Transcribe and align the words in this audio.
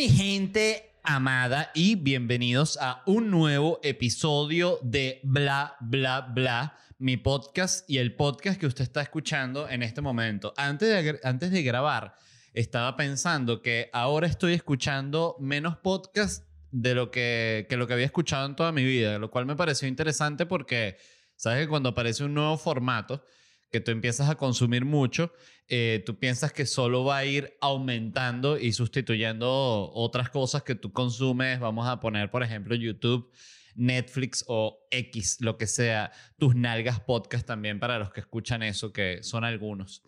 mi 0.00 0.08
gente 0.08 0.94
amada 1.02 1.72
y 1.74 1.94
bienvenidos 1.94 2.78
a 2.80 3.02
un 3.04 3.30
nuevo 3.30 3.80
episodio 3.82 4.78
de 4.80 5.20
Bla 5.24 5.76
Bla 5.78 6.22
Bla, 6.22 6.74
mi 6.96 7.18
podcast 7.18 7.84
y 7.86 7.98
el 7.98 8.16
podcast 8.16 8.58
que 8.58 8.66
usted 8.66 8.84
está 8.84 9.02
escuchando 9.02 9.68
en 9.68 9.82
este 9.82 10.00
momento. 10.00 10.54
Antes 10.56 10.88
de, 10.88 11.20
antes 11.22 11.50
de 11.50 11.62
grabar, 11.62 12.14
estaba 12.54 12.96
pensando 12.96 13.60
que 13.60 13.90
ahora 13.92 14.26
estoy 14.26 14.54
escuchando 14.54 15.36
menos 15.38 15.76
podcast 15.76 16.46
de 16.70 16.94
lo 16.94 17.10
que, 17.10 17.66
que 17.68 17.76
lo 17.76 17.86
que 17.86 17.92
había 17.92 18.06
escuchado 18.06 18.46
en 18.46 18.56
toda 18.56 18.72
mi 18.72 18.84
vida, 18.84 19.18
lo 19.18 19.30
cual 19.30 19.44
me 19.44 19.54
pareció 19.54 19.86
interesante 19.86 20.46
porque, 20.46 20.96
¿sabes 21.36 21.64
que 21.64 21.68
cuando 21.68 21.90
aparece 21.90 22.24
un 22.24 22.32
nuevo 22.32 22.56
formato, 22.56 23.22
que 23.70 23.80
tú 23.80 23.90
empiezas 23.90 24.28
a 24.28 24.34
consumir 24.34 24.84
mucho, 24.84 25.32
eh, 25.68 26.02
tú 26.04 26.18
piensas 26.18 26.52
que 26.52 26.66
solo 26.66 27.04
va 27.04 27.18
a 27.18 27.24
ir 27.24 27.56
aumentando 27.60 28.58
y 28.58 28.72
sustituyendo 28.72 29.90
otras 29.94 30.30
cosas 30.30 30.62
que 30.62 30.74
tú 30.74 30.92
consumes. 30.92 31.60
Vamos 31.60 31.86
a 31.86 32.00
poner, 32.00 32.30
por 32.30 32.42
ejemplo, 32.42 32.74
YouTube, 32.74 33.30
Netflix 33.76 34.44
o 34.48 34.86
X, 34.90 35.38
lo 35.40 35.56
que 35.56 35.66
sea, 35.66 36.10
tus 36.38 36.56
nalgas 36.56 37.00
podcast 37.00 37.46
también 37.46 37.78
para 37.78 37.98
los 37.98 38.10
que 38.10 38.20
escuchan 38.20 38.62
eso, 38.62 38.92
que 38.92 39.22
son 39.22 39.44
algunos. 39.44 40.02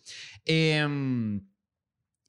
Em, 0.44 1.40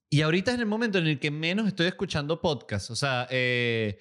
y 0.10 0.22
ahorita 0.22 0.54
es 0.54 0.60
el 0.60 0.68
momento 0.68 1.00
en 1.00 1.08
el 1.08 1.20
que 1.20 1.32
menos 1.32 1.68
estoy 1.68 1.88
escuchando 1.88 2.40
podcast. 2.40 2.92
O 2.92 2.96
sea, 2.96 3.28
eh, 3.32 3.98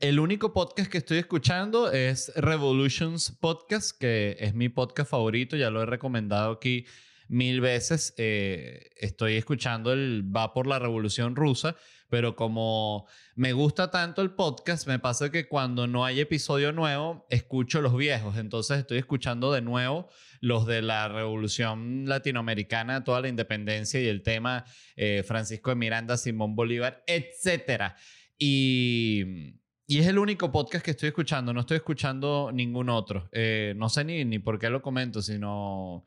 el 0.00 0.20
único 0.20 0.52
podcast 0.52 0.90
que 0.90 0.98
estoy 0.98 1.18
escuchando 1.18 1.90
es 1.90 2.30
Revolutions 2.36 3.30
Podcast, 3.30 3.98
que 3.98 4.36
es 4.40 4.54
mi 4.54 4.68
podcast 4.68 5.10
favorito, 5.10 5.56
ya 5.56 5.70
lo 5.70 5.82
he 5.82 5.86
recomendado 5.86 6.52
aquí 6.52 6.84
mil 7.28 7.62
veces. 7.62 8.12
Eh, 8.18 8.90
estoy 8.96 9.36
escuchando 9.36 9.92
el 9.92 10.22
Va 10.34 10.52
por 10.52 10.66
la 10.66 10.78
Revolución 10.78 11.34
Rusa, 11.34 11.76
pero 12.10 12.36
como 12.36 13.06
me 13.34 13.54
gusta 13.54 13.90
tanto 13.90 14.20
el 14.20 14.32
podcast, 14.32 14.86
me 14.86 14.98
pasa 14.98 15.30
que 15.30 15.48
cuando 15.48 15.86
no 15.86 16.04
hay 16.04 16.20
episodio 16.20 16.72
nuevo, 16.72 17.26
escucho 17.30 17.80
los 17.80 17.96
viejos. 17.96 18.36
Entonces 18.36 18.78
estoy 18.78 18.98
escuchando 18.98 19.50
de 19.50 19.62
nuevo 19.62 20.10
los 20.40 20.66
de 20.66 20.82
la 20.82 21.08
Revolución 21.08 22.04
Latinoamericana, 22.06 23.02
toda 23.02 23.22
la 23.22 23.28
independencia 23.28 23.98
y 23.98 24.08
el 24.08 24.22
tema 24.22 24.66
eh, 24.94 25.24
Francisco 25.26 25.70
de 25.70 25.76
Miranda, 25.76 26.18
Simón 26.18 26.54
Bolívar, 26.54 27.02
etcétera. 27.06 27.96
Y 28.38 29.54
y 29.86 30.00
es 30.00 30.06
el 30.08 30.18
único 30.18 30.50
podcast 30.50 30.84
que 30.84 30.90
estoy 30.90 31.08
escuchando, 31.08 31.52
no 31.52 31.60
estoy 31.60 31.76
escuchando 31.76 32.50
ningún 32.52 32.88
otro. 32.88 33.28
Eh, 33.32 33.74
no 33.76 33.88
sé 33.88 34.04
ni, 34.04 34.24
ni 34.24 34.38
por 34.38 34.58
qué 34.58 34.68
lo 34.68 34.82
comento, 34.82 35.22
sino... 35.22 36.04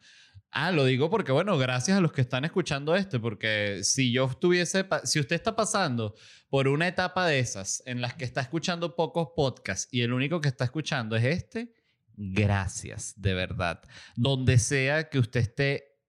Ah, 0.52 0.72
lo 0.72 0.84
digo 0.84 1.12
porque, 1.12 1.32
bueno, 1.32 1.58
gracias 1.60 1.98
a 1.98 2.02
los 2.02 2.12
que 2.12 2.22
están 2.22 2.44
escuchando 2.44 2.96
este, 2.96 3.20
porque 3.20 3.82
si 3.84 4.12
yo 4.12 4.26
estuviese, 4.26 4.84
si 5.04 5.20
usted 5.20 5.36
está 5.36 5.56
pasando 5.56 6.16
por 6.50 6.68
una 6.68 6.88
etapa 6.88 7.28
de 7.28 7.38
esas 7.38 7.84
en 7.86 8.02
las 8.02 8.16
que 8.16 8.26
está 8.26 8.42
escuchando 8.42 8.96
pocos 8.96 9.30
podcasts 9.36 9.88
y 9.92 10.02
el 10.02 10.12
único 10.12 10.42
que 10.42 10.48
está 10.48 10.64
escuchando 10.64 11.16
es 11.16 11.24
este, 11.24 11.76
gracias, 12.18 13.14
de 13.16 13.36
verdad. 13.36 13.82
Donde 14.16 14.58
sea 14.58 15.08
que 15.10 15.20
usted 15.20 15.42
esté 15.42 16.00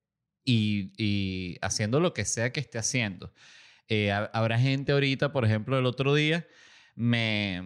y, 0.42 0.90
y 0.96 1.58
haciendo 1.60 2.00
lo 2.00 2.14
que 2.14 2.24
sea 2.24 2.50
que 2.50 2.60
esté 2.60 2.78
haciendo. 2.78 3.34
Eh, 3.88 4.10
habrá 4.10 4.58
gente 4.58 4.92
ahorita, 4.92 5.32
por 5.32 5.44
ejemplo, 5.44 5.78
el 5.78 5.84
otro 5.84 6.14
día 6.14 6.46
me, 6.94 7.62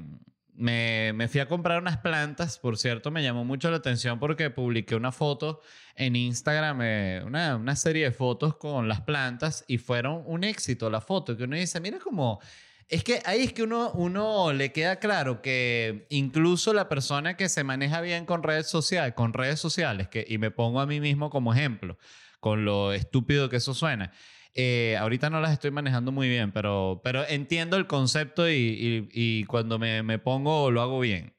me, 0.56 1.28
fui 1.28 1.41
a 1.41 1.48
comprar 1.48 1.80
unas 1.80 1.98
plantas, 1.98 2.58
por 2.58 2.78
cierto, 2.78 3.11
me 3.11 3.22
llamó 3.22 3.44
mucho 3.44 3.70
la 3.70 3.78
atención 3.78 4.19
porque 4.19 4.50
publiqué 4.50 4.94
una 4.94 5.12
foto 5.12 5.61
en 5.97 6.16
Instagram, 6.16 6.81
eh, 6.83 7.22
una, 7.25 7.56
una, 7.56 7.77
serie 7.77 8.05
de 8.05 8.12
fotos 8.12 8.56
con 8.56 8.89
las 8.89 9.00
plantas 9.00 9.64
y 9.66 9.78
fueron 9.78 10.22
un 10.27 10.44
éxito 10.44 10.91
la 10.91 11.00
foto, 11.00 11.36
que 11.36 11.44
uno 11.44 11.56
dice, 11.56 11.81
mira 11.81 11.98
cómo... 11.98 12.41
Es 12.86 13.03
que 13.03 13.22
ahí 13.25 13.44
es 13.44 13.55
que 13.55 13.62
uno, 13.62 13.92
uno 13.92 14.53
le 14.53 14.70
queda 14.70 14.97
claro 14.97 15.41
que 15.41 16.06
incluso 16.10 16.75
la 16.75 16.87
persona 16.87 17.34
que 17.34 17.48
se 17.48 17.65
maneja 17.65 18.03
bien 18.03 18.27
con 18.27 18.43
redes 18.43 18.69
sociales, 18.69 19.15
con 19.15 19.32
redes 19.32 19.59
sociales, 19.59 20.09
que, 20.09 20.27
y 20.28 20.37
me 20.37 20.50
pongo 20.50 20.81
a 20.81 20.87
mí 20.87 21.00
mismo 21.00 21.31
como 21.31 21.54
ejemplo, 21.54 21.97
con 22.41 22.66
lo 22.66 22.93
estúpido 22.93 23.48
que 23.48 23.56
eso 23.56 23.72
suena, 23.72 24.12
eh, 24.54 24.97
ahorita 25.00 25.31
no 25.31 25.41
las 25.41 25.53
estoy 25.53 25.72
manejando 25.72 26.12
muy 26.12 26.28
bien, 26.28 26.53
pero, 26.53 27.00
pero 27.03 27.26
entiendo 27.26 27.76
el 27.76 27.87
concepto 27.87 28.48
y, 28.48 29.09
y, 29.12 29.44
cuando 29.44 29.78
me, 29.78 30.03
me, 30.03 30.19
pongo 30.19 30.70
lo 30.70 30.81
hago 30.81 31.00
bien. 31.00 31.34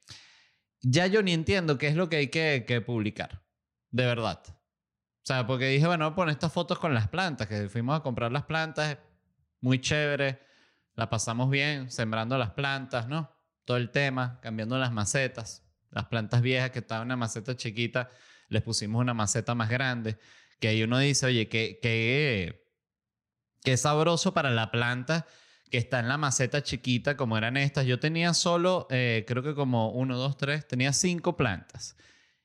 Ya 0.81 1.07
yo 1.07 1.23
ni 1.23 1.33
entiendo 1.33 1.77
qué 1.77 1.87
es 1.87 1.95
lo 1.95 2.09
que 2.09 2.17
hay 2.17 2.27
que, 2.27 2.65
que 2.67 2.81
publicar, 2.81 3.43
de 3.91 4.05
verdad. 4.05 4.43
O 4.47 5.27
sea, 5.27 5.47
porque 5.47 5.69
dije, 5.69 5.87
bueno, 5.87 6.13
pon 6.13 6.29
estas 6.29 6.51
fotos 6.51 6.77
con 6.77 6.93
las 6.93 7.07
plantas, 7.07 7.47
que 7.47 7.69
fuimos 7.69 7.97
a 7.97 8.03
comprar 8.03 8.31
las 8.31 8.43
plantas, 8.43 8.97
muy 9.61 9.79
chévere, 9.79 10.39
la 10.95 11.09
pasamos 11.09 11.49
bien, 11.49 11.89
sembrando 11.89 12.37
las 12.37 12.51
plantas, 12.51 13.07
¿no? 13.07 13.31
Todo 13.63 13.77
el 13.77 13.89
tema, 13.91 14.39
cambiando 14.41 14.77
las 14.77 14.91
macetas, 14.91 15.63
las 15.89 16.05
plantas 16.05 16.41
viejas 16.41 16.71
que 16.71 16.79
estaban 16.79 17.07
una 17.07 17.15
maceta 17.15 17.55
chiquita, 17.55 18.11
les 18.49 18.61
pusimos 18.61 19.01
una 19.01 19.13
maceta 19.13 19.55
más 19.55 19.69
grande, 19.69 20.17
que 20.59 20.67
ahí 20.67 20.83
uno 20.83 20.99
dice, 20.99 21.25
oye, 21.25 21.47
qué, 21.47 21.79
qué, 21.81 22.64
Qué 23.65 23.77
sabroso 23.77 24.31
para 24.35 24.51
la 24.51 24.69
planta 24.69 25.25
que 25.71 25.79
está 25.79 25.99
en 25.99 26.07
la 26.07 26.17
maceta 26.17 26.61
chiquita 26.61 27.17
como 27.17 27.35
eran 27.35 27.57
estas. 27.57 27.87
Yo 27.87 27.99
tenía 27.99 28.35
solo, 28.35 28.85
eh, 28.91 29.25
creo 29.27 29.41
que 29.41 29.55
como 29.55 29.89
uno, 29.89 30.17
dos, 30.17 30.37
tres, 30.37 30.67
tenía 30.67 30.93
cinco 30.93 31.35
plantas. 31.35 31.97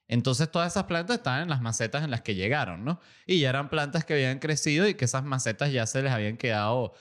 Entonces 0.08 0.50
todas 0.50 0.72
esas 0.72 0.84
plantas 0.84 1.18
estaban 1.18 1.42
en 1.42 1.50
las 1.50 1.60
macetas 1.60 2.04
en 2.04 2.10
las 2.10 2.22
que 2.22 2.34
llegaron, 2.34 2.86
¿no? 2.86 3.00
Y 3.26 3.38
ya 3.38 3.50
eran 3.50 3.68
plantas 3.68 4.06
que 4.06 4.14
habían 4.14 4.38
crecido 4.38 4.88
y 4.88 4.94
que 4.94 5.04
esas 5.04 5.22
macetas 5.22 5.70
ya 5.70 5.86
se 5.86 6.02
les 6.02 6.10
habían 6.10 6.38
quedado 6.38 6.94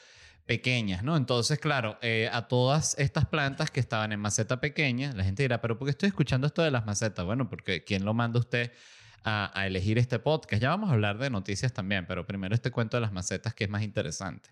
pequeñas, 0.46 1.02
¿no? 1.02 1.16
Entonces, 1.16 1.58
claro, 1.58 1.98
eh, 2.02 2.30
a 2.34 2.50
todas 2.50 3.00
estas 3.00 3.26
plantas 3.26 3.72
que 3.72 3.80
estaban 3.80 4.12
en 4.12 4.20
maceta 4.20 4.60
pequeña, 4.60 5.14
la 5.14 5.24
gente 5.24 5.44
dirá, 5.44 5.62
pero 5.62 5.78
¿por 5.78 5.88
qué 5.88 5.92
estoy 5.92 6.08
escuchando 6.08 6.46
esto 6.46 6.62
de 6.62 6.72
las 6.72 6.86
macetas? 6.86 7.26
Bueno, 7.26 7.50
porque 7.50 7.86
¿quién 7.86 8.04
lo 8.04 8.14
manda 8.14 8.40
usted 8.40 8.74
a, 9.24 9.52
elegir 9.66 9.98
este 9.98 10.20
podcast. 10.20 10.62
Ya 10.62 10.70
vamos 10.70 10.90
a 10.90 10.94
hablar 10.94 11.18
de 11.18 11.30
noticias 11.30 11.74
también, 11.74 12.06
pero 12.08 12.26
primero 12.26 12.56
este 12.56 12.72
cuento 12.72 12.98
de 12.98 13.02
las 13.02 13.12
macetas 13.12 13.54
que 13.54 13.66
es 13.66 13.70
más 13.70 13.84
interesante. 13.84 14.50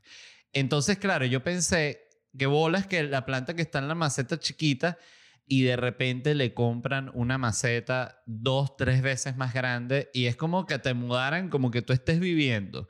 Entonces, 0.53 0.97
claro, 0.97 1.25
yo 1.25 1.43
pensé 1.43 2.07
que 2.37 2.45
bolas 2.45 2.87
que 2.87 3.03
la 3.03 3.25
planta 3.25 3.55
que 3.55 3.61
está 3.61 3.79
en 3.79 3.87
la 3.87 3.95
maceta 3.95 4.39
chiquita 4.39 4.97
y 5.45 5.63
de 5.63 5.77
repente 5.77 6.35
le 6.35 6.53
compran 6.53 7.09
una 7.13 7.37
maceta 7.37 8.21
dos, 8.25 8.75
tres 8.75 9.01
veces 9.01 9.37
más 9.37 9.53
grande 9.53 10.09
y 10.13 10.25
es 10.25 10.35
como 10.35 10.65
que 10.65 10.77
te 10.77 10.93
mudaran, 10.93 11.49
como 11.49 11.71
que 11.71 11.81
tú 11.81 11.93
estés 11.93 12.19
viviendo 12.19 12.89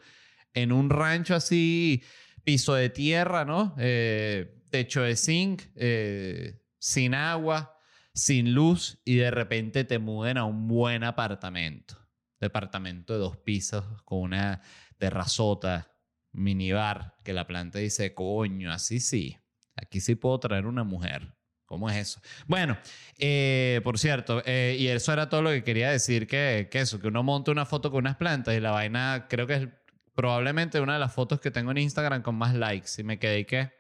en 0.54 0.72
un 0.72 0.90
rancho 0.90 1.36
así, 1.36 2.04
piso 2.44 2.74
de 2.74 2.90
tierra, 2.90 3.46
¿no? 3.46 3.76
Eh, 3.78 4.64
techo 4.72 5.04
de 5.04 5.16
zinc, 5.16 5.64
eh, 5.76 6.62
sin 6.80 7.14
agua, 7.14 7.77
sin 8.18 8.56
luz 8.56 9.00
y 9.06 9.18
de 9.18 9.30
repente 9.30 9.84
te 9.84 10.00
muden 10.00 10.38
a 10.38 10.46
un 10.46 10.68
buen 10.68 11.04
apartamento. 11.04 11.96
Departamento 12.40 13.14
de 13.14 13.20
dos 13.20 13.38
pisos 13.38 13.86
con 14.04 14.20
una 14.20 14.62
terrazota, 14.98 15.92
minibar, 16.32 17.16
que 17.24 17.34
la 17.34 17.46
planta 17.46 17.78
dice, 17.78 18.16
coño, 18.16 18.72
así 18.72 19.00
sí, 19.00 19.38
aquí 19.76 20.02
sí 20.02 20.16
puedo 20.16 20.40
traer 20.40 20.66
una 20.66 20.84
mujer. 20.84 21.36
¿Cómo 21.66 21.90
es 21.90 21.98
eso? 21.98 22.22
Bueno, 22.48 22.78
eh, 23.20 23.82
por 23.84 24.00
cierto, 24.00 24.42
eh, 24.46 24.78
y 24.80 24.88
eso 24.88 25.14
era 25.14 25.30
todo 25.30 25.44
lo 25.44 25.52
que 25.52 25.64
quería 25.64 25.92
decir, 25.92 26.26
que, 26.26 26.70
que, 26.72 26.80
eso, 26.80 27.00
que 27.00 27.10
uno 27.10 27.22
monta 27.22 27.52
una 27.52 27.66
foto 27.66 27.92
con 27.92 28.00
unas 28.00 28.16
plantas 28.16 28.56
y 28.56 28.62
la 28.62 28.72
vaina 28.72 29.28
creo 29.30 29.46
que 29.46 29.54
es 29.54 29.68
probablemente 30.16 30.80
una 30.80 30.94
de 30.94 31.00
las 31.00 31.14
fotos 31.14 31.40
que 31.40 31.52
tengo 31.52 31.70
en 31.70 31.78
Instagram 31.80 32.24
con 32.24 32.36
más 32.36 32.56
likes 32.56 32.90
y 32.98 33.04
me 33.04 33.20
quedé 33.20 33.46
que, 33.46 33.72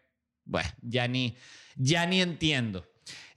bueno, 0.44 0.70
ya 0.82 1.08
ni, 1.08 1.38
ya 1.76 2.06
ni 2.06 2.22
entiendo. 2.22 2.86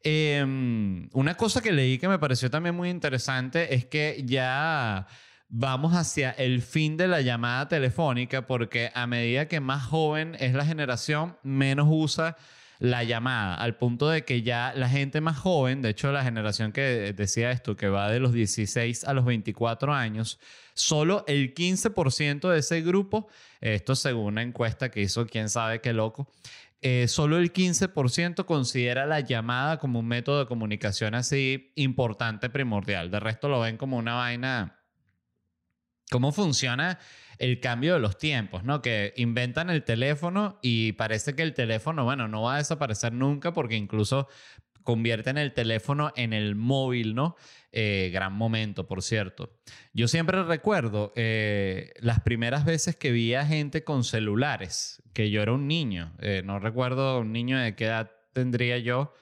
Em, 0.02 1.08
una 1.12 1.36
cosa 1.36 1.60
que 1.60 1.72
leí 1.72 1.98
que 1.98 2.08
me 2.08 2.18
pareció 2.18 2.50
también 2.50 2.74
muy 2.74 2.88
interesante 2.88 3.74
es 3.74 3.84
que 3.84 4.22
ya 4.24 5.06
vamos 5.48 5.94
hacia 5.94 6.30
el 6.30 6.62
fin 6.62 6.96
de 6.96 7.08
la 7.08 7.20
llamada 7.20 7.68
telefónica 7.68 8.46
porque 8.46 8.90
a 8.94 9.06
medida 9.06 9.48
que 9.48 9.60
más 9.60 9.84
joven 9.84 10.36
es 10.40 10.54
la 10.54 10.64
generación, 10.64 11.36
menos 11.42 11.88
usa 11.90 12.36
la 12.78 13.04
llamada, 13.04 13.56
al 13.56 13.76
punto 13.76 14.08
de 14.08 14.24
que 14.24 14.40
ya 14.40 14.72
la 14.74 14.88
gente 14.88 15.20
más 15.20 15.36
joven, 15.36 15.82
de 15.82 15.90
hecho 15.90 16.10
la 16.12 16.24
generación 16.24 16.72
que 16.72 17.12
decía 17.14 17.50
esto, 17.50 17.76
que 17.76 17.88
va 17.88 18.10
de 18.10 18.20
los 18.20 18.32
16 18.32 19.04
a 19.04 19.12
los 19.12 19.26
24 19.26 19.92
años, 19.92 20.40
solo 20.72 21.24
el 21.28 21.54
15% 21.54 22.48
de 22.48 22.58
ese 22.58 22.80
grupo, 22.80 23.28
esto 23.60 23.94
según 23.94 24.24
una 24.28 24.42
encuesta 24.42 24.90
que 24.90 25.02
hizo 25.02 25.26
quién 25.26 25.50
sabe 25.50 25.82
qué 25.82 25.92
loco, 25.92 26.26
eh, 26.82 27.08
solo 27.08 27.36
el 27.36 27.52
15% 27.52 28.46
considera 28.46 29.04
la 29.04 29.20
llamada 29.20 29.78
como 29.78 29.98
un 29.98 30.08
método 30.08 30.38
de 30.40 30.46
comunicación 30.46 31.14
así 31.14 31.72
importante, 31.74 32.48
primordial. 32.48 33.10
De 33.10 33.20
resto 33.20 33.48
lo 33.48 33.60
ven 33.60 33.76
como 33.76 33.98
una 33.98 34.14
vaina. 34.14 34.80
¿Cómo 36.10 36.32
funciona 36.32 36.98
el 37.38 37.60
cambio 37.60 37.94
de 37.94 38.00
los 38.00 38.16
tiempos? 38.16 38.64
¿no? 38.64 38.80
Que 38.80 39.12
inventan 39.16 39.68
el 39.68 39.84
teléfono 39.84 40.58
y 40.62 40.92
parece 40.92 41.36
que 41.36 41.42
el 41.42 41.52
teléfono, 41.52 42.04
bueno, 42.04 42.28
no 42.28 42.42
va 42.42 42.54
a 42.54 42.58
desaparecer 42.58 43.12
nunca 43.12 43.52
porque 43.52 43.76
incluso 43.76 44.28
convierten 44.82 45.38
el 45.38 45.52
teléfono 45.52 46.12
en 46.16 46.32
el 46.32 46.54
móvil, 46.54 47.14
¿no? 47.14 47.36
Eh, 47.72 48.10
gran 48.12 48.32
momento, 48.32 48.86
por 48.86 49.02
cierto. 49.02 49.60
Yo 49.92 50.08
siempre 50.08 50.42
recuerdo 50.42 51.12
eh, 51.14 51.92
las 52.00 52.20
primeras 52.20 52.64
veces 52.64 52.96
que 52.96 53.12
vi 53.12 53.34
a 53.34 53.46
gente 53.46 53.84
con 53.84 54.04
celulares, 54.04 55.02
que 55.12 55.30
yo 55.30 55.42
era 55.42 55.52
un 55.52 55.68
niño. 55.68 56.14
Eh, 56.18 56.42
no 56.44 56.58
recuerdo 56.58 57.20
un 57.20 57.32
niño 57.32 57.58
de 57.58 57.76
qué 57.76 57.86
edad 57.86 58.10
tendría 58.32 58.78
yo. 58.78 59.14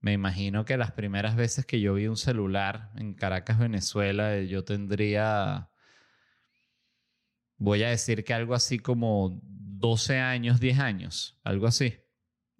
Me 0.00 0.12
imagino 0.12 0.64
que 0.64 0.76
las 0.76 0.92
primeras 0.92 1.36
veces 1.36 1.66
que 1.66 1.80
yo 1.80 1.94
vi 1.94 2.06
un 2.06 2.16
celular 2.16 2.90
en 2.96 3.14
Caracas, 3.14 3.58
Venezuela, 3.58 4.40
yo 4.40 4.64
tendría, 4.64 5.70
voy 7.58 7.82
a 7.82 7.90
decir 7.90 8.24
que 8.24 8.32
algo 8.34 8.54
así 8.54 8.78
como 8.78 9.40
12 9.42 10.18
años, 10.18 10.60
10 10.60 10.78
años, 10.78 11.38
algo 11.44 11.66
así. 11.66 11.94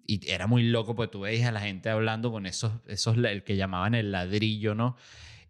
Y 0.05 0.29
era 0.29 0.47
muy 0.47 0.63
loco 0.63 0.95
porque 0.95 1.11
tú 1.11 1.21
veías 1.21 1.47
a 1.47 1.51
la 1.51 1.61
gente 1.61 1.89
hablando 1.89 2.31
con 2.31 2.45
esos, 2.45 2.73
esos 2.87 3.17
el 3.17 3.43
que 3.43 3.55
llamaban 3.55 3.95
el 3.95 4.11
ladrillo, 4.11 4.75
¿no? 4.75 4.97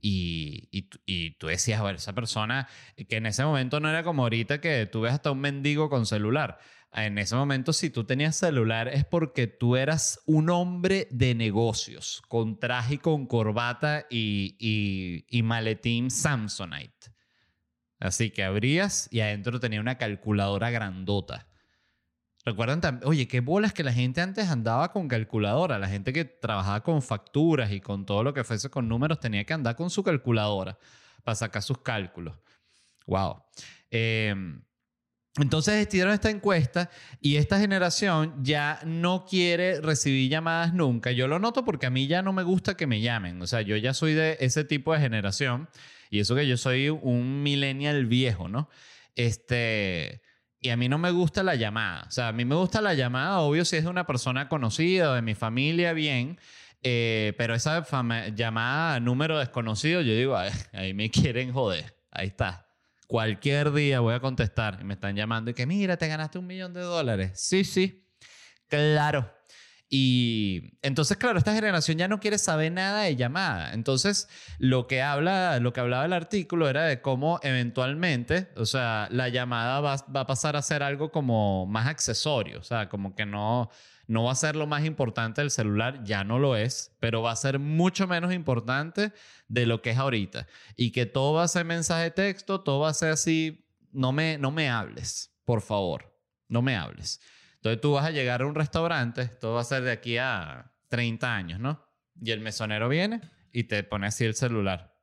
Y, 0.02 0.68
y, 0.72 0.90
y, 1.06 1.32
tú 1.32 1.48
decías, 1.48 1.80
a 1.80 1.84
ver, 1.84 1.96
esa 1.96 2.14
persona, 2.14 2.68
que 3.08 3.18
en 3.18 3.28
ese 3.28 3.44
momento 3.46 3.80
no 3.80 3.90
era 3.90 4.04
como 4.04 4.24
ahorita 4.24 4.60
que 4.60 4.88
tú 4.88 5.02
ves 5.02 5.14
hasta 5.14 5.32
un 5.32 5.40
mendigo 5.40 5.90
con 5.90 6.08
celular. 6.08 6.58
En 6.94 7.18
ese 7.20 7.36
momento, 7.36 7.72
si 7.72 7.90
tú 7.90 8.04
tenías 8.04 8.36
celular, 8.36 8.90
es 8.90 9.06
porque 9.06 9.48
tú 9.48 9.78
eras 9.78 10.20
un 10.26 10.50
hombre 10.50 11.08
de 11.12 11.36
negocios, 11.36 12.22
con 12.28 12.60
traje, 12.60 12.98
con 12.98 13.28
corbata 13.28 14.08
y, 14.10 14.58
y, 14.60 15.26
y 15.30 15.44
maletín 15.44 16.12
Samsonite. 16.12 17.12
Así 18.00 18.32
que 18.32 18.44
abrías 18.44 19.08
y 19.12 19.22
adentro 19.22 19.60
tenía 19.60 19.80
una 19.80 20.00
calculadora 20.00 20.72
grandota. 20.72 21.48
Recuerdan 22.44 22.82
también, 22.82 23.08
oye, 23.08 23.28
qué 23.28 23.40
bolas 23.40 23.72
que 23.72 23.84
la 23.84 23.94
gente 23.94 24.20
antes 24.20 24.50
andaba 24.50 24.92
con 24.92 25.08
calculadora. 25.08 25.78
La 25.78 25.88
gente 25.88 26.12
que 26.12 26.26
trabajaba 26.26 26.82
con 26.82 27.02
facturas 27.02 27.72
y 27.72 27.82
con 27.82 28.06
todo 28.06 28.24
lo 28.24 28.34
que 28.34 28.44
fuese 28.44 28.70
con 28.70 28.88
números 28.88 29.20
tenía 29.20 29.44
que 29.46 29.54
andar 29.54 29.76
con 29.76 29.90
su 29.90 30.04
calculadora 30.04 30.78
para 31.24 31.36
sacar 31.36 31.62
sus 31.62 31.78
cálculos. 31.80 32.36
Wow. 33.06 33.44
Em, 33.92 34.64
entonces 35.38 35.88
hicieron 35.88 36.14
esta 36.14 36.32
encuesta 36.32 36.90
y 37.22 37.36
esta 37.36 37.60
generación 37.60 38.34
ya 38.44 38.80
no 38.86 39.26
quiere 39.26 39.80
recibir 39.80 40.30
llamadas 40.30 40.74
nunca. 40.74 41.12
Yo 41.12 41.28
lo 41.28 41.38
noto 41.38 41.64
porque 41.64 41.86
a 41.86 41.92
mí 41.92 42.08
ya 42.08 42.24
no 42.24 42.34
me 42.34 42.44
gusta 42.44 42.76
que 42.76 42.88
me 42.88 43.02
llamen. 43.02 43.40
O 43.42 43.48
sea, 43.48 43.62
yo 43.62 43.78
ya 43.78 43.94
soy 43.94 44.14
de 44.14 44.38
ese 44.40 44.64
tipo 44.64 44.94
de 44.94 45.00
generación 45.00 45.70
y 46.10 46.20
eso 46.20 46.36
que 46.36 46.48
yo 46.48 46.58
soy 46.58 46.90
un 46.90 47.44
millennial 47.44 48.08
viejo, 48.08 48.50
¿no? 48.50 48.68
Este 49.16 50.22
y 50.62 50.70
a 50.70 50.78
mí 50.78 50.88
no 50.88 51.00
me 51.00 51.10
gusta 51.10 51.42
la 51.42 51.56
llamada. 51.56 52.06
O 52.08 52.12
sea, 52.12 52.28
a 52.28 52.32
mí 52.32 52.46
me 52.46 52.56
gusta 52.56 52.82
la 52.82 52.94
llamada, 52.94 53.40
obvio, 53.40 53.66
si 53.66 53.78
es 53.78 53.84
de 53.84 53.90
una 53.90 54.06
persona 54.06 54.48
conocida 54.48 55.12
o 55.12 55.14
de 55.16 55.24
mi 55.24 55.34
familia, 55.34 55.92
bien. 55.94 56.40
Eh, 56.84 57.34
pero 57.38 57.56
esa 57.56 57.84
llamada 58.34 59.00
número 59.00 59.40
desconocido, 59.40 60.02
yo 60.02 60.14
digo, 60.14 60.38
ahí 60.74 60.94
me 60.94 61.10
quieren 61.12 61.52
joder. 61.52 61.98
Ahí 62.12 62.28
está. 62.28 62.68
Cualquier 63.08 63.74
día 63.74 64.00
voy 64.00 64.14
a 64.14 64.20
contestar 64.20 64.78
y 64.80 64.84
me 64.84 64.94
están 64.94 65.16
llamando 65.16 65.50
y 65.52 65.56
que, 65.56 65.66
mira, 65.66 65.98
te 65.98 66.08
ganaste 66.08 66.38
un 66.38 66.46
millón 66.46 66.74
de 66.74 66.82
dólares. 66.82 67.32
Sí, 67.36 67.64
sí. 67.64 68.06
Claro. 68.68 69.30
Y 69.94 70.78
entonces, 70.84 71.18
claro, 71.18 71.38
esta 71.38 71.54
generación 71.54 71.98
ya 71.98 72.08
no 72.08 72.22
quiere 72.22 72.38
saber 72.38 72.72
nada 72.72 73.02
de 73.02 73.18
llamada. 73.18 73.74
Entonces, 73.74 74.30
lo 74.58 74.88
que, 74.88 75.02
habla, 75.02 75.60
lo 75.60 75.74
que 75.74 75.82
hablaba 75.82 76.06
el 76.06 76.14
artículo 76.14 76.70
era 76.70 76.86
de 76.86 77.02
cómo 77.02 77.42
eventualmente, 77.44 78.48
o 78.56 78.66
sea, 78.66 79.10
la 79.12 79.28
llamada 79.28 79.82
va, 79.82 79.98
va, 80.16 80.22
a 80.22 80.26
pasar 80.26 80.56
a 80.56 80.62
ser 80.62 80.82
algo 80.82 81.12
como 81.12 81.66
más 81.66 81.88
accesorio, 81.88 82.60
o 82.60 82.64
sea, 82.64 82.88
como 82.88 83.16
que 83.16 83.26
no, 83.26 83.70
no 84.08 84.24
va 84.24 84.32
a 84.32 84.36
ser 84.36 84.56
lo 84.56 84.66
más 84.66 84.86
importante 84.86 85.42
del 85.42 85.52
celular, 85.52 86.06
ya 86.06 86.24
no 86.24 86.40
lo 86.40 86.56
es, 86.56 86.96
pero 87.02 87.22
va 87.22 87.32
a 87.32 87.36
ser 87.36 87.60
mucho 87.60 88.08
menos 88.08 88.34
importante 88.34 89.12
de 89.50 89.66
lo 89.66 89.82
que 89.82 89.90
es 89.90 89.98
ahorita. 89.98 90.48
Y 90.78 90.92
que 90.92 91.06
todo 91.06 91.34
va 91.34 91.44
a 91.44 91.50
ser 91.50 91.66
mensaje 91.66 92.04
de 92.04 92.12
texto, 92.12 92.62
todo 92.62 92.80
va 92.80 92.90
a 92.92 92.94
ser 92.94 93.12
así, 93.12 93.68
no 93.92 94.14
me, 94.14 94.38
no 94.38 94.52
me 94.52 94.70
hables, 94.70 95.34
por 95.44 95.60
favor, 95.60 96.18
no 96.48 96.62
me 96.62 96.78
hables. 96.78 97.20
Entonces 97.62 97.80
tú 97.80 97.92
vas 97.92 98.06
a 98.06 98.10
llegar 98.10 98.42
a 98.42 98.48
un 98.48 98.56
restaurante, 98.56 99.28
todo 99.28 99.54
va 99.54 99.62
a 99.62 99.66
ser 99.66 99.84
de 99.84 99.92
aquí 99.92 100.18
a 100.18 100.74
30 100.90 101.36
años, 101.36 101.60
¿no? 101.60 101.86
Y 102.20 102.32
el 102.32 102.40
mesonero 102.40 102.90
viene 102.90 103.22
y 103.52 103.66
te 103.66 103.84
pone 103.84 104.08
así 104.08 104.26
el 104.26 104.34
celular 104.34 104.98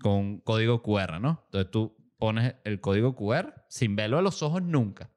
con 0.00 0.12
un 0.12 0.40
código 0.40 0.80
QR, 0.80 1.20
¿no? 1.20 1.42
Entonces 1.46 1.72
tú 1.72 2.12
pones 2.16 2.54
el 2.62 2.80
código 2.80 3.16
QR 3.16 3.66
sin 3.68 3.96
verlo 3.96 4.18
a 4.18 4.22
los 4.22 4.44
ojos 4.44 4.62
nunca. 4.62 5.10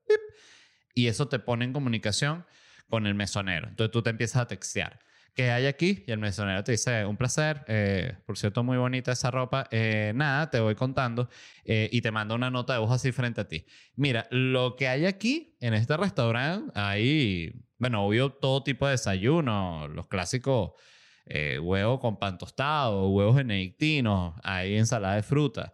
Y 0.96 1.06
eso 1.06 1.28
te 1.28 1.38
pone 1.38 1.66
en 1.66 1.74
comunicación 1.74 2.48
con 2.90 3.06
el 3.06 3.14
mesonero. 3.14 3.68
Entonces 3.68 3.92
tú 3.92 4.02
te 4.02 4.10
empiezas 4.10 4.42
a 4.42 4.48
textear. 4.48 5.00
¿Qué 5.38 5.52
hay 5.52 5.68
aquí? 5.68 6.04
Y 6.08 6.12
el 6.12 6.18
mesonero 6.18 6.64
te 6.64 6.72
dice, 6.72 7.06
un 7.06 7.16
placer, 7.16 7.64
eh, 7.68 8.16
por 8.26 8.40
cierto, 8.40 8.64
muy 8.64 8.76
bonita 8.76 9.12
esa 9.12 9.30
ropa. 9.30 9.68
Eh, 9.70 10.12
nada, 10.16 10.50
te 10.50 10.60
voy 10.60 10.74
contando 10.74 11.30
eh, 11.64 11.88
y 11.92 12.02
te 12.02 12.10
manda 12.10 12.34
una 12.34 12.50
nota 12.50 12.74
de 12.74 12.80
voz 12.80 12.92
así 12.92 13.12
frente 13.12 13.42
a 13.42 13.48
ti. 13.48 13.64
Mira, 13.96 14.28
lo 14.32 14.76
que 14.76 14.88
hay 14.88 15.06
aquí 15.06 15.56
en 15.60 15.76
este 15.76 15.96
restaurante, 15.96 16.72
hay, 16.74 17.54
bueno, 17.78 18.04
obvio, 18.04 18.32
todo 18.32 18.64
tipo 18.64 18.88
de 18.88 18.94
desayuno, 18.94 19.88
los 19.88 20.08
clásicos 20.08 20.72
huevos 21.62 22.00
con 22.00 22.18
pan 22.18 22.38
tostado, 22.38 23.10
huevos 23.10 23.36
benedictinos, 23.36 24.34
hay 24.44 24.76
ensalada 24.76 25.16
de 25.16 25.24
fruta. 25.24 25.74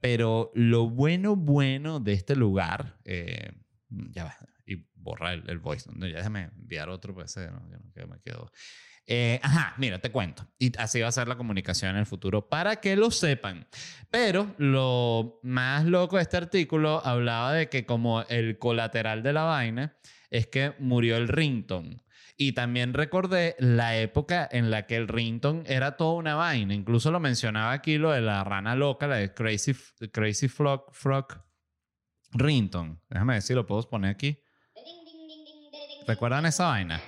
Pero 0.00 0.52
lo 0.54 0.88
bueno, 0.88 1.36
bueno 1.36 2.00
de 2.00 2.14
este 2.14 2.34
lugar, 2.34 2.96
ya 3.04 4.24
va, 4.24 4.36
y 4.64 4.86
borra 4.94 5.34
el, 5.34 5.58
voice, 5.58 5.90
ya 5.98 6.06
déjame 6.06 6.44
enviar 6.56 6.88
otro, 6.88 7.12
pues, 7.12 7.36
no, 7.36 7.60
no, 7.60 8.06
me 8.06 8.20
quedo. 8.20 8.50
Eh, 9.06 9.40
ajá, 9.42 9.74
mira, 9.78 9.98
te 9.98 10.10
cuento. 10.10 10.46
Y 10.58 10.76
así 10.78 11.00
va 11.00 11.08
a 11.08 11.12
ser 11.12 11.28
la 11.28 11.36
comunicación 11.36 11.92
en 11.92 11.98
el 11.98 12.06
futuro 12.06 12.48
para 12.48 12.76
que 12.76 12.96
lo 12.96 13.10
sepan. 13.10 13.66
Pero 14.10 14.54
lo 14.58 15.40
más 15.42 15.84
loco 15.84 16.16
de 16.16 16.22
este 16.22 16.36
artículo 16.36 17.04
hablaba 17.04 17.52
de 17.52 17.68
que 17.68 17.84
como 17.84 18.22
el 18.22 18.58
colateral 18.58 19.22
de 19.22 19.32
la 19.32 19.42
vaina 19.42 19.96
es 20.30 20.46
que 20.46 20.74
murió 20.78 21.16
el 21.16 21.28
ringtone. 21.28 21.98
Y 22.36 22.52
también 22.52 22.94
recordé 22.94 23.54
la 23.58 23.96
época 23.98 24.48
en 24.50 24.70
la 24.70 24.86
que 24.86 24.96
el 24.96 25.06
ringtone 25.06 25.64
era 25.66 25.96
toda 25.96 26.14
una 26.14 26.34
vaina. 26.34 26.74
Incluso 26.74 27.10
lo 27.10 27.20
mencionaba 27.20 27.72
aquí 27.72 27.98
lo 27.98 28.10
de 28.10 28.20
la 28.20 28.42
rana 28.42 28.74
loca, 28.74 29.06
la 29.06 29.16
de 29.16 29.34
Crazy, 29.34 29.74
Crazy 30.10 30.48
Frog, 30.48 30.86
Frog 30.92 31.44
Ringtone. 32.32 32.96
Déjame 33.10 33.34
ver 33.34 33.42
si 33.42 33.54
lo 33.54 33.66
puedo 33.66 33.82
poner 33.82 34.10
aquí. 34.10 34.38
¿Recuerdan 36.06 36.46
esa 36.46 36.66
vaina? 36.66 37.00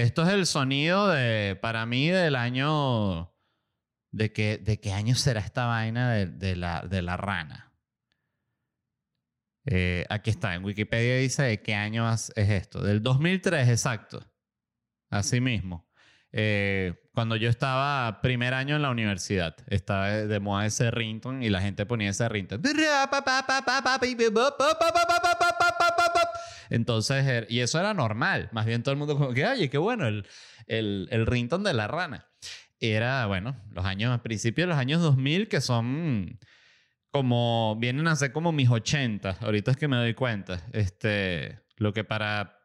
Esto 0.00 0.22
es 0.22 0.30
el 0.30 0.46
sonido 0.46 1.08
de, 1.08 1.58
para 1.60 1.86
mí, 1.86 2.08
del 2.08 2.36
año... 2.36 3.34
¿De 4.12 4.32
qué, 4.32 4.58
de 4.58 4.80
qué 4.80 4.92
año 4.92 5.14
será 5.14 5.38
esta 5.40 5.66
vaina 5.66 6.10
de, 6.14 6.56
la, 6.56 6.82
de 6.82 7.00
la 7.00 7.16
rana? 7.16 7.72
Eh, 9.66 10.04
aquí 10.08 10.30
está, 10.30 10.56
en 10.56 10.64
Wikipedia 10.64 11.18
dice 11.18 11.44
de 11.44 11.62
qué 11.62 11.74
año 11.74 12.12
es 12.12 12.32
esto. 12.34 12.82
Del 12.82 13.02
2003, 13.04 13.68
exacto. 13.68 14.26
Así 15.10 15.40
mismo. 15.40 15.88
Eh, 16.32 16.94
cuando 17.12 17.36
yo 17.36 17.48
estaba 17.48 18.20
primer 18.20 18.54
año 18.54 18.76
en 18.76 18.82
la 18.82 18.90
universidad, 18.90 19.56
estaba 19.66 20.08
de 20.08 20.40
moda 20.40 20.66
ese 20.66 20.90
ringtone 20.90 21.44
y 21.44 21.50
la 21.50 21.60
gente 21.60 21.86
ponía 21.86 22.10
ese 22.10 22.28
ringtone. 22.28 22.62
Entonces, 26.70 27.26
er, 27.26 27.46
y 27.50 27.60
eso 27.60 27.78
era 27.78 27.92
normal. 27.92 28.48
Más 28.52 28.64
bien 28.64 28.82
todo 28.82 28.92
el 28.92 28.98
mundo 28.98 29.16
como 29.18 29.34
que, 29.34 29.46
oye, 29.46 29.68
qué 29.68 29.78
bueno, 29.78 30.06
el, 30.06 30.26
el, 30.66 31.08
el 31.10 31.26
ringtone 31.26 31.68
de 31.68 31.74
la 31.74 31.88
rana. 31.88 32.26
Era, 32.78 33.26
bueno, 33.26 33.56
los 33.72 33.84
años, 33.84 34.12
a 34.12 34.22
principios 34.22 34.66
de 34.66 34.70
los 34.70 34.78
años 34.78 35.02
2000, 35.02 35.48
que 35.48 35.60
son 35.60 36.38
como, 37.10 37.76
vienen 37.78 38.08
a 38.08 38.16
ser 38.16 38.32
como 38.32 38.52
mis 38.52 38.70
80. 38.70 39.38
Ahorita 39.40 39.72
es 39.72 39.76
que 39.76 39.88
me 39.88 39.96
doy 39.96 40.14
cuenta. 40.14 40.62
Este, 40.72 41.60
lo 41.76 41.92
que 41.92 42.04
para 42.04 42.58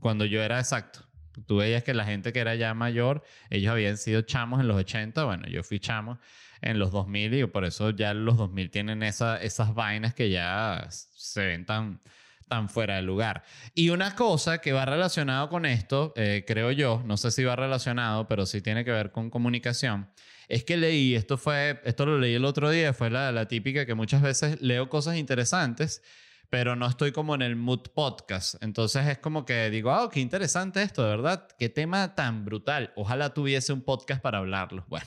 cuando 0.00 0.24
yo 0.24 0.42
era 0.42 0.58
exacto. 0.58 1.00
Tú 1.46 1.56
veías 1.56 1.82
que 1.82 1.94
la 1.94 2.04
gente 2.04 2.32
que 2.32 2.40
era 2.40 2.54
ya 2.54 2.72
mayor, 2.74 3.22
ellos 3.50 3.70
habían 3.72 3.98
sido 3.98 4.22
chamos 4.22 4.60
en 4.60 4.68
los 4.68 4.76
80. 4.76 5.24
Bueno, 5.24 5.48
yo 5.48 5.62
fui 5.62 5.80
chamo 5.80 6.18
en 6.62 6.78
los 6.78 6.92
2000 6.92 7.34
y 7.34 7.46
por 7.46 7.64
eso 7.64 7.90
ya 7.90 8.14
los 8.14 8.36
2000 8.36 8.70
tienen 8.70 9.02
esa, 9.02 9.40
esas 9.42 9.74
vainas 9.74 10.14
que 10.14 10.30
ya 10.30 10.86
se 10.90 11.44
ven 11.44 11.66
tan 11.66 12.00
tan 12.48 12.68
fuera 12.68 12.96
de 12.96 13.02
lugar. 13.02 13.42
Y 13.74 13.90
una 13.90 14.14
cosa 14.14 14.58
que 14.58 14.72
va 14.72 14.84
relacionado 14.84 15.48
con 15.48 15.66
esto, 15.66 16.12
eh, 16.16 16.44
creo 16.46 16.70
yo, 16.70 17.02
no 17.04 17.16
sé 17.16 17.30
si 17.30 17.44
va 17.44 17.56
relacionado, 17.56 18.28
pero 18.28 18.46
sí 18.46 18.60
tiene 18.60 18.84
que 18.84 18.92
ver 18.92 19.10
con 19.10 19.30
comunicación, 19.30 20.08
es 20.48 20.64
que 20.64 20.76
leí, 20.76 21.14
esto 21.14 21.38
fue, 21.38 21.80
esto 21.84 22.06
lo 22.06 22.18
leí 22.18 22.34
el 22.34 22.44
otro 22.44 22.70
día, 22.70 22.92
fue 22.92 23.10
la, 23.10 23.32
la 23.32 23.48
típica 23.48 23.84
que 23.84 23.94
muchas 23.94 24.22
veces 24.22 24.60
leo 24.60 24.88
cosas 24.88 25.16
interesantes, 25.16 26.02
pero 26.50 26.76
no 26.76 26.86
estoy 26.86 27.12
como 27.12 27.34
en 27.34 27.42
el 27.42 27.56
mood 27.56 27.82
podcast. 27.94 28.62
Entonces 28.62 29.06
es 29.06 29.18
como 29.18 29.44
que 29.44 29.70
digo, 29.70 29.90
ah, 29.90 30.08
qué 30.12 30.20
interesante 30.20 30.82
esto, 30.82 31.02
de 31.02 31.10
verdad, 31.10 31.48
qué 31.58 31.68
tema 31.68 32.14
tan 32.14 32.44
brutal. 32.44 32.92
Ojalá 32.96 33.34
tuviese 33.34 33.72
un 33.72 33.82
podcast 33.82 34.22
para 34.22 34.38
hablarlo. 34.38 34.84
Bueno, 34.96 35.06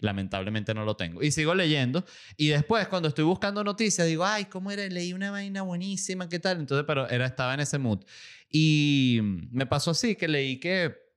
lamentablemente 0.00 0.74
no 0.74 0.84
lo 0.84 0.96
tengo. 0.96 1.22
Y 1.22 1.30
sigo 1.30 1.54
leyendo. 1.54 2.04
Y 2.36 2.48
después, 2.48 2.88
cuando 2.88 3.08
estoy 3.08 3.24
buscando 3.24 3.64
noticias, 3.64 4.06
digo, 4.06 4.24
ay, 4.24 4.44
¿cómo 4.46 4.70
era? 4.70 4.86
Leí 4.86 5.14
una 5.14 5.30
vaina 5.30 5.62
buenísima, 5.62 6.28
¿qué 6.28 6.38
tal? 6.38 6.58
Entonces, 6.58 6.84
pero 6.86 7.08
era, 7.08 7.24
estaba 7.24 7.54
en 7.54 7.60
ese 7.60 7.78
mood. 7.78 8.04
Y 8.50 9.20
me 9.22 9.64
pasó 9.64 9.92
así, 9.92 10.16
que 10.16 10.28
leí 10.28 10.60
que 10.60 11.09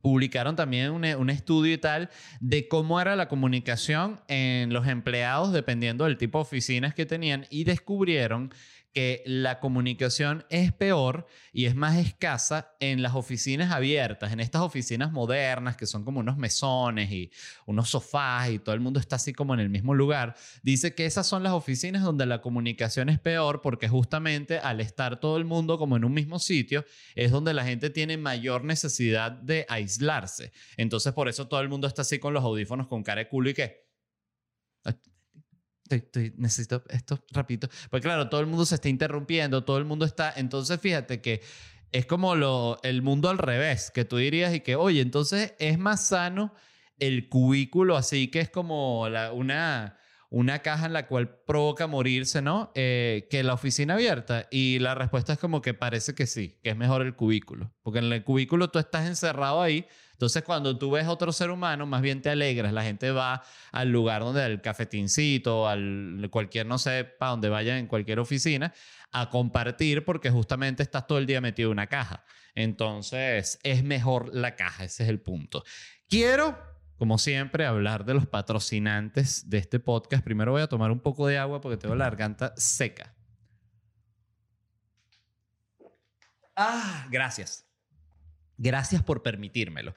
publicaron 0.00 0.56
también 0.56 0.90
un, 0.90 1.04
un, 1.04 1.30
estudio 1.30 1.74
y 1.74 1.78
tal 1.78 2.10
de 2.40 2.68
cómo 2.68 3.00
era 3.00 3.16
la 3.16 3.28
comunicación 3.28 4.20
en 4.28 4.72
los 4.72 4.86
empleados 4.86 5.52
dependiendo 5.52 6.04
del 6.04 6.18
tipo 6.18 6.38
de 6.38 6.42
oficinas 6.42 6.94
que 6.94 7.06
tenían 7.06 7.46
y 7.50 7.64
descubrieron 7.64 8.50
que 8.92 9.22
la 9.26 9.60
comunicación 9.60 10.44
es 10.50 10.72
peor 10.72 11.26
y 11.52 11.66
es 11.66 11.74
más 11.74 11.96
escasa 11.96 12.74
en 12.80 13.02
las 13.02 13.14
oficinas 13.14 13.70
abiertas, 13.70 14.32
en 14.32 14.40
estas 14.40 14.62
oficinas 14.62 15.12
modernas 15.12 15.76
que 15.76 15.86
son 15.86 16.04
como 16.04 16.20
unos 16.20 16.36
mesones 16.36 17.10
y 17.10 17.30
unos 17.66 17.90
sofás 17.90 18.50
y 18.50 18.58
todo 18.58 18.74
el 18.74 18.80
mundo 18.80 18.98
está 18.98 19.16
así 19.16 19.32
como 19.32 19.54
en 19.54 19.60
el 19.60 19.68
mismo 19.68 19.94
lugar. 19.94 20.34
Dice 20.62 20.94
que 20.94 21.06
esas 21.06 21.26
son 21.26 21.42
las 21.42 21.52
oficinas 21.52 22.02
donde 22.02 22.26
la 22.26 22.40
comunicación 22.40 23.08
es 23.08 23.18
peor 23.18 23.60
porque 23.60 23.88
justamente 23.88 24.58
al 24.58 24.80
estar 24.80 25.20
todo 25.20 25.36
el 25.36 25.44
mundo 25.44 25.78
como 25.78 25.96
en 25.96 26.04
un 26.04 26.14
mismo 26.14 26.38
sitio 26.38 26.84
es 27.14 27.30
donde 27.30 27.54
la 27.54 27.64
gente 27.64 27.90
tiene 27.90 28.16
mayor 28.16 28.64
necesidad 28.64 29.32
de 29.32 29.66
Entonces 30.76 31.12
por 31.12 31.28
eso 31.28 31.48
todo 31.48 31.60
el 31.60 31.68
mundo 31.68 31.86
está 31.86 32.02
así 32.02 32.18
con 32.18 32.34
los 32.34 32.44
audífonos 32.44 32.86
con 32.88 33.02
cara 33.02 33.20
de 33.20 33.28
culo 33.28 33.50
y 33.50 33.54
que 33.54 33.88
necesito 36.36 36.84
esto 36.90 37.24
rapidito. 37.30 37.68
Pues 37.90 38.02
claro, 38.02 38.28
todo 38.28 38.40
el 38.40 38.46
mundo 38.46 38.66
se 38.66 38.74
está 38.74 38.88
interrumpiendo, 38.88 39.64
todo 39.64 39.78
el 39.78 39.84
mundo 39.84 40.04
está... 40.04 40.32
Entonces 40.36 40.80
fíjate 40.80 41.20
que 41.20 41.42
es 41.92 42.06
como 42.06 42.34
lo, 42.34 42.78
el 42.82 43.02
mundo 43.02 43.30
al 43.30 43.38
revés, 43.38 43.90
que 43.90 44.04
tú 44.04 44.18
dirías 44.18 44.54
y 44.54 44.60
que, 44.60 44.76
oye, 44.76 45.00
entonces 45.00 45.54
es 45.58 45.78
más 45.78 46.06
sano 46.06 46.54
el 46.98 47.28
cubículo 47.28 47.96
así, 47.96 48.28
que 48.28 48.40
es 48.40 48.50
como 48.50 49.08
la, 49.08 49.32
una, 49.32 49.98
una 50.30 50.60
caja 50.60 50.86
en 50.86 50.92
la 50.92 51.06
cual 51.06 51.28
provoca 51.46 51.86
morirse, 51.86 52.42
¿no? 52.42 52.70
Eh, 52.74 53.26
que 53.30 53.42
la 53.42 53.54
oficina 53.54 53.94
abierta. 53.94 54.46
Y 54.50 54.78
la 54.78 54.94
respuesta 54.94 55.32
es 55.32 55.38
como 55.38 55.62
que 55.62 55.74
parece 55.74 56.14
que 56.14 56.26
sí, 56.26 56.58
que 56.62 56.70
es 56.70 56.76
mejor 56.76 57.02
el 57.02 57.14
cubículo. 57.14 57.72
Porque 57.82 58.00
en 58.00 58.12
el 58.12 58.24
cubículo 58.24 58.68
tú 58.68 58.78
estás 58.78 59.06
encerrado 59.06 59.62
ahí 59.62 59.86
entonces, 60.18 60.42
cuando 60.42 60.76
tú 60.76 60.90
ves 60.90 61.06
otro 61.06 61.30
ser 61.30 61.48
humano, 61.48 61.86
más 61.86 62.02
bien 62.02 62.20
te 62.20 62.28
alegras. 62.28 62.72
La 62.72 62.82
gente 62.82 63.12
va 63.12 63.44
al 63.70 63.92
lugar 63.92 64.22
donde 64.22 64.44
el 64.44 64.60
cafetincito, 64.60 65.68
al 65.68 66.26
cualquier, 66.32 66.66
no 66.66 66.76
sé, 66.76 67.04
para 67.04 67.30
donde 67.30 67.48
vaya 67.48 67.78
en 67.78 67.86
cualquier 67.86 68.18
oficina, 68.18 68.74
a 69.12 69.30
compartir 69.30 70.04
porque 70.04 70.30
justamente 70.30 70.82
estás 70.82 71.06
todo 71.06 71.18
el 71.18 71.26
día 71.26 71.40
metido 71.40 71.68
en 71.68 71.74
una 71.74 71.86
caja. 71.86 72.24
Entonces, 72.56 73.60
es 73.62 73.84
mejor 73.84 74.34
la 74.34 74.56
caja, 74.56 74.82
ese 74.82 75.04
es 75.04 75.08
el 75.08 75.20
punto. 75.20 75.62
Quiero 76.08 76.58
como 76.98 77.16
siempre, 77.18 77.64
hablar 77.64 78.04
de 78.04 78.14
los 78.14 78.26
patrocinantes 78.26 79.48
de 79.48 79.58
este 79.58 79.78
podcast. 79.78 80.24
Primero 80.24 80.50
voy 80.52 80.62
a 80.62 80.66
tomar 80.66 80.90
un 80.90 80.98
poco 80.98 81.28
de 81.28 81.38
agua 81.38 81.60
porque 81.60 81.76
tengo 81.76 81.94
la 81.94 82.06
garganta 82.06 82.52
seca. 82.56 83.14
Ah, 86.56 87.06
gracias. 87.08 87.66
Gracias 88.56 89.00
por 89.04 89.22
permitírmelo. 89.22 89.94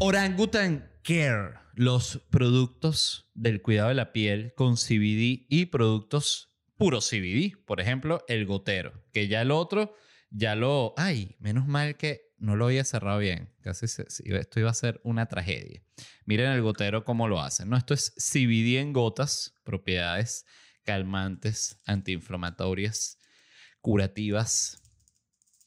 Orangutan 0.00 0.90
Care, 1.04 1.60
los 1.74 2.26
productos 2.30 3.30
del 3.34 3.62
cuidado 3.62 3.90
de 3.90 3.94
la 3.94 4.12
piel 4.12 4.52
con 4.56 4.74
CBD 4.74 5.46
y 5.48 5.66
productos 5.66 6.52
puro 6.76 6.98
CBD. 6.98 7.56
Por 7.64 7.80
ejemplo, 7.80 8.24
el 8.26 8.44
gotero, 8.44 9.04
que 9.12 9.28
ya 9.28 9.40
el 9.40 9.52
otro, 9.52 9.94
ya 10.30 10.56
lo... 10.56 10.94
Ay, 10.96 11.36
menos 11.38 11.68
mal 11.68 11.96
que 11.96 12.27
no 12.38 12.56
lo 12.56 12.66
había 12.66 12.84
cerrado 12.84 13.18
bien. 13.18 13.52
Casi 13.60 13.86
esto 13.86 14.60
iba 14.60 14.70
a 14.70 14.74
ser 14.74 15.00
una 15.04 15.26
tragedia. 15.26 15.82
Miren 16.24 16.52
el 16.52 16.62
gotero 16.62 17.04
cómo 17.04 17.28
lo 17.28 17.40
hacen. 17.40 17.68
¿no? 17.68 17.76
Esto 17.76 17.94
es 17.94 18.14
CBD 18.16 18.78
en 18.78 18.92
gotas, 18.92 19.54
propiedades 19.64 20.44
calmantes, 20.88 21.78
antiinflamatorias, 21.84 23.18
curativas. 23.82 24.80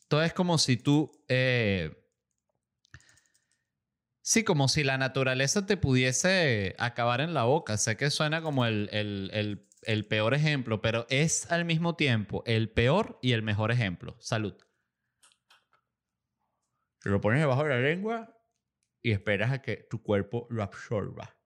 Todo 0.07 0.23
es 0.23 0.33
como 0.33 0.57
si 0.57 0.77
tú... 0.77 1.11
Eh, 1.27 1.95
Sí, 4.23 4.43
como 4.43 4.67
si 4.67 4.83
la 4.83 4.97
naturaleza 4.99 5.65
te 5.65 5.77
pudiese 5.77 6.75
acabar 6.77 7.21
en 7.21 7.33
la 7.33 7.43
boca. 7.43 7.77
Sé 7.77 7.97
que 7.97 8.11
suena 8.11 8.41
como 8.41 8.65
el, 8.65 8.87
el, 8.91 10.05
peor 10.05 10.35
ejemplo, 10.35 10.79
pero 10.79 11.07
es 11.09 11.51
al 11.51 11.65
mismo 11.65 11.95
tiempo 11.95 12.43
el 12.45 12.69
peor 12.69 13.17
y 13.21 13.31
el 13.33 13.41
mejor 13.41 13.71
ejemplo. 13.71 14.15
Salud. 14.19 14.53
Lo 17.03 17.21
pones 17.21 17.39
debajo 17.39 17.63
de 17.63 17.69
la 17.69 17.79
lengua 17.79 18.37
y 19.01 19.11
esperas 19.11 19.51
a 19.51 19.61
que 19.61 19.87
tu 19.89 20.01
cuerpo 20.01 20.47
lo 20.49 20.63
absorba. 20.63 21.37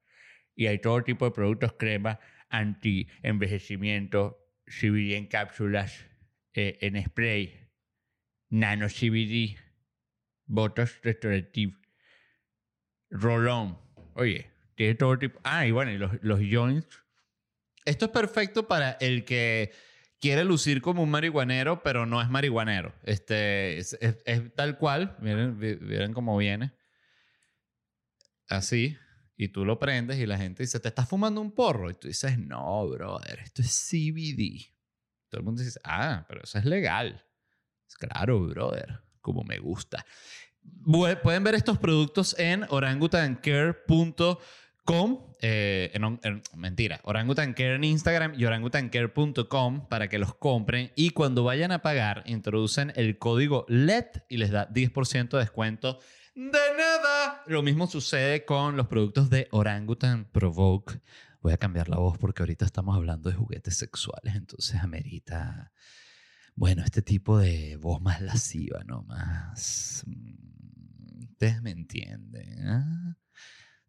Y 0.56 0.68
hay 0.68 0.80
todo 0.80 1.04
tipo 1.04 1.26
de 1.26 1.32
productos, 1.32 1.74
crema, 1.74 2.20
anti-envejecimiento, 2.50 4.40
CBD 4.66 5.16
en 5.16 5.28
cápsulas, 5.28 6.06
eh, 6.54 6.78
en 6.82 7.04
spray, 7.04 7.70
nano 8.50 8.88
CBD, 8.88 9.58
botas 10.46 11.02
restaurativos 11.02 11.86
Rolón. 13.10 13.78
Oye, 14.16 14.52
tiene 14.76 14.96
todo 14.96 15.18
tipo. 15.18 15.40
Ah, 15.44 15.66
y 15.66 15.72
bueno, 15.72 15.92
y 15.92 15.98
los, 15.98 16.12
los 16.22 16.40
joints. 16.40 17.04
Esto 17.86 18.06
es 18.06 18.12
perfecto 18.12 18.68
para 18.68 18.92
el 19.00 19.26
que 19.26 19.72
quiere 20.26 20.44
lucir 20.44 20.82
como 20.82 21.04
un 21.04 21.12
marihuanero, 21.12 21.84
pero 21.84 22.08
no 22.08 22.20
es 22.20 22.30
marihuanero. 22.32 22.96
Este, 23.04 23.78
es, 23.78 23.96
tal 24.56 24.80
cual. 24.80 25.16
Miren, 25.20 25.56
miren 25.60 26.14
cómo 26.14 26.36
viene. 26.36 26.74
Así. 28.50 28.98
Y 29.38 29.50
tú 29.50 29.66
lo 29.66 29.78
prendes 29.78 30.18
y 30.18 30.26
la 30.26 30.40
gente 30.40 30.64
dice, 30.64 30.80
¿te 30.80 30.88
estás 30.88 31.08
fumando 31.08 31.42
un 31.42 31.52
porro? 31.52 31.92
Y 31.92 31.94
tú 31.94 32.08
dices, 32.08 32.40
no, 32.40 32.88
brother, 32.88 33.40
esto 33.42 33.62
es 33.62 33.88
CBD. 33.88 34.74
Todo 35.30 35.42
el 35.42 35.46
mundo 35.46 35.62
dice, 35.62 35.80
ah, 35.84 36.26
pero 36.28 36.42
eso 36.44 36.58
es 36.58 36.66
legal. 36.66 37.24
Es 37.88 37.96
claro, 37.96 38.48
brother, 38.48 39.02
como 39.22 39.44
me 39.44 39.60
gusta. 39.60 40.08
Pueden 41.22 41.44
ver 41.44 41.54
estos 41.54 41.78
productos 41.78 42.36
en 42.40 42.66
orangutancare.com. 42.68 44.38
Eh, 45.42 45.92
mentira, 46.56 47.02
orangutancare 47.04 47.76
en 47.76 47.84
Instagram 47.84 48.34
y 48.38 48.46
orangutancare.com 48.46 49.88
para 49.88 50.08
que 50.08 50.20
los 50.20 50.36
compren 50.36 50.92
y 50.96 51.10
cuando 51.10 51.44
vayan 51.44 51.72
a 51.72 51.82
pagar 51.82 52.24
introducen 52.26 52.94
el 52.96 53.18
código 53.18 53.66
LED 53.68 54.06
y 54.30 54.38
les 54.38 54.52
da 54.52 54.70
10% 54.70 55.30
de 55.30 55.40
descuento 55.40 56.00
de 56.36 56.60
nada. 56.78 57.44
Lo 57.48 57.64
mismo 57.64 57.88
sucede 57.88 58.46
con 58.46 58.78
los 58.78 58.88
productos 58.88 59.30
de 59.30 59.48
Orangutan 59.52 60.26
Provoke. 60.32 61.02
Voy 61.42 61.54
a 61.54 61.58
cambiar 61.58 61.90
la 61.90 61.98
voz 61.98 62.18
porque 62.18 62.44
ahorita 62.44 62.66
estamos 62.66 62.96
hablando 62.96 63.30
de 63.30 63.36
juguetes 63.36 63.78
sexuales, 63.78 64.36
entonces 64.36 64.82
amerita, 64.82 65.72
bueno, 66.56 66.84
este 66.84 67.02
tipo 67.02 67.38
de 67.38 67.78
voz 67.78 68.02
más 68.02 68.22
lasciva, 68.22 68.84
¿no? 68.84 69.04
Más... 69.04 70.04
Mm, 70.06 70.56
Ustedes 71.36 71.62
me 71.62 71.72
entienden. 71.72 72.68
¿ah? 72.68 73.18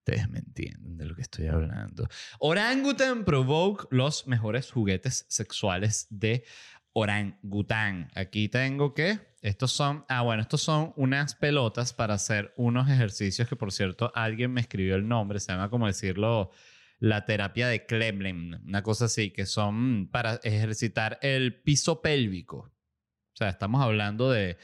Ustedes 0.06 0.30
me 0.30 0.38
entienden 0.38 0.96
de 0.98 1.04
lo 1.04 1.16
que 1.16 1.22
estoy 1.22 1.48
hablando. 1.48 2.06
Orangutan 2.38 3.24
Provoke 3.24 3.88
los 3.90 4.28
mejores 4.28 4.70
juguetes 4.70 5.26
sexuales 5.28 6.06
de 6.10 6.44
orangután. 6.92 8.08
Aquí 8.14 8.48
tengo 8.48 8.94
que 8.94 9.18
estos 9.42 9.72
son, 9.72 10.04
ah 10.08 10.22
bueno, 10.22 10.42
estos 10.42 10.62
son 10.62 10.92
unas 10.94 11.34
pelotas 11.34 11.92
para 11.92 12.14
hacer 12.14 12.54
unos 12.56 12.88
ejercicios 12.88 13.48
que 13.48 13.56
por 13.56 13.72
cierto 13.72 14.12
alguien 14.14 14.52
me 14.52 14.60
escribió 14.60 14.94
el 14.94 15.08
nombre, 15.08 15.40
se 15.40 15.50
llama 15.50 15.70
como 15.70 15.88
decirlo 15.88 16.52
la 17.00 17.24
terapia 17.24 17.66
de 17.66 17.84
Klemlin, 17.84 18.60
una 18.64 18.84
cosa 18.84 19.06
así, 19.06 19.32
que 19.32 19.44
son 19.44 20.08
para 20.12 20.36
ejercitar 20.44 21.18
el 21.20 21.60
piso 21.62 22.00
pélvico. 22.00 22.58
O 22.58 23.36
sea, 23.36 23.48
estamos 23.48 23.82
hablando 23.82 24.30
de 24.30 24.56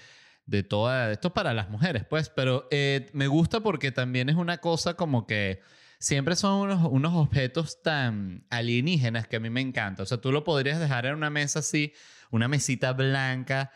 de 0.46 0.62
toda... 0.62 1.12
Esto 1.12 1.28
es 1.28 1.34
para 1.34 1.54
las 1.54 1.70
mujeres, 1.70 2.04
pues, 2.08 2.28
pero 2.28 2.68
eh, 2.70 3.11
me 3.12 3.26
gusta 3.26 3.61
porque 3.61 3.92
también 3.92 4.28
es 4.28 4.37
una 4.37 4.58
cosa 4.58 4.94
como 4.94 5.26
que 5.26 5.61
siempre 5.99 6.37
son 6.37 6.61
unos, 6.61 6.88
unos 6.90 7.14
objetos 7.14 7.82
tan 7.82 8.44
alienígenas 8.50 9.28
que 9.28 9.37
a 9.37 9.40
mí 9.40 9.50
me 9.50 9.61
encanta. 9.61 10.02
O 10.02 10.06
sea, 10.06 10.18
tú 10.18 10.32
lo 10.32 10.44
podrías 10.44 10.80
dejar 10.80 11.06
en 11.06 11.14
una 11.14 11.30
mesa 11.30 11.61
así, 11.61 11.92
una 12.30 12.49
mesita 12.49 12.92
blanca, 12.92 13.70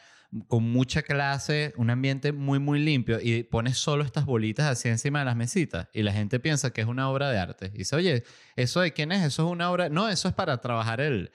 con 0.49 0.65
mucha 0.65 1.03
clase, 1.03 1.73
un 1.77 1.91
ambiente 1.91 2.33
muy, 2.33 2.59
muy 2.59 2.81
limpio 2.81 3.19
y 3.21 3.45
pones 3.45 3.79
solo 3.79 4.05
estas 4.05 4.25
bolitas 4.25 4.67
así 4.67 4.89
encima 4.89 5.21
de 5.21 5.25
las 5.25 5.37
mesitas 5.37 5.89
y 5.93 6.03
la 6.03 6.13
gente 6.13 6.41
piensa 6.41 6.73
que 6.73 6.81
es 6.81 6.87
una 6.87 7.09
obra 7.09 7.31
de 7.31 7.39
arte. 7.39 7.71
Y 7.75 7.79
dice, 7.79 7.97
oye, 7.97 8.25
¿eso 8.57 8.81
de 8.81 8.93
quién 8.93 9.13
es? 9.13 9.25
¿Eso 9.25 9.47
es 9.47 9.53
una 9.53 9.71
obra? 9.71 9.89
No, 9.89 10.09
eso 10.09 10.29
es 10.29 10.35
para 10.35 10.61
trabajar 10.61 11.01
el, 11.01 11.31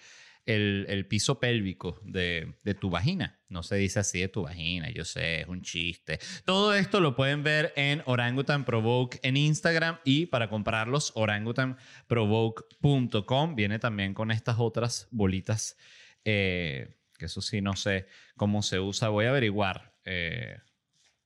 el, 0.45 1.05
piso 1.07 1.39
pélvico 1.39 2.01
de, 2.03 2.55
tu 2.79 2.89
vagina. 2.89 3.39
No 3.50 3.62
se 3.63 3.75
dice 3.75 4.00
así 4.00 4.21
de 4.21 4.27
tu 4.27 4.43
vagina, 4.43 4.89
yo 4.89 5.05
sé, 5.05 5.41
es 5.41 5.48
un 5.48 5.62
chiste. 5.62 6.19
Todo 6.45 6.74
esto 6.74 7.00
lo 7.00 7.15
pueden 7.15 7.43
ver 7.43 7.71
en 7.75 8.01
Orangutan 8.05 8.65
Provoke 8.65 9.19
en 9.24 9.38
Instagram 9.38 10.00
y 10.05 10.25
para 10.27 10.50
comprarlos, 10.50 11.12
orangutanprovoke.com. 11.15 13.55
Viene 13.55 13.79
también 13.79 14.13
con 14.13 14.31
estas 14.31 14.57
otras 14.60 15.07
bolitas. 15.12 15.77
Eh, 16.24 17.01
que 17.21 17.25
eso 17.25 17.41
sí 17.41 17.62
no 17.62 17.75
sé 17.75 18.07
cómo 18.36 18.62
se 18.63 18.79
usa. 18.79 19.10
Voy 19.10 19.25
a 19.25 19.29
averiguar, 19.29 19.93
eh, 20.05 20.57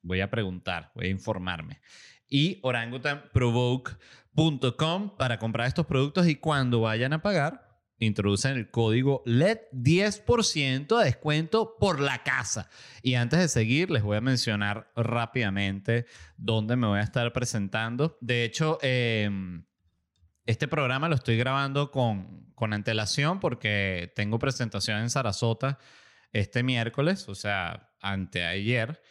voy 0.01 0.19
a 0.21 0.29
preguntar, 0.29 0.91
voy 0.93 1.07
a 1.07 1.09
informarme. 1.09 1.79
Y 2.27 2.59
orangutanprovoke.com 2.63 5.17
para 5.17 5.39
comprar 5.39 5.67
estos 5.67 5.85
productos 5.85 6.27
y 6.27 6.35
cuando 6.35 6.81
vayan 6.81 7.13
a 7.13 7.21
pagar, 7.21 7.64
introducen 7.99 8.57
el 8.57 8.69
código 8.69 9.21
LED 9.25 9.59
10% 9.71 10.97
de 10.97 11.05
descuento 11.05 11.75
por 11.79 11.99
la 11.99 12.23
casa. 12.23 12.69
Y 13.01 13.15
antes 13.15 13.39
de 13.39 13.47
seguir, 13.47 13.89
les 13.91 14.03
voy 14.03 14.17
a 14.17 14.21
mencionar 14.21 14.91
rápidamente 14.95 16.05
dónde 16.37 16.75
me 16.75 16.87
voy 16.87 16.99
a 16.99 17.03
estar 17.03 17.31
presentando. 17.33 18.17
De 18.21 18.43
hecho, 18.43 18.79
em, 18.81 19.65
este 20.45 20.67
programa 20.67 21.09
lo 21.09 21.15
estoy 21.15 21.37
grabando 21.37 21.91
con, 21.91 22.51
con 22.53 22.73
antelación 22.73 23.39
porque 23.39 24.11
tengo 24.15 24.39
presentación 24.39 24.99
en 24.99 25.09
Sarasota 25.09 25.79
este 26.33 26.63
miércoles, 26.63 27.29
o 27.29 27.35
sea, 27.35 27.89
anteayer. 28.01 29.01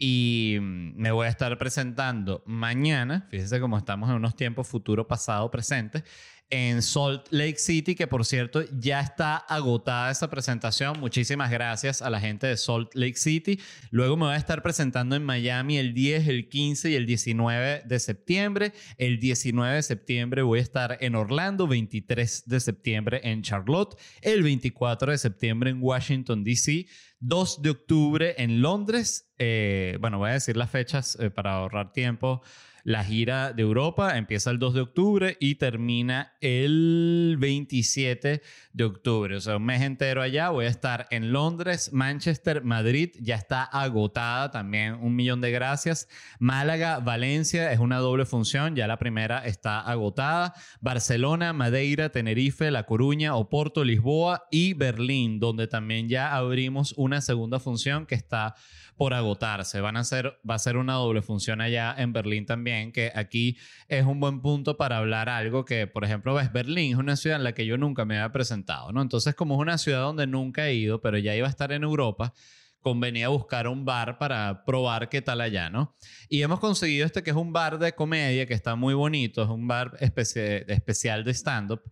Y 0.00 0.58
me 0.60 1.10
voy 1.10 1.26
a 1.26 1.30
estar 1.30 1.58
presentando 1.58 2.44
mañana, 2.46 3.26
fíjense 3.30 3.58
cómo 3.58 3.76
estamos 3.76 4.08
en 4.08 4.14
unos 4.14 4.36
tiempos 4.36 4.68
futuro, 4.68 5.08
pasado, 5.08 5.50
presente, 5.50 6.04
en 6.50 6.82
Salt 6.82 7.26
Lake 7.30 7.58
City, 7.58 7.94
que 7.94 8.06
por 8.06 8.24
cierto 8.24 8.62
ya 8.78 9.00
está 9.00 9.36
agotada 9.36 10.10
esa 10.10 10.30
presentación. 10.30 10.98
Muchísimas 10.98 11.50
gracias 11.50 12.02
a 12.02 12.10
la 12.10 12.20
gente 12.20 12.46
de 12.46 12.56
Salt 12.56 12.94
Lake 12.94 13.16
City. 13.16 13.60
Luego 13.90 14.16
me 14.16 14.26
voy 14.26 14.34
a 14.34 14.38
estar 14.38 14.62
presentando 14.62 15.16
en 15.16 15.24
Miami 15.24 15.78
el 15.78 15.94
10, 15.94 16.28
el 16.28 16.48
15 16.48 16.90
y 16.90 16.94
el 16.94 17.06
19 17.06 17.82
de 17.84 17.98
septiembre. 17.98 18.72
El 18.96 19.20
19 19.20 19.76
de 19.76 19.82
septiembre 19.82 20.42
voy 20.42 20.60
a 20.60 20.62
estar 20.62 20.98
en 21.00 21.14
Orlando, 21.14 21.66
23 21.66 22.44
de 22.46 22.60
septiembre 22.60 23.20
en 23.24 23.42
Charlotte, 23.42 23.98
el 24.22 24.42
24 24.42 25.12
de 25.12 25.18
septiembre 25.18 25.70
en 25.70 25.82
Washington, 25.82 26.44
D.C., 26.44 26.86
2 27.20 27.62
de 27.62 27.70
octubre 27.70 28.34
en 28.38 28.62
Londres. 28.62 29.32
Eh, 29.38 29.98
bueno, 30.00 30.18
voy 30.18 30.30
a 30.30 30.34
decir 30.34 30.56
las 30.56 30.70
fechas 30.70 31.18
eh, 31.20 31.30
para 31.30 31.54
ahorrar 31.54 31.92
tiempo. 31.92 32.42
La 32.88 33.04
gira 33.04 33.52
de 33.52 33.60
Europa 33.60 34.16
empieza 34.16 34.50
el 34.50 34.58
2 34.58 34.72
de 34.72 34.80
octubre 34.80 35.36
y 35.40 35.56
termina 35.56 36.32
el 36.40 37.36
27 37.38 38.40
de 38.72 38.84
octubre. 38.84 39.36
O 39.36 39.40
sea, 39.42 39.58
un 39.58 39.66
mes 39.66 39.82
entero 39.82 40.22
allá. 40.22 40.48
Voy 40.48 40.64
a 40.64 40.70
estar 40.70 41.06
en 41.10 41.30
Londres, 41.30 41.92
Manchester, 41.92 42.64
Madrid. 42.64 43.10
Ya 43.20 43.34
está 43.34 43.62
agotada 43.62 44.50
también. 44.50 44.94
Un 44.94 45.14
millón 45.14 45.42
de 45.42 45.50
gracias. 45.50 46.08
Málaga, 46.38 46.98
Valencia 47.00 47.70
es 47.72 47.78
una 47.78 47.98
doble 47.98 48.24
función. 48.24 48.74
Ya 48.74 48.86
la 48.86 48.98
primera 48.98 49.44
está 49.44 49.80
agotada. 49.80 50.54
Barcelona, 50.80 51.52
Madeira, 51.52 52.08
Tenerife, 52.08 52.70
La 52.70 52.84
Coruña, 52.84 53.34
Oporto, 53.34 53.84
Lisboa 53.84 54.46
y 54.50 54.72
Berlín, 54.72 55.40
donde 55.40 55.66
también 55.66 56.08
ya 56.08 56.34
abrimos 56.34 56.94
una 56.96 57.20
segunda 57.20 57.60
función 57.60 58.06
que 58.06 58.14
está 58.14 58.54
por 58.98 59.14
agotarse. 59.14 59.80
Va 59.80 59.90
a 59.90 60.58
ser 60.58 60.76
una 60.76 60.94
doble 60.94 61.22
función 61.22 61.60
allá 61.60 61.94
en 61.96 62.12
Berlín 62.12 62.44
también, 62.44 62.92
que 62.92 63.12
aquí 63.14 63.56
es 63.86 64.04
un 64.04 64.18
buen 64.18 64.42
punto 64.42 64.76
para 64.76 64.98
hablar 64.98 65.28
algo 65.28 65.64
que, 65.64 65.86
por 65.86 66.04
ejemplo, 66.04 66.34
ves, 66.34 66.52
Berlín 66.52 66.92
es 66.92 66.98
una 66.98 67.16
ciudad 67.16 67.38
en 67.38 67.44
la 67.44 67.52
que 67.54 67.64
yo 67.64 67.78
nunca 67.78 68.04
me 68.04 68.18
había 68.18 68.32
presentado, 68.32 68.92
¿no? 68.92 69.00
Entonces, 69.00 69.34
como 69.36 69.54
es 69.54 69.60
una 69.60 69.78
ciudad 69.78 70.00
donde 70.00 70.26
nunca 70.26 70.66
he 70.66 70.74
ido, 70.74 71.00
pero 71.00 71.16
ya 71.16 71.34
iba 71.34 71.46
a 71.46 71.50
estar 71.50 71.70
en 71.70 71.84
Europa, 71.84 72.34
convenía 72.80 73.28
buscar 73.28 73.68
un 73.68 73.84
bar 73.84 74.18
para 74.18 74.64
probar 74.64 75.08
qué 75.08 75.22
tal 75.22 75.40
allá, 75.40 75.70
¿no? 75.70 75.96
Y 76.28 76.42
hemos 76.42 76.58
conseguido 76.58 77.06
este 77.06 77.22
que 77.22 77.30
es 77.30 77.36
un 77.36 77.52
bar 77.52 77.78
de 77.78 77.92
comedia 77.94 78.46
que 78.46 78.54
está 78.54 78.74
muy 78.74 78.94
bonito, 78.94 79.44
es 79.44 79.48
un 79.48 79.68
bar 79.68 79.96
especial 80.00 81.22
de 81.24 81.34
stand-up, 81.34 81.82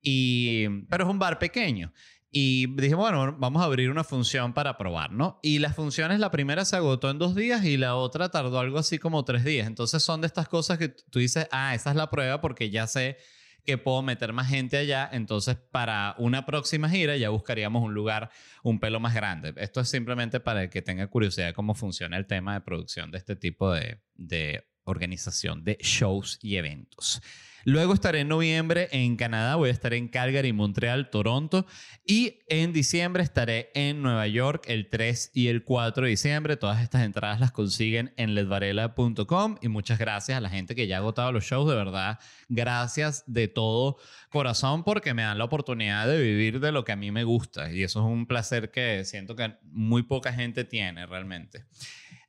y, 0.00 0.68
pero 0.88 1.04
es 1.04 1.10
un 1.10 1.18
bar 1.18 1.38
pequeño. 1.38 1.92
Y 2.36 2.66
dije, 2.66 2.96
bueno, 2.96 3.36
vamos 3.38 3.62
a 3.62 3.66
abrir 3.66 3.90
una 3.90 4.02
función 4.02 4.54
para 4.54 4.76
probar, 4.76 5.12
¿no? 5.12 5.38
Y 5.40 5.60
las 5.60 5.76
funciones, 5.76 6.18
la 6.18 6.32
primera 6.32 6.64
se 6.64 6.74
agotó 6.74 7.08
en 7.08 7.16
dos 7.20 7.36
días 7.36 7.64
y 7.64 7.76
la 7.76 7.94
otra 7.94 8.28
tardó 8.28 8.58
algo 8.58 8.76
así 8.78 8.98
como 8.98 9.24
tres 9.24 9.44
días. 9.44 9.68
Entonces 9.68 10.02
son 10.02 10.20
de 10.20 10.26
estas 10.26 10.48
cosas 10.48 10.76
que 10.76 10.88
tú 10.88 11.20
dices, 11.20 11.46
ah, 11.52 11.76
esa 11.76 11.90
es 11.90 11.96
la 11.96 12.10
prueba 12.10 12.40
porque 12.40 12.70
ya 12.70 12.88
sé 12.88 13.18
que 13.64 13.78
puedo 13.78 14.02
meter 14.02 14.32
más 14.32 14.48
gente 14.48 14.76
allá. 14.76 15.08
Entonces, 15.12 15.56
para 15.70 16.16
una 16.18 16.44
próxima 16.44 16.88
gira 16.88 17.16
ya 17.16 17.28
buscaríamos 17.28 17.84
un 17.84 17.94
lugar 17.94 18.30
un 18.64 18.80
pelo 18.80 18.98
más 18.98 19.14
grande. 19.14 19.54
Esto 19.56 19.80
es 19.80 19.88
simplemente 19.88 20.40
para 20.40 20.64
el 20.64 20.70
que 20.70 20.82
tenga 20.82 21.06
curiosidad 21.06 21.46
de 21.46 21.52
cómo 21.52 21.76
funciona 21.76 22.16
el 22.16 22.26
tema 22.26 22.54
de 22.54 22.62
producción 22.62 23.12
de 23.12 23.18
este 23.18 23.36
tipo 23.36 23.72
de, 23.72 24.00
de 24.16 24.66
organización 24.82 25.62
de 25.62 25.78
shows 25.80 26.40
y 26.42 26.56
eventos. 26.56 27.22
Luego 27.64 27.94
estaré 27.94 28.20
en 28.20 28.28
noviembre 28.28 28.88
en 28.92 29.16
Canadá, 29.16 29.56
voy 29.56 29.70
a 29.70 29.72
estar 29.72 29.94
en 29.94 30.08
Calgary, 30.08 30.52
Montreal, 30.52 31.08
Toronto 31.08 31.66
y 32.06 32.40
en 32.48 32.74
diciembre 32.74 33.22
estaré 33.22 33.70
en 33.74 34.02
Nueva 34.02 34.26
York 34.26 34.64
el 34.66 34.90
3 34.90 35.30
y 35.32 35.48
el 35.48 35.64
4 35.64 36.04
de 36.04 36.10
diciembre. 36.10 36.56
Todas 36.58 36.82
estas 36.82 37.02
entradas 37.04 37.40
las 37.40 37.52
consiguen 37.52 38.12
en 38.18 38.34
ledvarela.com 38.34 39.56
y 39.62 39.68
muchas 39.68 39.98
gracias 39.98 40.36
a 40.36 40.42
la 40.42 40.50
gente 40.50 40.74
que 40.74 40.86
ya 40.86 40.96
ha 40.96 40.98
agotado 40.98 41.32
los 41.32 41.44
shows, 41.44 41.68
de 41.68 41.74
verdad, 41.74 42.18
gracias 42.50 43.24
de 43.26 43.48
todo 43.48 43.96
corazón 44.28 44.84
porque 44.84 45.14
me 45.14 45.22
dan 45.22 45.38
la 45.38 45.44
oportunidad 45.44 46.06
de 46.06 46.20
vivir 46.20 46.60
de 46.60 46.70
lo 46.70 46.84
que 46.84 46.92
a 46.92 46.96
mí 46.96 47.10
me 47.10 47.24
gusta 47.24 47.72
y 47.72 47.82
eso 47.82 48.00
es 48.00 48.06
un 48.06 48.26
placer 48.26 48.70
que 48.70 49.04
siento 49.06 49.36
que 49.36 49.54
muy 49.62 50.02
poca 50.02 50.34
gente 50.34 50.64
tiene 50.64 51.06
realmente. 51.06 51.64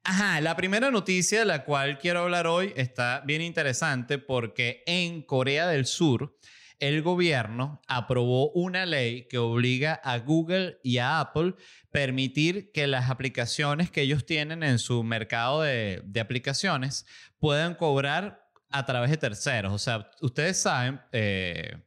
Ajá, 0.07 0.39
la 0.39 0.55
primera 0.55 0.91
noticia 0.91 1.39
de 1.39 1.45
la 1.45 1.63
cual 1.63 1.97
quiero 1.97 2.19
hablar 2.19 2.45
hoy 2.45 2.71
está 2.75 3.23
bien 3.25 3.41
interesante 3.41 4.19
porque 4.19 4.83
en 4.85 5.23
Corea 5.23 5.65
del 5.67 5.87
Sur 5.87 6.37
el 6.77 7.01
gobierno 7.01 7.81
aprobó 7.87 8.51
una 8.51 8.85
ley 8.85 9.27
que 9.27 9.39
obliga 9.39 9.95
a 9.95 10.19
Google 10.19 10.77
y 10.83 10.99
a 10.99 11.19
Apple 11.19 11.55
permitir 11.89 12.71
que 12.71 12.85
las 12.85 13.09
aplicaciones 13.09 13.89
que 13.89 14.03
ellos 14.03 14.27
tienen 14.27 14.61
en 14.61 14.77
su 14.77 15.03
mercado 15.03 15.63
de, 15.63 16.03
aplicaciones 16.21 17.07
puedan 17.39 17.73
cobrar 17.73 18.51
a 18.69 18.85
través 18.85 19.09
de 19.09 19.17
terceros. 19.17 19.73
O 19.73 19.79
sea, 19.79 20.11
ustedes 20.21 20.61
saben, 20.61 21.01
eh, 21.13 21.77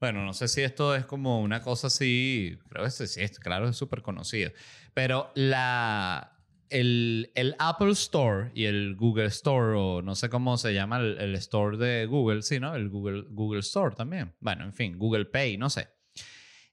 bueno, 0.00 0.24
no 0.24 0.32
sé 0.32 0.48
si 0.48 0.62
esto 0.62 0.94
es 0.94 1.04
como 1.04 1.42
una 1.42 1.60
cosa 1.60 1.88
así, 1.88 2.56
creo 2.70 2.84
que 2.84 2.90
sí, 2.90 3.28
claro, 3.42 3.68
es 3.68 3.76
súper 3.76 4.00
conocido, 4.00 4.50
pero 4.94 5.30
la, 5.34 6.33
el, 6.74 7.54
Apple 7.58 7.92
Store 7.92 8.50
y 8.54 8.64
el 8.64 8.96
Google 8.96 9.26
Store, 9.26 9.76
o 9.76 10.02
no 10.02 10.14
sé 10.14 10.28
cómo 10.28 10.56
se 10.56 10.74
llama 10.74 10.98
el, 10.98 11.34
store 11.36 11.76
de 11.76 12.06
Google, 12.06 12.42
sí, 12.42 12.58
¿no? 12.58 12.74
El 12.74 12.88
Google, 12.88 13.24
Google 13.30 13.60
Store 13.60 13.94
también. 13.94 14.34
Bueno, 14.40 14.64
en 14.64 14.72
fin, 14.72 14.98
Google 14.98 15.26
Pay, 15.26 15.56
no 15.56 15.70
sé. 15.70 15.88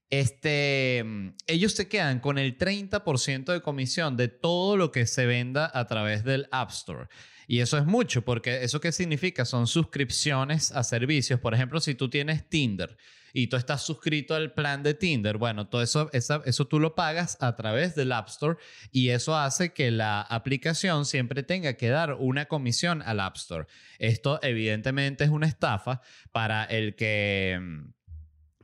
Este, 0.10 1.06
ellos 1.48 1.74
se 1.74 1.88
quedan 1.88 2.20
con 2.20 2.38
el 2.38 2.58
30% 2.58 3.54
de 3.54 3.62
comisión 3.62 4.18
de 4.18 4.28
todo 4.28 4.76
lo 4.76 4.92
que 4.92 5.06
se 5.06 5.26
venda 5.26 5.72
a 5.74 5.88
través 5.88 6.24
del 6.24 6.48
App 6.52 6.72
Store. 6.72 7.08
Y 7.48 7.60
eso 7.60 7.78
es 7.78 7.86
mucho, 7.86 8.24
porque 8.24 8.64
eso 8.64 8.82
qué 8.82 8.92
significa? 8.92 9.46
Son 9.46 9.68
suscripciones 9.68 10.72
a 10.72 10.84
servicios. 10.84 11.40
Por 11.40 11.54
ejemplo, 11.54 11.80
si 11.80 11.96
tú 11.96 12.10
tienes 12.10 12.50
Tinder 12.50 12.98
y 13.34 13.48
tú 13.48 13.58
estás 13.58 13.82
suscrito 13.82 14.36
al 14.36 14.54
plan 14.54 14.84
de 14.84 14.94
Tinder, 14.94 15.38
bueno, 15.38 15.67
todo 15.67 15.82
eso, 15.82 16.10
eso 16.13 16.67
tú 16.67 16.80
lo 16.80 16.96
pagas 16.96 17.38
a 17.39 17.56
través 17.56 17.96
del 17.96 18.12
App 18.12 18.28
Store 18.28 18.58
y 18.91 19.10
eso 19.10 19.36
hace 19.36 19.74
que 19.74 19.91
la 19.91 20.22
aplicación 20.22 21.06
siempre 21.06 21.44
tenga 21.44 21.74
que 21.74 21.89
dar 21.89 22.15
una 22.20 22.46
comisión 22.46 23.02
al 23.02 23.20
App 23.20 23.38
Store. 23.38 23.67
Esto 24.00 24.39
evidentemente 24.41 25.24
es 25.24 25.30
una 25.30 25.48
estafa 25.48 26.02
para 26.32 26.63
el 26.65 26.96
que... 26.96 27.60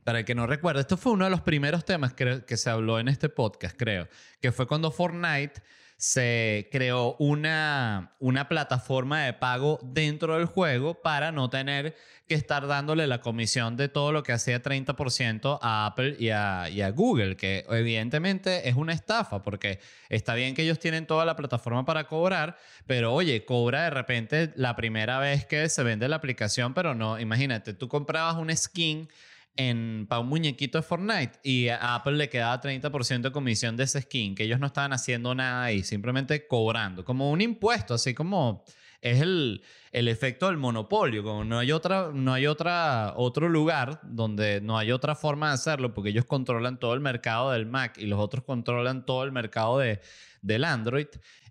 Para 0.03 0.19
el 0.19 0.25
que 0.25 0.35
no 0.35 0.47
recuerda, 0.47 0.79
esto 0.79 0.95
fue 0.95 1.11
uno 1.11 1.25
de 1.25 1.31
los 1.31 1.41
primeros 1.41 1.83
temas 1.83 2.13
que, 2.13 2.45
que 2.47 2.55
se 2.55 2.69
habló 2.69 2.97
en 2.97 3.09
este 3.09 3.27
podcast, 3.27 3.75
creo, 3.77 4.07
que 4.39 4.53
fue 4.53 4.65
cuando 4.65 4.89
Fortnite 4.89 5.61
se 5.97 6.69
creó 6.71 7.15
una, 7.17 8.15
una 8.19 8.47
plataforma 8.47 9.23
de 9.23 9.33
pago 9.33 9.79
dentro 9.83 10.37
del 10.37 10.45
juego 10.45 11.01
para 11.01 11.31
no 11.31 11.49
tener 11.49 11.95
que 12.27 12.35
estar 12.35 12.67
dándole 12.67 13.07
la 13.07 13.21
comisión 13.21 13.77
de 13.77 13.87
todo 13.87 14.11
lo 14.11 14.21
que 14.21 14.33
hacía 14.33 14.61
30% 14.61 15.59
a 15.61 15.85
Apple 15.85 16.17
y 16.19 16.29
a, 16.29 16.69
y 16.69 16.81
a, 16.81 16.91
Google, 16.91 17.37
que 17.37 17.65
evidentemente 17.69 18.67
es 18.67 18.75
una 18.75 18.93
estafa, 18.93 19.41
porque 19.41 19.79
está 20.09 20.35
bien 20.35 20.53
que 20.53 20.63
ellos 20.63 20.77
tienen 20.79 21.07
toda 21.07 21.25
la 21.25 21.35
plataforma 21.35 21.85
para 21.85 22.07
cobrar, 22.07 22.57
pero 22.85 23.13
oye, 23.13 23.45
cobra 23.45 23.83
de 23.83 23.89
repente 23.91 24.53
la 24.55 24.75
primera 24.75 25.19
vez 25.19 25.45
que 25.45 25.69
se 25.69 25.83
vende 25.83 26.09
la 26.09 26.17
aplicación, 26.17 26.73
pero 26.73 26.93
no, 26.93 27.19
imagínate, 27.19 27.73
tú 27.73 27.87
comprabas 27.87 28.35
un 28.35 28.55
skin 28.55 29.07
en, 29.55 30.05
para 30.07 30.19
un 30.19 30.27
muñequito 30.27 30.77
de 30.77 30.83
Fortnite 30.83 31.39
y 31.43 31.69
a 31.69 31.95
Apple 31.95 32.13
le 32.13 32.29
quedaba 32.29 32.61
30% 32.61 33.21
de 33.21 33.31
comisión 33.31 33.77
de 33.77 33.85
ese 33.85 34.01
skin, 34.01 34.35
que 34.35 34.43
ellos 34.43 34.59
no 34.59 34.67
estaban 34.67 34.91
haciendo 34.91 35.33
nada 35.33 35.63
ahí, 35.63 35.83
simplemente 35.83 36.45
cobrando, 36.45 37.05
como 37.05 37.31
un 37.31 37.41
impuesto, 37.41 37.93
así 37.93 38.13
como 38.13 38.65
es 39.01 39.21
el, 39.21 39.61
el 39.91 40.07
efecto 40.07 40.47
del 40.47 40.57
monopolio, 40.57 41.23
como 41.23 41.43
no 41.43 41.59
hay 41.59 41.71
otra, 41.71 42.11
no 42.13 42.33
hay 42.33 42.47
otra, 42.47 43.13
otro 43.15 43.49
lugar 43.49 43.99
donde 44.03 44.61
no 44.61 44.77
hay 44.77 44.91
otra 44.91 45.15
forma 45.15 45.49
de 45.49 45.53
hacerlo, 45.53 45.93
porque 45.93 46.09
ellos 46.09 46.25
controlan 46.25 46.79
todo 46.79 46.93
el 46.93 46.99
mercado 46.99 47.51
del 47.51 47.65
Mac 47.65 47.97
y 47.97 48.05
los 48.07 48.19
otros 48.19 48.43
controlan 48.43 49.05
todo 49.05 49.23
el 49.23 49.31
mercado 49.31 49.79
de, 49.79 50.01
del 50.41 50.63
Android. 50.63 51.07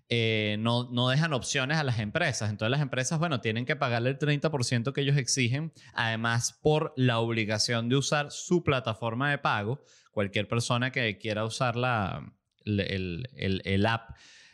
eh, 0.09 0.55
no, 0.59 0.89
no 0.91 1.09
dejan 1.09 1.33
opciones 1.33 1.77
a 1.77 1.83
las 1.83 1.99
empresas. 1.99 2.49
Entonces 2.49 2.71
las 2.71 2.81
empresas, 2.81 3.19
bueno, 3.19 3.41
tienen 3.41 3.65
que 3.65 3.75
pagarle 3.75 4.09
el 4.09 4.17
30% 4.17 4.93
que 4.93 5.01
ellos 5.01 5.17
exigen, 5.17 5.73
además 5.93 6.57
por 6.61 6.93
la 6.95 7.19
obligación 7.19 7.89
de 7.89 7.97
usar 7.97 8.31
su 8.31 8.63
plataforma 8.63 9.29
de 9.31 9.37
pago. 9.37 9.81
Cualquier 10.11 10.47
persona 10.47 10.91
que 10.91 11.17
quiera 11.17 11.45
usar 11.45 11.75
la, 11.75 12.33
el, 12.65 13.27
el, 13.35 13.61
el 13.65 13.85
app 13.85 14.11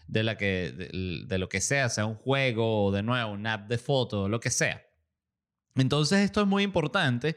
de, 0.07 0.23
la 0.23 0.37
que, 0.37 0.71
de, 1.27 1.37
lo 1.37 1.49
que 1.49 1.61
sea, 1.61 1.89
sea 1.89 2.05
un 2.05 2.15
juego 2.15 2.85
o 2.85 2.91
de 2.91 3.03
nuevo 3.03 3.31
una 3.31 3.53
app 3.53 3.69
de 3.69 3.77
foto, 3.77 4.27
lo 4.27 4.39
que 4.39 4.49
sea. 4.49 4.85
Entonces 5.75 6.19
esto 6.19 6.41
es 6.41 6.47
muy 6.47 6.63
importante 6.63 7.35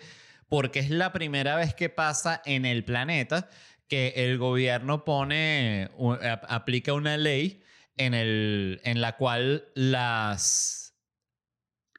porque 0.49 0.81
es 0.81 0.91
la 0.91 1.13
primera 1.13 1.57
vez 1.57 1.75
que 1.75 1.89
pasa 1.89 2.43
en 2.45 2.65
el 2.65 2.85
planeta 2.85 3.49
que 3.89 4.15
el 4.17 4.39
gobierno 4.39 5.05
pone, 5.05 5.91
aplica 6.49 6.93
una 6.93 7.17
ley 7.17 7.63
en, 7.97 8.15
el, 8.15 8.81
en 8.85 9.01
la 9.01 9.17
cual 9.17 9.69
las... 9.75 10.86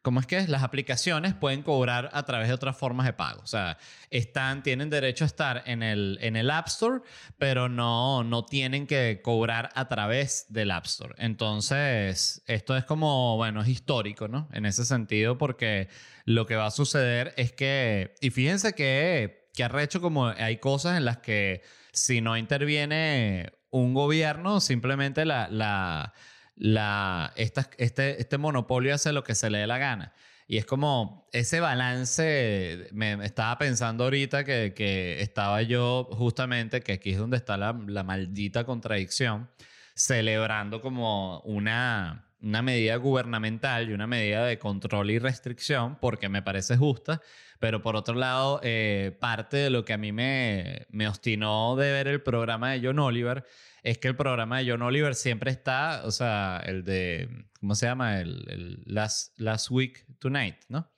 ¿Cómo 0.07 0.21
es 0.21 0.25
que 0.25 0.37
es? 0.37 0.47
Las 0.47 0.63
aplicaciones 0.63 1.33
pueden 1.33 1.63
cobrar 1.63 2.09
a 2.13 2.23
través 2.23 2.47
de 2.47 2.53
otras 2.53 2.77
formas 2.77 3.05
de 3.05 3.11
pago. 3.11 3.41
O 3.43 3.45
sea, 3.45 3.77
están, 4.09 4.63
tienen 4.63 4.89
derecho 4.89 5.25
a 5.25 5.27
estar 5.27 5.63
en 5.65 5.83
el, 5.83 6.17
en 6.21 6.37
el 6.37 6.49
App 6.49 6.67
Store, 6.67 7.01
pero 7.37 7.67
no, 7.67 8.23
no 8.23 8.45
tienen 8.45 8.87
que 8.87 9.19
cobrar 9.21 9.69
a 9.75 9.89
través 9.89 10.45
del 10.47 10.71
App 10.71 10.85
Store. 10.85 11.13
Entonces, 11.17 12.41
esto 12.47 12.77
es 12.77 12.85
como, 12.85 13.35
bueno, 13.35 13.61
es 13.61 13.67
histórico, 13.67 14.29
¿no? 14.29 14.47
En 14.53 14.65
ese 14.65 14.85
sentido, 14.85 15.37
porque 15.37 15.89
lo 16.23 16.45
que 16.45 16.55
va 16.55 16.67
a 16.67 16.71
suceder 16.71 17.33
es 17.35 17.51
que, 17.51 18.15
y 18.21 18.29
fíjense 18.29 18.75
que, 18.75 19.49
que 19.53 19.65
arrecho 19.65 19.99
como 19.99 20.27
hay 20.27 20.55
cosas 20.59 20.95
en 20.95 21.03
las 21.03 21.17
que 21.17 21.63
si 21.91 22.21
no 22.21 22.37
interviene 22.37 23.51
un 23.71 23.93
gobierno, 23.93 24.61
simplemente 24.61 25.25
la, 25.25 25.49
la, 25.49 26.13
la, 26.57 27.33
este, 27.35 28.19
este 28.21 28.37
monopolio 28.37 28.95
hace 28.95 29.13
lo 29.13 29.23
que 29.23 29.35
se 29.35 29.49
le 29.49 29.59
dé 29.59 29.67
la 29.67 29.77
gana. 29.77 30.13
Y 30.49 30.57
es 30.57 30.65
como 30.65 31.27
ese 31.33 31.59
balance, 31.59 32.87
me, 32.93 33.13
estaba 33.25 33.57
pensando 33.57 34.05
ahorita 34.05 34.45
que, 34.45 35.17
estaba 35.19 35.61
yo 35.61 36.07
justamente, 36.11 36.79
que 36.81 36.93
aquí 36.93 37.11
es 37.11 37.17
donde 37.17 37.35
está 37.35 37.57
la, 37.57 37.73
maldita 37.73 38.63
contradicción, 38.63 39.49
celebrando 39.93 40.79
como 40.79 41.41
una, 41.41 42.29
una 42.41 42.61
medida 42.61 42.95
gubernamental 42.95 43.89
y 43.89 43.93
una 43.93 44.07
medida 44.07 44.45
de 44.45 44.57
control 44.57 45.11
y 45.11 45.19
restricción, 45.19 45.97
porque 45.99 46.29
me 46.29 46.41
parece 46.41 46.77
justa, 46.77 47.21
pero 47.59 47.81
por 47.81 47.97
otro 47.97 48.15
lado, 48.15 48.61
eh, 48.63 49.17
parte 49.19 49.57
de 49.57 49.69
lo 49.69 49.83
que 49.83 49.93
a 49.93 49.97
mí 49.97 50.13
me, 50.13 50.87
me 50.91 51.09
obstinó 51.09 51.75
de 51.75 51.91
ver 51.91 52.07
el 52.07 52.21
programa 52.21 52.71
de 52.71 52.87
John 52.87 52.99
Oliver 52.99 53.43
es 53.83 53.97
que 53.97 54.07
el 54.07 54.15
programa 54.15 54.59
de 54.59 54.71
John 54.71 54.81
Oliver 54.81 55.15
siempre 55.15 55.51
está, 55.51 56.01
o 56.05 56.11
sea, 56.11 56.61
el 56.65 56.83
de, 56.83 57.47
¿cómo 57.59 57.75
se 57.75 57.85
llama? 57.85 58.19
El, 58.19 58.83
last, 58.85 59.37
last 59.39 59.69
Week 59.71 60.05
Tonight, 60.19 60.57
¿no? 60.69 60.91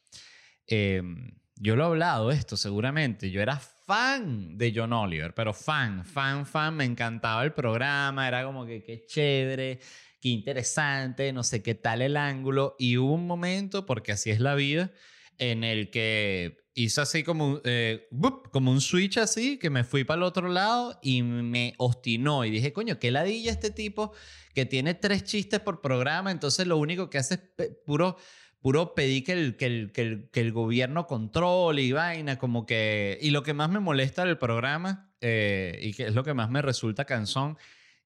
Em, 0.67 1.31
yo 1.55 1.75
lo 1.75 1.83
he 1.83 1.87
hablado 1.87 2.31
esto 2.31 2.55
seguramente, 2.55 3.31
yo 3.31 3.41
era 3.41 3.57
fan 3.57 4.57
de 4.57 4.71
John 4.73 4.93
Oliver, 4.93 5.33
pero 5.33 5.53
fan, 5.53 6.05
fan, 6.05 6.45
fan, 6.45 6.75
me 6.75 6.85
encantaba 6.85 7.43
el 7.43 7.53
programa, 7.53 8.27
era 8.27 8.43
como 8.43 8.65
que 8.65 8.83
qué 8.83 9.05
chévere, 9.05 9.79
qué 10.21 10.29
interesante, 10.29 11.33
no 11.33 11.43
sé 11.43 11.61
qué 11.61 11.75
tal 11.75 12.01
el 12.01 12.15
ángulo, 12.15 12.75
y 12.79 12.97
hubo 12.97 13.13
un 13.13 13.27
momento, 13.27 13.85
porque 13.85 14.11
así 14.11 14.29
es 14.29 14.39
la 14.39 14.55
vida, 14.55 14.91
en 15.37 15.63
el 15.63 15.89
que 15.89 16.68
hizo 16.83 17.01
así 17.01 17.23
como, 17.23 17.61
eh, 17.63 18.07
como 18.51 18.71
un 18.71 18.81
switch 18.81 19.17
así, 19.17 19.57
que 19.57 19.69
me 19.69 19.83
fui 19.83 20.03
para 20.03 20.17
el 20.17 20.23
otro 20.23 20.47
lado 20.47 20.99
y 21.01 21.23
me 21.23 21.73
obstinó. 21.77 22.45
Y 22.45 22.51
dije, 22.51 22.73
coño, 22.73 22.99
qué 22.99 23.11
ladilla 23.11 23.51
este 23.51 23.69
tipo 23.69 24.13
que 24.53 24.65
tiene 24.65 24.93
tres 24.93 25.23
chistes 25.23 25.59
por 25.59 25.81
programa, 25.81 26.31
entonces 26.31 26.67
lo 26.67 26.77
único 26.77 27.09
que 27.09 27.17
hace 27.17 27.35
es 27.57 27.71
puro, 27.85 28.17
puro 28.61 28.95
pedir 28.95 29.23
que 29.23 29.33
el, 29.33 29.57
que 29.57 29.65
el, 29.65 29.91
que 29.91 30.01
el, 30.01 30.29
que 30.31 30.41
el 30.41 30.51
gobierno 30.51 31.07
controle 31.07 31.81
y 31.81 31.91
vaina, 31.91 32.37
como 32.37 32.65
que... 32.65 33.17
Y 33.21 33.31
lo 33.31 33.43
que 33.43 33.53
más 33.53 33.69
me 33.69 33.79
molesta 33.79 34.25
del 34.25 34.37
programa, 34.37 35.11
eh, 35.21 35.79
y 35.81 35.93
que 35.93 36.07
es 36.07 36.15
lo 36.15 36.23
que 36.23 36.33
más 36.33 36.49
me 36.49 36.61
resulta 36.61 37.05
cansón, 37.05 37.57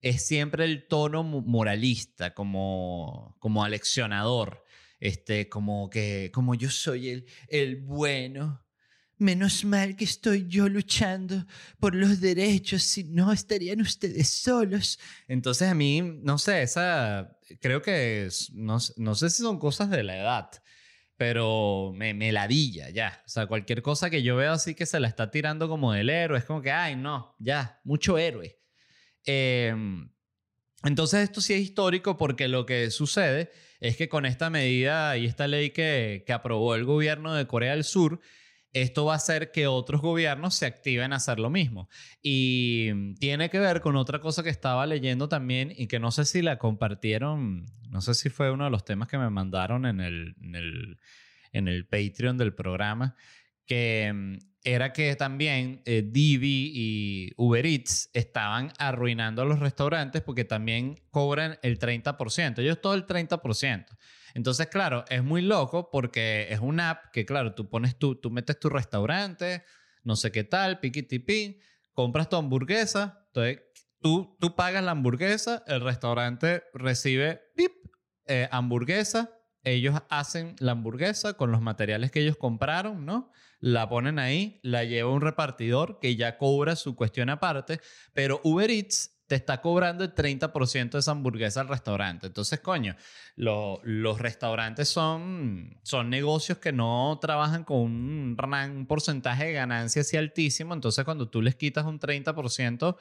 es 0.02 0.26
siempre 0.26 0.66
el 0.66 0.88
tono 0.88 1.24
moralista, 1.24 2.34
como, 2.34 3.36
como 3.40 3.64
aleccionador 3.64 4.64
este, 5.04 5.50
como 5.50 5.90
que, 5.90 6.32
como 6.34 6.56
yo 6.56 6.70
soy 6.70 7.10
el, 7.10 7.26
el 7.50 7.76
bueno. 7.76 8.63
Menos 9.18 9.64
mal 9.64 9.96
que 9.96 10.06
estoy 10.06 10.48
yo 10.48 10.68
luchando 10.68 11.46
por 11.80 11.96
los 11.96 12.20
derechos, 12.20 12.84
si 12.84 13.04
no 13.04 13.32
estarían 13.32 13.80
ustedes 13.82 14.30
solos. 14.30 15.00
Entonces 15.28 15.70
a 15.70 15.76
mí, 15.76 16.02
no 16.02 16.38
sé, 16.38 16.64
esa, 16.64 17.38
creo 17.62 17.82
que, 17.82 18.30
no, 18.54 18.80
no 18.98 19.16
sé 19.16 19.30
si 19.30 19.44
son 19.44 19.60
cosas 19.60 19.90
de 19.90 20.04
la 20.04 20.18
edad, 20.18 20.50
pero 21.16 21.94
me, 21.96 22.14
me 22.14 22.32
ladilla 22.32 22.90
ya. 22.90 23.22
O 23.26 23.30
sea, 23.30 23.48
cualquier 23.48 23.82
cosa 23.82 24.10
que 24.10 24.24
yo 24.24 24.36
veo 24.36 24.52
así 24.52 24.76
que 24.76 24.86
se 24.86 25.00
la 25.00 25.08
está 25.08 25.32
tirando 25.32 25.70
como 25.70 25.94
del 25.94 26.10
héroe, 26.10 26.40
es 26.40 26.46
como 26.46 26.62
que, 26.62 26.72
ay, 26.72 26.96
no, 26.96 27.36
ya, 27.40 27.80
mucho 27.84 28.18
héroe. 28.18 28.60
Em, 29.26 30.10
entonces 30.84 31.22
esto 31.22 31.40
sí 31.40 31.54
es 31.54 31.62
histórico 31.62 32.18
porque 32.18 32.48
lo 32.48 32.66
que 32.66 32.92
sucede 32.92 33.52
es 33.80 33.96
que 33.96 34.10
con 34.10 34.26
esta 34.26 34.50
medida 34.50 35.18
y 35.18 35.26
esta 35.26 35.48
ley 35.48 35.70
que, 35.70 36.24
que 36.26 36.34
aprobó 36.34 36.76
el 36.76 36.84
gobierno 36.84 37.34
de 37.34 37.48
Corea 37.48 37.72
del 37.72 37.84
Sur, 37.84 38.20
esto 38.74 39.06
va 39.06 39.14
a 39.14 39.18
hacer 39.18 39.52
que 39.52 39.68
otros 39.68 40.02
gobiernos 40.02 40.56
se 40.56 40.66
activen 40.66 41.14
a 41.14 41.18
hacer 41.18 41.40
lo 41.40 41.50
mismo. 41.50 41.90
Y 42.22 43.14
tiene 43.16 43.50
que 43.50 43.60
ver 43.60 43.82
con 43.82 43.96
otra 43.96 44.20
cosa 44.20 44.44
que 44.44 44.50
estaba 44.50 44.86
leyendo 44.86 45.30
también 45.30 45.72
y 45.76 45.88
que 45.88 46.00
no 46.00 46.12
sé 46.12 46.26
si 46.26 46.42
la 46.42 46.58
compartieron, 46.58 47.66
no 47.90 48.02
sé 48.02 48.16
si 48.16 48.30
fue 48.30 48.52
uno 48.52 48.66
de 48.66 48.72
los 48.72 48.84
temas 48.84 49.08
que 49.08 49.18
me 49.18 49.30
mandaron 49.30 49.86
en 49.86 50.00
el, 50.02 50.36
en 50.42 50.56
el, 50.56 51.00
en 51.52 51.68
el 51.68 51.86
Patreon 51.86 52.38
del 52.38 52.54
programa, 52.54 53.16
que 53.66 54.40
era 54.64 54.94
que 54.94 55.16
también 55.16 55.82
eh, 55.86 56.04
Divi 56.06 56.72
y 56.74 57.34
Uber 57.38 57.66
Eats 57.66 58.10
estaban 58.14 58.72
arruinando 58.80 59.42
a 59.42 59.46
los 59.46 59.60
restaurantes 59.60 60.22
porque 60.22 60.46
también 60.46 61.02
cobran 61.12 61.60
el 61.62 61.80
30%. 61.80 62.60
Ellos 62.60 62.82
todo 62.82 62.94
el 62.94 63.06
30%. 63.06 63.86
Entonces, 64.34 64.68
claro, 64.68 65.06
es 65.10 65.24
muy 65.24 65.42
loco 65.42 65.90
porque 65.92 66.48
es 66.50 66.60
una 66.60 66.90
app 66.90 67.12
que, 67.12 67.26
claro, 67.26 67.54
tú 67.54 67.70
pones 67.70 67.98
tú, 67.98 68.16
tú 68.16 68.32
metes 68.32 68.60
tu 68.60 68.70
restaurante, 68.70 69.64
no 70.04 70.16
sé 70.16 70.32
qué 70.32 70.44
tal, 70.44 70.80
piquitipín, 70.80 71.60
compras 71.94 72.30
tu 72.30 72.36
hamburguesa, 72.36 73.24
entonces 73.28 73.62
tú, 74.02 74.36
tú 74.40 74.56
pagas 74.56 74.84
la 74.84 74.92
hamburguesa, 74.92 75.64
el 75.68 75.82
restaurante 75.82 76.64
recibe 76.74 77.42
pip, 77.56 77.72
eh, 78.26 78.48
hamburguesa, 78.52 79.32
ellos 79.64 80.02
hacen 80.10 80.56
la 80.60 80.74
hamburguesa 80.74 81.34
con 81.34 81.52
los 81.52 81.62
materiales 81.62 82.12
que 82.12 82.20
ellos 82.20 82.38
compraron, 82.38 83.06
¿no? 83.06 83.32
La 83.60 83.88
ponen 83.88 84.20
ahí, 84.20 84.60
la 84.62 84.84
lleva 84.84 85.12
un 85.12 85.22
repartidor 85.22 86.00
que 86.00 86.18
ya 86.18 86.38
cobra 86.38 86.76
su 86.76 86.96
cuestión 86.96 87.30
aparte, 87.30 87.80
pero 88.14 88.42
Uber 88.44 88.70
Eats 88.70 89.13
te 89.28 89.36
está 89.36 89.62
cobrando 89.62 90.04
el 90.04 90.14
30% 90.14 90.92
de 90.92 91.00
esa 91.00 91.12
hamburguesa 91.12 91.62
al 91.62 91.68
restaurante. 91.68 92.28
Entonces, 92.28 92.60
coño, 92.60 92.96
los 93.36 94.20
restaurantes 94.20 94.90
son, 94.90 95.80
son 95.84 96.10
negocios 96.10 96.58
que 96.58 96.72
no 96.72 97.18
trabajan 97.22 97.64
con 97.64 97.78
un, 97.78 98.38
un 98.38 98.86
porcentaje 98.86 99.46
de 99.46 99.54
ganancia 99.54 100.02
así 100.02 100.18
altísimo. 100.18 100.74
Entonces, 100.74 101.06
cuando 101.06 101.30
tú 101.30 101.42
les 101.42 101.56
quitas 101.56 101.86
un 101.86 102.00
30%, 102.00 102.98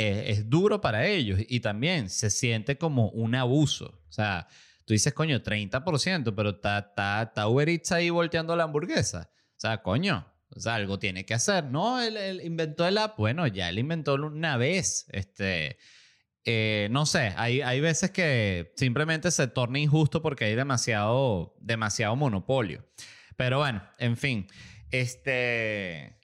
eh, 0.00 0.30
es 0.30 0.48
duro 0.48 0.80
para 0.80 1.06
ellos 1.06 1.40
y 1.48 1.58
también 1.58 2.08
se 2.08 2.30
siente 2.30 2.78
como 2.78 3.08
un 3.10 3.34
abuso. 3.34 4.00
O 4.08 4.12
sea, 4.12 4.46
tú 4.84 4.94
dices, 4.94 5.12
coño, 5.12 5.42
30%, 5.42 6.34
pero 6.36 6.50
está, 6.50 6.78
está, 7.24 7.48
Uber 7.48 7.68
Eats 7.68 7.90
ahí 7.90 8.08
volteando 8.08 8.54
la 8.54 8.62
hamburguesa. 8.62 9.28
O 9.32 9.60
sea, 9.60 9.82
coño, 9.82 10.24
o 10.54 10.60
sea, 10.60 10.76
algo 10.76 10.98
tiene 10.98 11.24
que 11.24 11.34
hacer. 11.34 11.64
No, 11.64 12.00
él, 12.00 12.40
inventó 12.42 12.86
el 12.86 12.98
app. 12.98 13.18
Bueno, 13.18 13.46
ya 13.46 13.68
él 13.68 13.78
inventó 13.78 14.14
una 14.14 14.56
vez. 14.56 15.06
Este, 15.10 15.78
eh, 16.44 16.88
no 16.90 17.06
sé, 17.06 17.34
hay, 17.36 17.60
hay 17.60 17.80
veces 17.80 18.10
que 18.10 18.72
simplemente 18.76 19.30
se 19.30 19.48
torna 19.48 19.78
injusto 19.78 20.22
porque 20.22 20.46
hay 20.46 20.54
demasiado, 20.54 21.54
demasiado 21.60 22.16
monopolio. 22.16 22.84
Pero 23.36 23.58
bueno, 23.58 23.82
en 23.98 24.16
fin. 24.16 24.46
Este. 24.90 26.16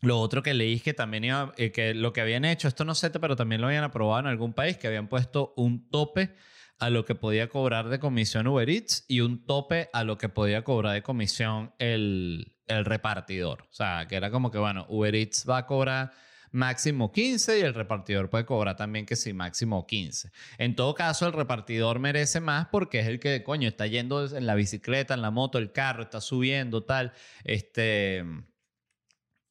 Lo 0.00 0.20
otro 0.20 0.44
que 0.44 0.54
leí 0.54 0.74
es 0.74 0.82
que 0.82 0.94
también 0.94 1.24
iba, 1.24 1.52
eh, 1.56 1.72
que 1.72 1.92
lo 1.92 2.12
que 2.12 2.20
habían 2.20 2.44
hecho, 2.44 2.68
esto 2.68 2.84
no 2.84 2.94
sé, 2.94 3.10
pero 3.10 3.34
también 3.34 3.60
lo 3.60 3.66
habían 3.66 3.82
aprobado 3.82 4.20
en 4.20 4.26
algún 4.26 4.52
país, 4.52 4.78
que 4.78 4.86
habían 4.86 5.08
puesto 5.08 5.54
un 5.56 5.90
tope 5.90 6.34
a 6.78 6.88
lo 6.88 7.04
que 7.04 7.16
podía 7.16 7.48
cobrar 7.48 7.88
de 7.88 7.98
comisión 7.98 8.46
Uber 8.46 8.70
Eats 8.70 9.04
y 9.08 9.20
un 9.20 9.44
tope 9.44 9.90
a 9.92 10.04
lo 10.04 10.16
que 10.16 10.28
podía 10.28 10.62
cobrar 10.62 10.94
de 10.94 11.02
comisión 11.02 11.74
el, 11.80 12.57
el 12.68 12.84
repartidor. 12.84 13.62
O 13.62 13.74
sea, 13.74 14.06
que 14.08 14.16
era 14.16 14.30
como 14.30 14.50
que, 14.50 14.58
bueno, 14.58 14.86
Uber 14.88 15.14
Eats 15.14 15.44
va 15.48 15.58
a 15.58 15.66
cobrar 15.66 16.12
máximo 16.50 17.12
15 17.12 17.58
y 17.58 17.62
el 17.62 17.74
repartidor 17.74 18.30
puede 18.30 18.46
cobrar 18.46 18.76
también 18.76 19.06
que 19.06 19.16
sí, 19.16 19.32
máximo 19.32 19.86
15. 19.86 20.30
En 20.58 20.76
todo 20.76 20.94
caso, 20.94 21.26
el 21.26 21.32
repartidor 21.32 21.98
merece 21.98 22.40
más 22.40 22.68
porque 22.68 23.00
es 23.00 23.06
el 23.06 23.20
que, 23.20 23.42
coño, 23.42 23.68
está 23.68 23.86
yendo 23.86 24.24
en 24.34 24.46
la 24.46 24.54
bicicleta, 24.54 25.14
en 25.14 25.22
la 25.22 25.30
moto, 25.30 25.58
el 25.58 25.72
carro, 25.72 26.02
está 26.02 26.20
subiendo, 26.20 26.84
tal. 26.84 27.12
Este. 27.44 28.24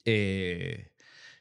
Eh, 0.06 0.94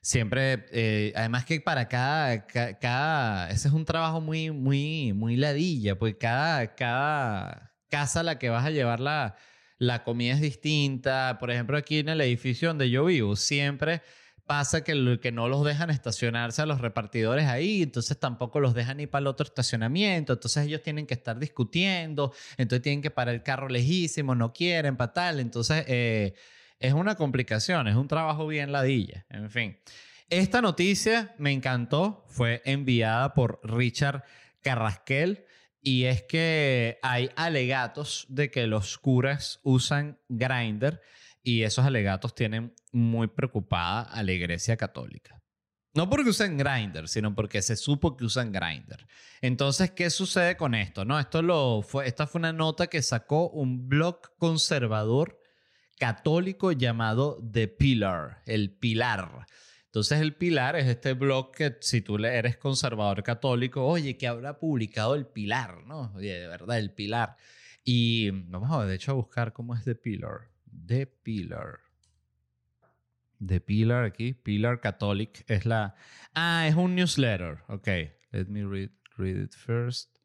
siempre, 0.02 0.66
eh, 0.72 1.12
además 1.16 1.44
que 1.44 1.60
para 1.60 1.88
cada, 1.88 2.46
cada, 2.46 3.50
ese 3.50 3.68
es 3.68 3.74
un 3.74 3.84
trabajo 3.84 4.20
muy, 4.20 4.50
muy, 4.50 5.12
muy 5.12 5.36
ladilla, 5.36 5.98
pues 5.98 6.16
cada, 6.18 6.74
cada 6.74 7.74
casa 7.88 8.20
a 8.20 8.22
la 8.24 8.38
que 8.38 8.48
vas 8.50 8.64
a 8.64 8.70
llevar 8.70 9.00
la, 9.00 9.36
la 9.78 10.04
comida 10.04 10.34
es 10.34 10.40
distinta. 10.40 11.36
Por 11.38 11.50
ejemplo, 11.50 11.76
aquí 11.76 11.98
en 11.98 12.08
el 12.08 12.20
edificio 12.20 12.68
donde 12.68 12.90
yo 12.90 13.04
vivo, 13.04 13.36
siempre 13.36 14.02
pasa 14.46 14.84
que, 14.84 15.18
que 15.20 15.32
no 15.32 15.48
los 15.48 15.64
dejan 15.64 15.90
estacionarse 15.90 16.62
a 16.62 16.66
los 16.66 16.80
repartidores 16.80 17.46
ahí, 17.46 17.82
entonces 17.82 18.18
tampoco 18.18 18.60
los 18.60 18.74
dejan 18.74 19.00
ir 19.00 19.10
para 19.10 19.22
el 19.22 19.26
otro 19.26 19.44
estacionamiento, 19.44 20.34
entonces 20.34 20.66
ellos 20.66 20.82
tienen 20.82 21.06
que 21.06 21.14
estar 21.14 21.38
discutiendo, 21.38 22.32
entonces 22.56 22.82
tienen 22.82 23.02
que 23.02 23.10
parar 23.10 23.34
el 23.34 23.42
carro 23.42 23.68
lejísimo, 23.68 24.34
no 24.36 24.52
quieren, 24.52 24.96
para 24.96 25.12
tal, 25.12 25.40
entonces 25.40 25.84
eh, 25.88 26.34
es 26.78 26.92
una 26.92 27.16
complicación, 27.16 27.88
es 27.88 27.96
un 27.96 28.06
trabajo 28.06 28.46
bien 28.46 28.70
ladilla, 28.70 29.26
en 29.30 29.50
fin. 29.50 29.78
Esta 30.30 30.62
noticia 30.62 31.34
me 31.38 31.52
encantó, 31.52 32.24
fue 32.28 32.62
enviada 32.64 33.34
por 33.34 33.60
Richard 33.64 34.24
Carrasquel 34.62 35.45
y 35.87 36.07
es 36.07 36.25
que 36.25 36.99
hay 37.01 37.31
alegatos 37.37 38.27
de 38.29 38.51
que 38.51 38.66
los 38.66 38.99
curas 38.99 39.61
usan 39.62 40.18
grinder 40.29 41.01
y 41.44 41.62
esos 41.62 41.85
alegatos 41.85 42.35
tienen 42.35 42.75
muy 42.90 43.29
preocupada 43.29 44.03
a 44.03 44.25
la 44.25 44.33
iglesia 44.33 44.77
católica. 44.77 45.40
No 45.94 46.11
porque 46.11 46.31
usen 46.31 46.59
Grinder, 46.59 47.07
sino 47.07 47.37
porque 47.37 47.62
se 47.62 47.77
supo 47.77 48.16
que 48.16 48.25
usan 48.25 48.51
Grinder. 48.51 49.07
Entonces, 49.40 49.92
¿qué 49.92 50.11
sucede 50.11 50.57
con 50.57 50.75
esto? 50.75 51.05
No, 51.05 51.20
esto 51.20 51.40
lo 51.40 51.85
esta 52.05 52.27
fue 52.27 52.40
una 52.40 52.53
nota 52.53 52.88
que 52.88 53.01
sacó 53.01 53.49
un 53.49 53.88
blog 53.88 54.37
conservador 54.38 55.40
católico 56.01 56.72
llamado 56.72 57.38
The 57.53 57.68
Pillar, 57.68 58.42
el 58.44 58.77
Pilar. 58.77 59.46
Entonces, 59.96 60.20
el 60.20 60.35
Pilar 60.35 60.76
es 60.76 60.88
este 60.88 61.14
blog 61.14 61.52
que 61.52 61.78
si 61.80 62.02
tú 62.02 62.16
eres 62.16 62.59
conservador 62.59 63.22
católico, 63.22 63.82
oye, 63.87 64.18
que 64.18 64.26
habrá 64.26 64.59
publicado 64.59 65.14
el 65.14 65.24
Pilar, 65.26 65.87
¿no? 65.87 66.12
Oye, 66.14 66.35
de 66.38 66.46
verdad, 66.46 66.78
el 66.78 66.92
Pilar. 66.92 67.38
Y 67.82 68.28
vamos 68.30 68.70
a, 68.70 68.85
de 68.85 68.94
hecho, 68.94 69.12
a 69.12 69.14
buscar 69.14 69.54
cómo 69.54 69.74
es 69.74 69.85
The 69.85 69.94
Pillar. 69.94 70.50
The 70.87 71.06
Pillar. 71.06 71.78
The 73.38 73.59
Pillar 73.62 74.04
aquí. 74.04 74.35
Pillar 74.35 74.80
Catholic 74.82 75.42
es 75.48 75.64
la. 75.64 75.94
Ah, 76.35 76.68
es 76.68 76.74
un 76.74 76.94
newsletter. 76.94 77.61
Ok. 77.68 77.88
Let 78.32 78.48
me 78.48 78.66
read, 78.66 78.90
read 79.16 79.44
it 79.44 79.54
first. 79.54 80.18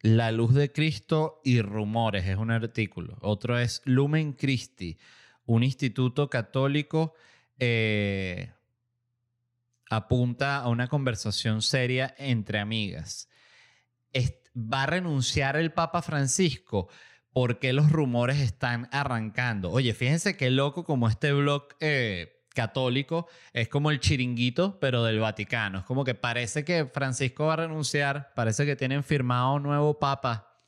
La 0.00 0.32
luz 0.32 0.54
de 0.54 0.72
Cristo 0.72 1.42
y 1.44 1.60
rumores 1.60 2.26
es 2.26 2.38
un 2.38 2.50
artículo. 2.50 3.18
Otro 3.20 3.58
es 3.58 3.82
Lumen 3.84 4.32
Christi, 4.32 4.96
un 5.46 5.62
instituto 5.62 6.28
católico. 6.30 7.14
Eh, 7.58 8.50
apunta 9.90 10.58
a 10.58 10.68
una 10.68 10.88
conversación 10.88 11.62
seria 11.62 12.14
entre 12.18 12.58
amigas. 12.58 13.28
¿Va 14.54 14.82
a 14.82 14.86
renunciar 14.86 15.56
el 15.56 15.72
Papa 15.72 16.02
Francisco? 16.02 16.88
por 17.32 17.58
qué 17.58 17.72
los 17.72 17.90
rumores 17.90 18.38
están 18.40 18.88
arrancando. 18.92 19.70
Oye, 19.70 19.94
fíjense 19.94 20.36
qué 20.36 20.50
loco 20.50 20.84
como 20.84 21.08
este 21.08 21.32
blog 21.32 21.68
eh, 21.80 22.44
católico 22.54 23.26
es 23.52 23.68
como 23.68 23.90
el 23.90 24.00
chiringuito, 24.00 24.78
pero 24.80 25.02
del 25.02 25.18
Vaticano. 25.18 25.78
Es 25.78 25.84
como 25.84 26.04
que 26.04 26.14
parece 26.14 26.64
que 26.64 26.84
Francisco 26.84 27.46
va 27.46 27.54
a 27.54 27.56
renunciar, 27.56 28.32
parece 28.34 28.66
que 28.66 28.76
tienen 28.76 29.02
firmado 29.02 29.54
un 29.54 29.62
nuevo 29.62 29.98
papa. 29.98 30.60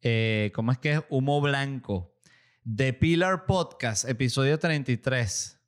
Eh, 0.00 0.52
¿Cómo 0.54 0.72
es 0.72 0.78
que 0.78 0.92
es? 0.94 1.00
Humo 1.08 1.40
blanco. 1.40 2.13
The 2.64 2.94
Pillar 2.94 3.44
Podcast, 3.44 4.08
episodio 4.08 4.58
33. 4.58 5.60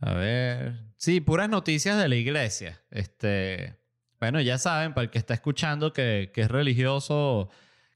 A 0.00 0.14
ver. 0.14 0.80
Sí, 0.96 1.20
puras 1.20 1.48
noticias 1.48 1.96
de 1.96 2.08
la 2.08 2.16
iglesia. 2.16 2.82
Este. 2.90 3.76
Bueno, 4.18 4.40
ya 4.40 4.58
saben, 4.58 4.94
para 4.94 5.04
el 5.04 5.10
que 5.10 5.18
está 5.18 5.34
escuchando 5.34 5.92
que, 5.92 6.32
es 6.34 6.48
religioso 6.50 7.50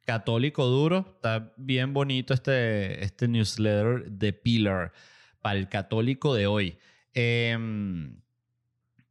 católico 0.04 0.66
duro, 0.66 1.14
está 1.16 1.52
bien 1.56 1.92
bonito 1.92 2.32
este, 2.32 3.02
este 3.02 3.26
newsletter 3.26 4.08
de 4.08 4.32
Pillar 4.32 4.92
para 5.40 5.58
el 5.58 5.68
católico 5.68 6.32
de 6.34 6.46
hoy. 6.46 6.78
Em, 7.12 8.20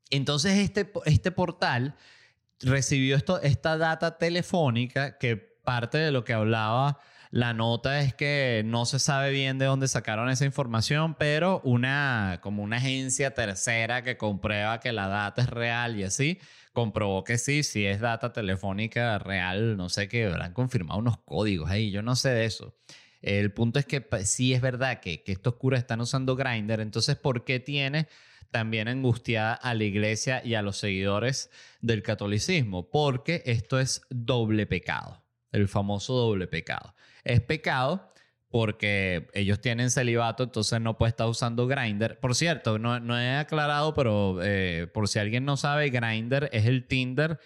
entonces, 0.09 0.53
este, 0.59 0.89
este 1.05 1.31
portal 1.31 1.95
recibió 2.61 3.17
esta 3.43 3.77
data 3.77 4.17
telefónica 4.17 5.17
que 5.17 5.54
parte 5.65 5.97
de 5.97 6.11
lo 6.11 6.23
que 6.23 6.33
hablaba 6.33 6.99
la 7.35 7.53
nota 7.53 7.99
es 7.99 8.13
que 8.13 8.63
no 8.65 8.85
se 8.85 8.97
sabe 8.97 9.29
bien 9.31 9.57
de 9.57 9.65
dónde 9.65 9.89
sacaron 9.89 10.29
esa 10.29 10.45
información, 10.45 11.15
pero 11.15 11.59
una 11.65 12.39
como 12.41 12.63
una 12.63 12.77
agencia 12.77 13.33
tercera 13.33 14.03
que 14.03 14.15
comprueba 14.15 14.79
que 14.79 14.93
la 14.93 15.09
data 15.09 15.41
es 15.41 15.49
real 15.49 15.99
y 15.99 16.03
así, 16.03 16.39
comprobó 16.71 17.25
que 17.25 17.37
sí, 17.37 17.63
si 17.63 17.85
es 17.85 17.99
data 17.99 18.31
telefónica 18.31 19.19
real, 19.19 19.75
no 19.75 19.89
sé 19.89 20.07
qué, 20.07 20.27
habrán 20.27 20.53
confirmado 20.53 20.97
unos 20.97 21.17
códigos 21.25 21.69
ahí, 21.69 21.91
yo 21.91 22.01
no 22.01 22.15
sé 22.15 22.29
de 22.29 22.45
eso. 22.45 22.73
El 23.21 23.51
punto 23.51 23.79
es 23.79 23.85
que 23.85 24.07
sí 24.23 24.53
es 24.53 24.61
verdad 24.61 25.01
que, 25.01 25.21
que 25.21 25.33
estos 25.33 25.55
curas 25.55 25.81
están 25.81 25.99
usando 25.99 26.37
Grindr, 26.37 26.79
entonces 26.79 27.17
¿por 27.17 27.43
qué 27.43 27.59
tiene 27.59 28.07
también 28.49 28.87
angustiada 28.87 29.55
a 29.55 29.73
la 29.73 29.83
iglesia 29.83 30.41
y 30.45 30.53
a 30.53 30.61
los 30.61 30.77
seguidores 30.77 31.49
del 31.81 32.01
catolicismo? 32.01 32.89
Porque 32.89 33.43
esto 33.45 33.77
es 33.77 34.03
doble 34.09 34.67
pecado, 34.67 35.24
el 35.55 35.67
famoso 35.67 36.13
doble 36.13 36.47
pecado. 36.47 36.95
Es 37.23 37.41
pecado 37.41 38.11
porque 38.49 39.27
ellos 39.33 39.59
tienen 39.59 39.89
celibato, 39.89 40.43
entonces 40.43 40.79
no 40.79 40.97
puede 40.97 41.09
estar 41.09 41.27
usando 41.27 41.67
Grindr. 41.67 42.19
Por 42.19 42.35
cierto, 42.35 42.79
no, 42.79 42.99
no 42.99 43.19
he 43.19 43.35
aclarado, 43.35 43.93
pero 43.93 44.39
eh, 44.41 44.87
por 44.93 45.07
si 45.07 45.19
alguien 45.19 45.43
no 45.45 45.57
sabe, 45.57 45.89
Grindr 45.89 46.49
es 46.53 46.65
el 46.65 46.87
Tinder 46.87 47.39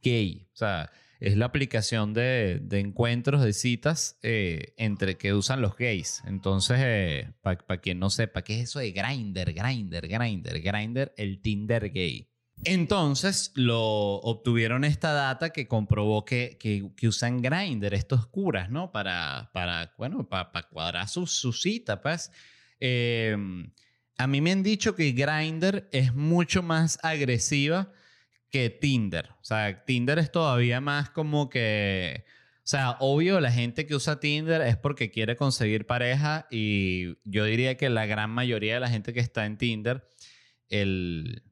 gay. 0.00 0.48
O 0.54 0.56
sea, 0.56 0.90
es 1.20 1.36
la 1.36 1.46
aplicación 1.46 2.14
de, 2.14 2.62
encuentros, 2.70 3.42
de 3.42 3.52
citas 3.52 4.18
eh, 4.22 4.74
entre 4.76 5.16
que 5.16 5.34
usan 5.34 5.60
los 5.60 5.76
gays. 5.76 6.22
Entonces, 6.26 6.78
eh, 6.80 7.32
para 7.42 7.78
quien 7.78 7.98
no 7.98 8.08
sepa, 8.08 8.42
¿qué 8.42 8.60
es 8.60 8.70
eso 8.70 8.78
de 8.78 8.92
Grindr? 8.92 9.52
Grindr, 9.52 10.06
Grindr, 10.06 10.60
Grindr, 10.60 11.12
el 11.16 11.42
Tinder 11.42 11.90
gay. 11.90 12.30
Entonces 12.64 13.52
lo 13.54 13.80
obtuvieron 13.80 14.84
esta 14.84 15.12
data 15.12 15.50
que 15.50 15.68
comprobó 15.68 16.24
que, 16.24 16.58
que, 16.58 17.08
usan 17.08 17.40
Grindr, 17.40 17.94
estos 17.94 18.26
curas, 18.26 18.70
¿no? 18.70 18.90
Para, 18.90 19.50
para 19.52 19.94
bueno, 19.96 20.28
para, 20.28 20.50
cuadrar 20.64 21.08
su, 21.08 21.26
su, 21.26 21.54
pues. 22.02 22.32
Em, 22.80 23.70
a 24.16 24.26
mí 24.26 24.40
me 24.40 24.52
han 24.52 24.62
dicho 24.62 24.94
que 24.94 25.12
Grindr 25.12 25.88
es 25.92 26.14
mucho 26.14 26.62
más 26.62 26.98
agresiva 27.02 27.92
que 28.50 28.70
Tinder. 28.70 29.30
O 29.40 29.44
sea, 29.44 29.84
Tinder 29.84 30.18
es 30.18 30.32
todavía 30.32 30.80
más 30.80 31.10
como 31.10 31.48
que... 31.48 32.24
O 32.58 32.70
sea, 32.70 32.96
obvio, 33.00 33.40
la 33.40 33.50
gente 33.50 33.86
que 33.86 33.94
usa 33.94 34.20
Tinder 34.20 34.60
es 34.60 34.76
porque 34.76 35.10
quiere 35.10 35.36
conseguir 35.36 35.86
pareja 35.86 36.46
y 36.50 37.16
yo 37.24 37.44
diría 37.44 37.78
que 37.78 37.88
la 37.88 38.04
gran 38.04 38.30
mayoría 38.30 38.74
de 38.74 38.80
la 38.80 38.90
gente 38.90 39.14
que 39.14 39.20
está 39.20 39.46
en 39.46 39.56
Tinder, 39.56 40.06
el, 40.68 41.47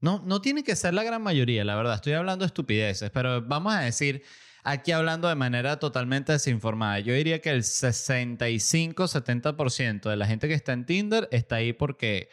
no, 0.00 0.22
no 0.24 0.40
tiene 0.40 0.62
que 0.62 0.76
ser 0.76 0.94
la 0.94 1.02
gran 1.02 1.20
mayoría, 1.22 1.64
la 1.64 1.74
verdad. 1.76 1.96
Estoy 1.96 2.12
hablando 2.12 2.44
de 2.44 2.46
estupideces, 2.46 3.10
pero 3.10 3.42
vamos 3.42 3.74
a 3.74 3.80
decir, 3.80 4.22
aquí 4.64 4.92
hablando 4.92 5.28
de 5.28 5.34
manera 5.34 5.78
totalmente 5.78 6.32
desinformada, 6.32 7.00
yo 7.00 7.12
diría 7.14 7.40
que 7.40 7.50
el 7.50 7.62
65-70% 7.62 10.08
de 10.08 10.16
la 10.16 10.26
gente 10.26 10.48
que 10.48 10.54
está 10.54 10.72
en 10.72 10.86
Tinder 10.86 11.28
está 11.32 11.56
ahí 11.56 11.72
porque 11.72 12.30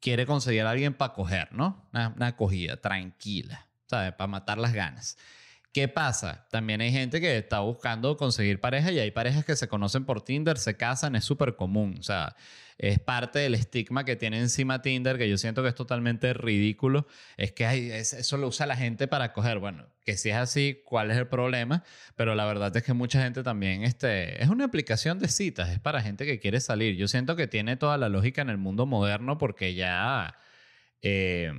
quiere 0.00 0.26
conseguir 0.26 0.62
a 0.62 0.70
alguien 0.70 0.94
para 0.94 1.12
coger, 1.12 1.48
¿no? 1.52 1.88
Una, 1.92 2.12
una 2.14 2.28
acogida 2.28 2.76
tranquila, 2.76 3.66
¿sabes? 3.86 4.12
Para 4.12 4.28
matar 4.28 4.58
las 4.58 4.72
ganas. 4.72 5.16
¿Qué 5.72 5.88
pasa? 5.88 6.46
También 6.50 6.82
hay 6.82 6.92
gente 6.92 7.20
que 7.20 7.38
está 7.38 7.60
buscando 7.60 8.16
conseguir 8.18 8.60
pareja 8.60 8.92
y 8.92 8.98
hay 8.98 9.10
parejas 9.10 9.44
que 9.44 9.56
se 9.56 9.68
conocen 9.68 10.04
por 10.04 10.22
Tinder, 10.22 10.58
se 10.58 10.76
casan, 10.76 11.16
es 11.16 11.24
súper 11.24 11.56
común. 11.56 11.96
O 11.98 12.02
sea, 12.02 12.36
es 12.78 12.98
parte 12.98 13.38
del 13.38 13.54
estigma 13.54 14.04
que 14.04 14.16
tiene 14.16 14.38
encima 14.38 14.82
Tinder, 14.82 15.18
que 15.18 15.28
yo 15.28 15.38
siento 15.38 15.62
que 15.62 15.68
es 15.68 15.74
totalmente 15.74 16.32
ridículo. 16.34 17.06
Es 17.36 17.52
que 17.52 17.66
hay, 17.66 17.90
eso 17.90 18.36
lo 18.36 18.48
usa 18.48 18.66
la 18.66 18.76
gente 18.76 19.08
para 19.08 19.32
coger. 19.32 19.58
Bueno, 19.58 19.86
que 20.04 20.16
si 20.16 20.30
es 20.30 20.36
así, 20.36 20.80
¿cuál 20.84 21.10
es 21.10 21.16
el 21.16 21.28
problema? 21.28 21.84
Pero 22.16 22.34
la 22.34 22.44
verdad 22.44 22.76
es 22.76 22.82
que 22.82 22.92
mucha 22.92 23.22
gente 23.22 23.42
también, 23.42 23.84
este, 23.84 24.42
es 24.42 24.48
una 24.48 24.64
aplicación 24.64 25.18
de 25.18 25.28
citas, 25.28 25.70
es 25.70 25.78
para 25.78 26.00
gente 26.00 26.26
que 26.26 26.38
quiere 26.38 26.60
salir. 26.60 26.96
Yo 26.96 27.08
siento 27.08 27.36
que 27.36 27.46
tiene 27.46 27.76
toda 27.76 27.98
la 27.98 28.08
lógica 28.08 28.42
en 28.42 28.50
el 28.50 28.58
mundo 28.58 28.86
moderno 28.86 29.38
porque 29.38 29.74
ya... 29.74 30.36
Eh, 31.02 31.52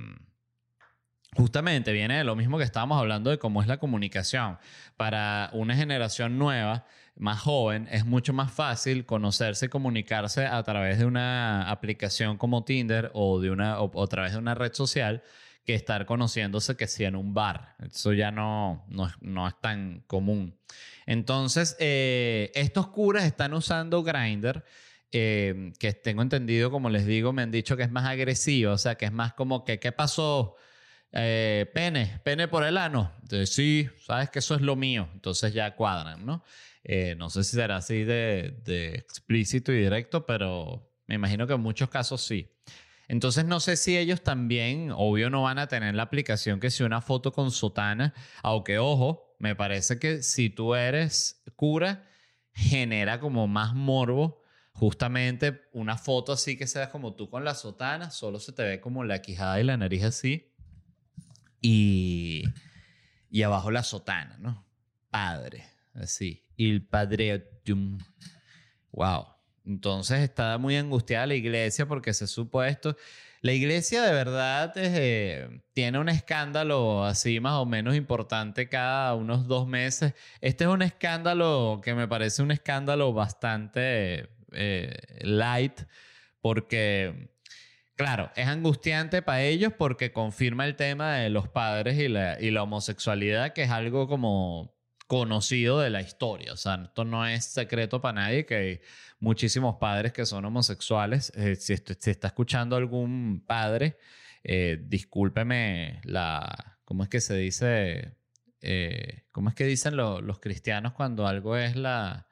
justamente 1.34 1.92
viene 1.92 2.18
de 2.18 2.24
lo 2.24 2.36
mismo 2.36 2.58
que 2.58 2.64
estábamos 2.64 2.98
hablando 2.98 3.30
de 3.30 3.38
cómo 3.38 3.60
es 3.60 3.68
la 3.68 3.78
comunicación. 3.78 4.58
Para 4.96 5.50
una 5.52 5.76
generación 5.76 6.38
nueva, 6.38 6.86
más 7.16 7.40
joven, 7.40 7.88
es 7.90 8.04
mucho 8.04 8.32
más 8.32 8.52
fácil 8.52 9.06
conocerse 9.06 9.68
comunicarse 9.68 10.46
a 10.46 10.62
través 10.62 10.98
de 10.98 11.06
una 11.06 11.70
aplicación 11.70 12.36
como 12.38 12.64
Tinder 12.64 13.10
o, 13.14 13.40
de 13.40 13.50
una, 13.50 13.80
o, 13.80 14.02
a 14.02 14.06
través 14.08 14.32
de 14.32 14.38
una 14.38 14.54
red 14.54 14.72
social 14.72 15.22
que 15.64 15.74
estar 15.74 16.06
conociéndose 16.06 16.76
que 16.76 16.86
si 16.86 17.04
en 17.04 17.16
un 17.16 17.32
bar. 17.32 17.76
Eso 17.82 18.12
ya 18.12 18.30
no, 18.30 18.84
no, 18.88 19.10
no 19.20 19.48
es 19.48 19.58
tan 19.60 20.02
común. 20.06 20.58
Entonces, 21.06 21.76
eh, 21.78 22.50
estos 22.54 22.88
curas 22.88 23.24
están 23.24 23.54
usando 23.54 24.02
Grindr. 24.02 24.64
Eh, 25.16 25.72
que 25.78 25.92
tengo 25.92 26.22
entendido, 26.22 26.72
como 26.72 26.90
les 26.90 27.06
digo, 27.06 27.32
me 27.32 27.42
han 27.42 27.52
dicho 27.52 27.76
que 27.76 27.84
es 27.84 27.90
más 27.92 28.04
agresivo, 28.04 28.72
o 28.72 28.78
sea, 28.78 28.96
que 28.96 29.04
es 29.04 29.12
más 29.12 29.32
como 29.32 29.64
que, 29.64 29.78
¿qué 29.78 29.92
pasó? 29.92 30.56
Eh, 31.12 31.70
pene, 31.72 32.20
pene 32.24 32.48
por 32.48 32.64
el 32.64 32.76
ano. 32.76 33.12
Entonces, 33.22 33.50
sí, 33.50 33.88
sabes 34.04 34.30
que 34.30 34.40
eso 34.40 34.56
es 34.56 34.60
lo 34.60 34.74
mío. 34.74 35.08
Entonces 35.14 35.54
ya 35.54 35.76
cuadran, 35.76 36.26
¿no? 36.26 36.42
No 37.16 37.30
sé 37.30 37.44
si 37.44 37.56
será 37.56 37.76
así 37.76 38.04
de, 38.04 38.60
de 38.64 38.94
explícito 38.94 39.72
y 39.72 39.76
directo, 39.76 40.26
pero 40.26 40.90
me 41.06 41.14
imagino 41.14 41.46
que 41.46 41.54
en 41.54 41.60
muchos 41.60 41.88
casos 41.88 42.22
sí. 42.22 42.50
Entonces 43.08 43.44
no 43.44 43.60
sé 43.60 43.76
si 43.76 43.96
ellos 43.96 44.22
también, 44.22 44.90
obvio, 44.90 45.28
no 45.30 45.42
van 45.42 45.58
a 45.58 45.66
tener 45.66 45.94
la 45.94 46.04
aplicación 46.04 46.60
que 46.60 46.70
si 46.70 46.82
una 46.82 47.00
foto 47.00 47.32
con 47.32 47.50
sotana, 47.50 48.14
aunque 48.42 48.78
ojo, 48.78 49.36
me 49.38 49.54
parece 49.54 49.98
que 49.98 50.22
si 50.22 50.48
tú 50.48 50.74
eres 50.74 51.42
cura, 51.56 52.08
genera 52.52 53.20
como 53.20 53.46
más 53.46 53.74
morbo. 53.74 54.42
Justamente 54.72 55.68
una 55.72 55.96
foto 55.96 56.32
así 56.32 56.56
que 56.56 56.66
seas 56.66 56.88
como 56.88 57.14
tú 57.14 57.30
con 57.30 57.44
la 57.44 57.54
sotana, 57.54 58.10
solo 58.10 58.40
se 58.40 58.52
te 58.52 58.64
ve 58.64 58.80
como 58.80 59.04
la 59.04 59.22
quijada 59.22 59.60
y 59.60 59.64
la 59.64 59.76
nariz 59.76 60.02
así. 60.02 60.52
Y, 61.60 62.42
y 63.30 63.42
abajo 63.42 63.70
la 63.70 63.84
sotana, 63.84 64.36
¿no? 64.38 64.66
Padre, 65.10 65.64
así. 65.94 66.42
El 66.56 66.86
padre. 66.86 67.48
Wow. 68.92 69.26
Entonces 69.64 70.20
está 70.20 70.58
muy 70.58 70.76
angustiada 70.76 71.26
la 71.26 71.34
iglesia 71.34 71.86
porque 71.86 72.12
se 72.12 72.26
supo 72.26 72.62
esto. 72.62 72.96
La 73.40 73.52
iglesia 73.52 74.02
de 74.02 74.12
verdad 74.12 74.72
eh, 74.76 75.60
tiene 75.74 75.98
un 75.98 76.08
escándalo 76.08 77.04
así 77.04 77.40
más 77.40 77.54
o 77.54 77.66
menos 77.66 77.94
importante 77.94 78.68
cada 78.68 79.14
unos 79.14 79.46
dos 79.46 79.66
meses. 79.66 80.14
Este 80.40 80.64
es 80.64 80.70
un 80.70 80.82
escándalo 80.82 81.80
que 81.82 81.94
me 81.94 82.08
parece 82.08 82.42
un 82.42 82.50
escándalo 82.50 83.12
bastante 83.12 84.30
eh, 84.52 84.96
light 85.20 85.80
porque, 86.40 87.30
claro, 87.96 88.30
es 88.36 88.46
angustiante 88.46 89.22
para 89.22 89.42
ellos 89.42 89.72
porque 89.76 90.12
confirma 90.12 90.66
el 90.66 90.76
tema 90.76 91.16
de 91.16 91.30
los 91.30 91.48
padres 91.48 91.98
y 91.98 92.08
la, 92.08 92.40
y 92.40 92.50
la 92.50 92.62
homosexualidad, 92.62 93.52
que 93.52 93.64
es 93.64 93.70
algo 93.70 94.08
como 94.08 94.73
conocido 95.06 95.80
de 95.80 95.90
la 95.90 96.00
historia. 96.00 96.52
O 96.52 96.56
sea, 96.56 96.76
esto 96.84 97.04
no 97.04 97.26
es 97.26 97.44
secreto 97.44 98.00
para 98.00 98.22
nadie 98.22 98.46
que 98.46 98.54
hay 98.54 98.80
muchísimos 99.18 99.76
padres 99.76 100.12
que 100.12 100.26
son 100.26 100.44
homosexuales. 100.44 101.32
Eh, 101.36 101.56
si, 101.56 101.72
está 101.72 102.28
escuchando 102.28 102.76
algún 102.76 103.44
padre, 103.46 103.98
eh, 104.42 104.78
discúlpeme 104.82 106.00
la... 106.04 106.78
¿Cómo 106.84 107.02
es 107.02 107.08
que 107.08 107.20
se 107.20 107.36
dice? 107.36 108.16
Eh, 108.60 109.24
¿Cómo 109.32 109.48
es 109.48 109.54
que 109.54 109.64
dicen 109.64 109.96
los 109.96 110.38
cristianos 110.40 110.92
cuando 110.92 111.26
algo 111.26 111.56
es 111.56 111.76
la... 111.76 112.28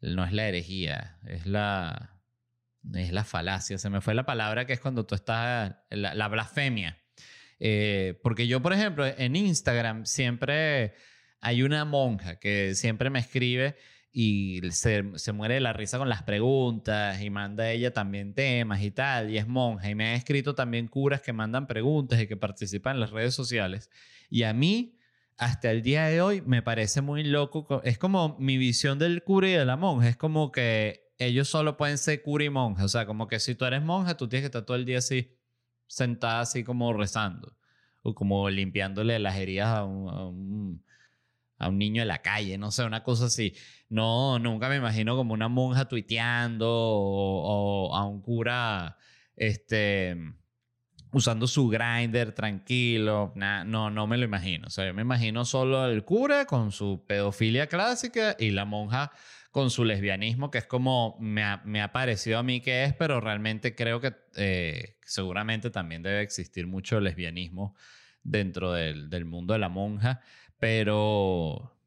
No 0.00 0.24
es 0.24 0.32
la 0.32 0.48
herejía, 0.48 1.18
es 1.26 1.46
la... 1.46 2.14
Es 2.94 3.12
la 3.12 3.24
falacia, 3.24 3.76
se 3.76 3.90
me 3.90 4.00
fue 4.00 4.14
la 4.14 4.24
palabra 4.24 4.64
que 4.66 4.72
es 4.72 4.80
cuando 4.80 5.04
tú 5.04 5.14
estás... 5.14 5.76
La, 5.90 6.28
blasfemia. 6.28 6.98
Porque 8.22 8.46
yo, 8.46 8.62
por 8.62 8.72
ejemplo, 8.72 9.06
en 9.06 9.36
Instagram 9.36 10.06
siempre 10.06 10.94
hay 11.40 11.62
una 11.62 11.84
monja 11.84 12.38
que 12.38 12.74
siempre 12.74 13.10
me 13.10 13.18
escribe 13.18 13.76
y 14.20 14.60
se, 14.72 15.32
muere 15.32 15.54
de 15.54 15.60
la 15.60 15.72
risa 15.72 15.98
con 15.98 16.08
las 16.08 16.22
preguntas 16.22 17.20
y 17.22 17.30
manda 17.30 17.70
ella 17.70 17.92
también 17.92 18.34
temas 18.34 18.82
y 18.82 18.90
tal, 18.90 19.30
y 19.30 19.38
es 19.38 19.46
monja. 19.46 19.90
Y 19.90 19.94
me 19.94 20.06
ha 20.06 20.14
escrito 20.14 20.54
también 20.54 20.88
curas 20.88 21.20
que 21.20 21.32
mandan 21.32 21.66
preguntas 21.66 22.20
y 22.20 22.26
que 22.26 22.36
participan 22.36 22.96
en 22.96 23.00
las 23.00 23.10
redes 23.10 23.34
sociales. 23.34 23.90
Y 24.30 24.42
a 24.42 24.52
mí, 24.52 24.98
hasta 25.36 25.70
el 25.70 25.82
día 25.82 26.06
de 26.06 26.20
hoy, 26.20 26.42
me 26.42 26.62
parece 26.62 27.00
muy 27.00 27.22
loco. 27.22 27.80
Es 27.84 27.98
como 27.98 28.36
mi 28.40 28.58
visión 28.58 28.98
del 28.98 29.22
cura 29.22 29.48
y 29.48 29.52
de 29.52 29.64
la 29.64 29.76
monja. 29.76 30.08
Es 30.08 30.16
como 30.16 30.50
que 30.50 31.12
ellos 31.18 31.48
solo 31.48 31.76
pueden 31.76 31.98
ser 31.98 32.22
cura 32.22 32.44
y 32.44 32.50
monja. 32.50 32.84
O 32.84 32.88
sea, 32.88 33.06
como 33.06 33.28
que 33.28 33.38
si 33.38 33.54
tú 33.54 33.66
eres 33.66 33.82
monja, 33.82 34.16
tú 34.16 34.28
tienes 34.28 34.42
que 34.42 34.46
estar 34.46 34.64
todo 34.64 34.76
el 34.76 34.84
día 34.84 34.98
así, 34.98 35.37
sentada 35.88 36.40
así 36.40 36.62
como 36.62 36.92
rezando. 36.92 37.56
O 38.02 38.14
como 38.14 38.48
limpiándole 38.48 39.18
las 39.18 39.36
heridas 39.36 39.68
a 39.76 39.84
un 39.84 40.82
a 41.58 41.68
un 41.68 41.78
niño 41.78 42.02
en 42.02 42.08
la 42.08 42.22
calle, 42.22 42.56
no 42.56 42.70
sé, 42.70 42.84
una 42.84 43.02
cosa 43.02 43.26
así. 43.26 43.54
No, 43.88 44.38
nunca 44.38 44.68
me 44.68 44.76
imagino 44.76 45.16
como 45.16 45.34
una 45.34 45.48
monja 45.48 45.86
tuiteando 45.86 46.68
o, 46.70 47.94
a 47.96 48.06
un 48.06 48.22
cura 48.22 48.96
este, 49.36 50.16
usando 51.12 51.46
su 51.46 51.68
grinder 51.68 52.32
tranquilo. 52.32 53.32
no, 53.34 53.90
no 53.90 54.06
me 54.06 54.18
lo 54.18 54.24
imagino. 54.24 54.68
O 54.68 54.70
sea, 54.70 54.86
yo 54.86 54.94
me 54.94 55.02
imagino 55.02 55.44
solo 55.44 55.86
el 55.86 56.04
cura 56.04 56.46
con 56.46 56.70
su 56.72 57.04
pedofilia 57.06 57.66
clásica 57.66 58.36
y 58.38 58.50
la 58.50 58.64
monja 58.64 59.10
con 59.50 59.70
su 59.70 59.84
lesbianismo, 59.84 60.50
que 60.50 60.58
es 60.58 60.66
como 60.66 61.16
me 61.18 61.42
ha, 61.42 61.92
parecido 61.92 62.38
a 62.38 62.42
mí 62.42 62.60
que 62.60 62.84
es, 62.84 62.94
pero 62.94 63.20
realmente 63.20 63.74
creo 63.74 64.00
que 64.00 64.14
eh, 64.36 64.97
seguramente 65.08 65.70
también 65.70 66.02
debe 66.02 66.22
existir 66.22 66.66
mucho 66.66 67.00
lesbianismo 67.00 67.74
dentro 68.22 68.72
del, 68.72 69.10
del 69.10 69.24
mundo 69.24 69.54
de 69.54 69.58
la 69.58 69.68
monja. 69.68 70.20
Pero 70.58 71.78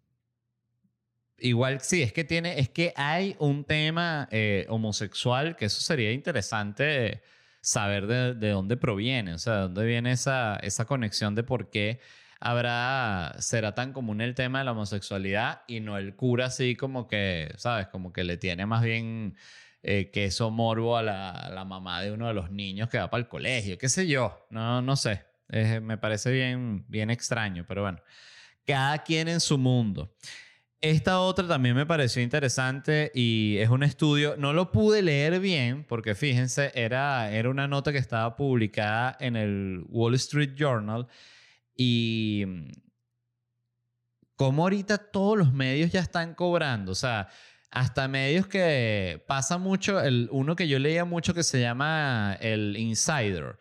igual 1.41 1.81
sí, 1.81 2.01
es 2.01 2.13
que 2.13 2.23
tiene, 2.23 2.59
es 2.59 2.69
que 2.69 2.93
hay 2.95 3.35
un 3.39 3.65
tema 3.65 4.27
eh, 4.31 4.65
homosexual 4.69 5.55
que 5.55 5.65
eso 5.65 5.81
sería 5.81 6.11
interesante 6.11 7.21
saber 7.61 8.07
de, 8.07 8.49
dónde 8.49 8.77
proviene, 8.77 9.33
o 9.33 9.37
sea, 9.37 9.55
de 9.55 9.61
dónde 9.61 9.85
viene 9.85 10.11
esa, 10.13 10.55
esa 10.57 10.85
conexión 10.85 11.35
de 11.35 11.43
por 11.43 11.69
qué 11.69 11.99
habrá, 12.39 13.35
será 13.39 13.75
tan 13.75 13.93
común 13.93 14.21
el 14.21 14.33
tema 14.33 14.59
de 14.59 14.65
la 14.65 14.71
homosexualidad 14.71 15.61
y 15.67 15.79
no 15.79 15.97
el 15.97 16.15
cura 16.15 16.47
así 16.47 16.75
como 16.75 17.07
que, 17.07 17.53
¿sabes? 17.57 17.87
Como 17.87 18.13
que 18.13 18.23
le 18.23 18.37
tiene 18.37 18.65
más 18.65 18.83
bien 18.83 19.35
eh, 19.83 20.11
queso 20.11 20.51
morbo 20.51 20.97
a 20.97 21.03
la, 21.03 21.65
mamá 21.65 22.01
de 22.01 22.11
uno 22.11 22.27
de 22.27 22.33
los 22.33 22.51
niños 22.51 22.89
que 22.89 22.97
va 22.97 23.09
para 23.09 23.21
el 23.21 23.27
colegio, 23.27 23.77
qué 23.77 23.89
sé 23.89 24.07
yo, 24.07 24.45
no, 24.49 24.81
no 24.81 24.95
sé, 24.95 25.25
me 25.81 25.97
parece 25.97 26.31
bien, 26.31 26.85
bien 26.87 27.09
extraño, 27.09 27.65
pero 27.67 27.81
bueno. 27.81 27.99
Cada 28.65 28.99
quien 29.03 29.27
en 29.27 29.39
su 29.39 29.57
mundo. 29.57 30.13
Esta 30.79 31.19
otra 31.19 31.47
también 31.47 31.75
me 31.75 31.85
pareció 31.85 32.23
interesante 32.23 33.11
y 33.13 33.57
es 33.57 33.69
un 33.69 33.83
estudio, 33.83 34.35
no 34.37 34.51
lo 34.51 34.71
pude 34.71 35.03
leer 35.03 35.39
bien 35.39 35.83
porque 35.83 36.15
fíjense, 36.15 36.71
era, 36.73 37.31
era 37.31 37.49
una 37.49 37.67
nota 37.67 37.91
que 37.91 37.99
estaba 37.99 38.35
publicada 38.35 39.15
en 39.19 39.35
el 39.35 39.83
Wall 39.89 40.15
Street 40.15 40.55
Journal 40.55 41.07
y 41.75 42.45
como 44.35 44.63
ahorita 44.63 44.97
todos 44.97 45.37
los 45.37 45.53
medios 45.53 45.91
ya 45.91 45.99
están 45.99 46.33
cobrando, 46.33 46.93
o 46.93 46.95
sea, 46.95 47.29
hasta 47.71 48.07
medios 48.09 48.47
que 48.47 49.23
pasa 49.27 49.57
mucho, 49.57 50.01
el, 50.01 50.27
uno 50.31 50.55
que 50.55 50.67
yo 50.67 50.77
leía 50.77 51.05
mucho 51.05 51.33
que 51.33 51.43
se 51.43 51.61
llama 51.61 52.37
el 52.41 52.75
Insider, 52.77 53.57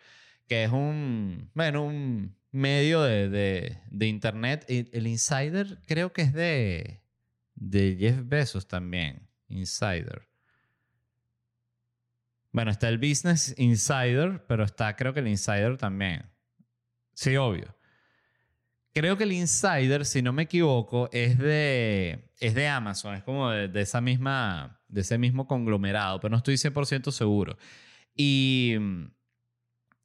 que 0.49 0.64
es 0.64 0.73
un, 0.73 1.49
bueno, 1.55 1.85
un 1.85 2.37
medio 2.51 3.03
de, 3.03 3.79
internet. 4.01 4.64
El 4.68 5.07
Insider 5.07 5.79
creo 5.87 6.12
que 6.12 6.23
es 6.23 6.33
de, 6.33 7.01
de 7.55 7.96
Jeff 7.99 8.18
Bezos 8.25 8.66
también. 8.66 9.29
Insider. 9.49 10.29
Bueno, 12.53 12.73
está 12.73 12.88
el 12.88 12.99
Business 12.99 13.55
Insider, 13.59 14.44
pero 14.46 14.64
está 14.64 14.96
creo 14.96 15.14
que 15.14 15.20
el 15.20 15.29
Insider 15.29 15.77
también. 15.77 16.25
Sí, 17.14 17.37
obvio. 17.37 17.77
Creo 18.92 19.16
que 19.16 19.24
el 19.24 19.33
Insider, 19.33 20.05
si 20.05 20.20
no 20.20 20.33
me 20.33 20.42
equivoco, 20.42 21.09
es 21.12 21.38
de, 21.38 22.29
es 22.40 22.55
de 22.55 22.66
Amazon, 22.66 23.14
es 23.14 23.22
como 23.22 23.50
de, 23.50 23.81
esa 23.81 24.00
misma, 24.00 24.81
de 24.88 25.03
ese 25.03 25.16
mismo 25.16 25.46
conglomerado, 25.46 26.20
pero 26.20 26.31
no 26.31 26.38
estoy 26.38 26.55
100% 26.55 27.12
seguro. 27.12 27.57
Y, 28.16 28.74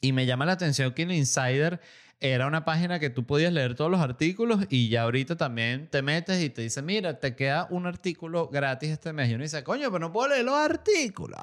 y 0.02 0.12
me 0.14 0.28
llama 0.28 0.46
la 0.46 0.52
atención 0.52 0.94
que 0.94 1.02
el 1.02 1.12
Insider 1.14 1.82
era 2.20 2.48
una 2.48 2.64
página 2.64 3.00
que 3.00 3.10
tú 3.10 3.26
podías 3.26 3.52
leer 3.52 3.76
todos 3.76 3.92
los 3.92 4.00
artículos 4.00 4.66
y 4.70 4.90
ya 4.90 5.04
ahorita 5.04 5.36
también 5.36 5.90
te 5.90 6.02
metes 6.02 6.42
y 6.42 6.50
te 6.50 6.62
dice, 6.62 6.82
mira, 6.82 7.20
te 7.20 7.36
queda 7.36 7.68
un 7.70 7.86
artículo 7.88 8.48
gratis 8.48 8.92
este 8.92 9.14
mes. 9.14 9.30
Y 9.30 9.34
uno 9.34 9.44
dice, 9.44 9.64
coño, 9.64 9.92
pero 9.92 10.00
no 10.00 10.12
puedo 10.12 10.30
leer 10.30 10.46
los 10.46 10.56
artículos. 10.56 11.40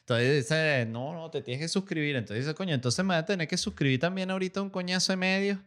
Entonces 0.00 0.42
dice, 0.42 0.86
no, 0.86 1.12
no, 1.12 1.30
te 1.30 1.42
tienes 1.42 1.60
que 1.60 1.68
suscribir. 1.68 2.16
Entonces 2.16 2.44
dice, 2.44 2.54
coño, 2.54 2.74
entonces 2.74 3.04
me 3.04 3.14
voy 3.14 3.18
a 3.18 3.26
tener 3.26 3.48
que 3.48 3.56
suscribir 3.56 3.98
también 3.98 4.30
ahorita 4.30 4.62
un 4.62 4.70
coñazo 4.70 5.12
de 5.12 5.16
medios. 5.16 5.58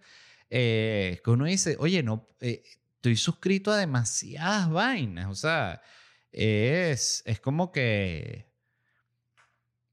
Eh, 0.49 1.21
que 1.23 1.31
uno 1.31 1.45
dice, 1.45 1.75
oye, 1.79 2.03
no, 2.03 2.29
eh, 2.41 2.63
estoy 2.95 3.15
suscrito 3.15 3.71
a 3.71 3.77
demasiadas 3.77 4.69
vainas. 4.69 5.27
O 5.27 5.35
sea, 5.35 5.81
es, 6.31 7.23
es 7.25 7.39
como 7.39 7.71
que... 7.71 8.53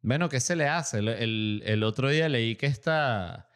Bueno, 0.00 0.28
¿qué 0.28 0.40
se 0.40 0.56
le 0.56 0.66
hace? 0.68 0.98
El, 0.98 1.62
el, 1.64 1.82
otro 1.84 2.10
día 2.10 2.28
leí 2.28 2.56
que 2.56 2.66
esta 2.66 3.48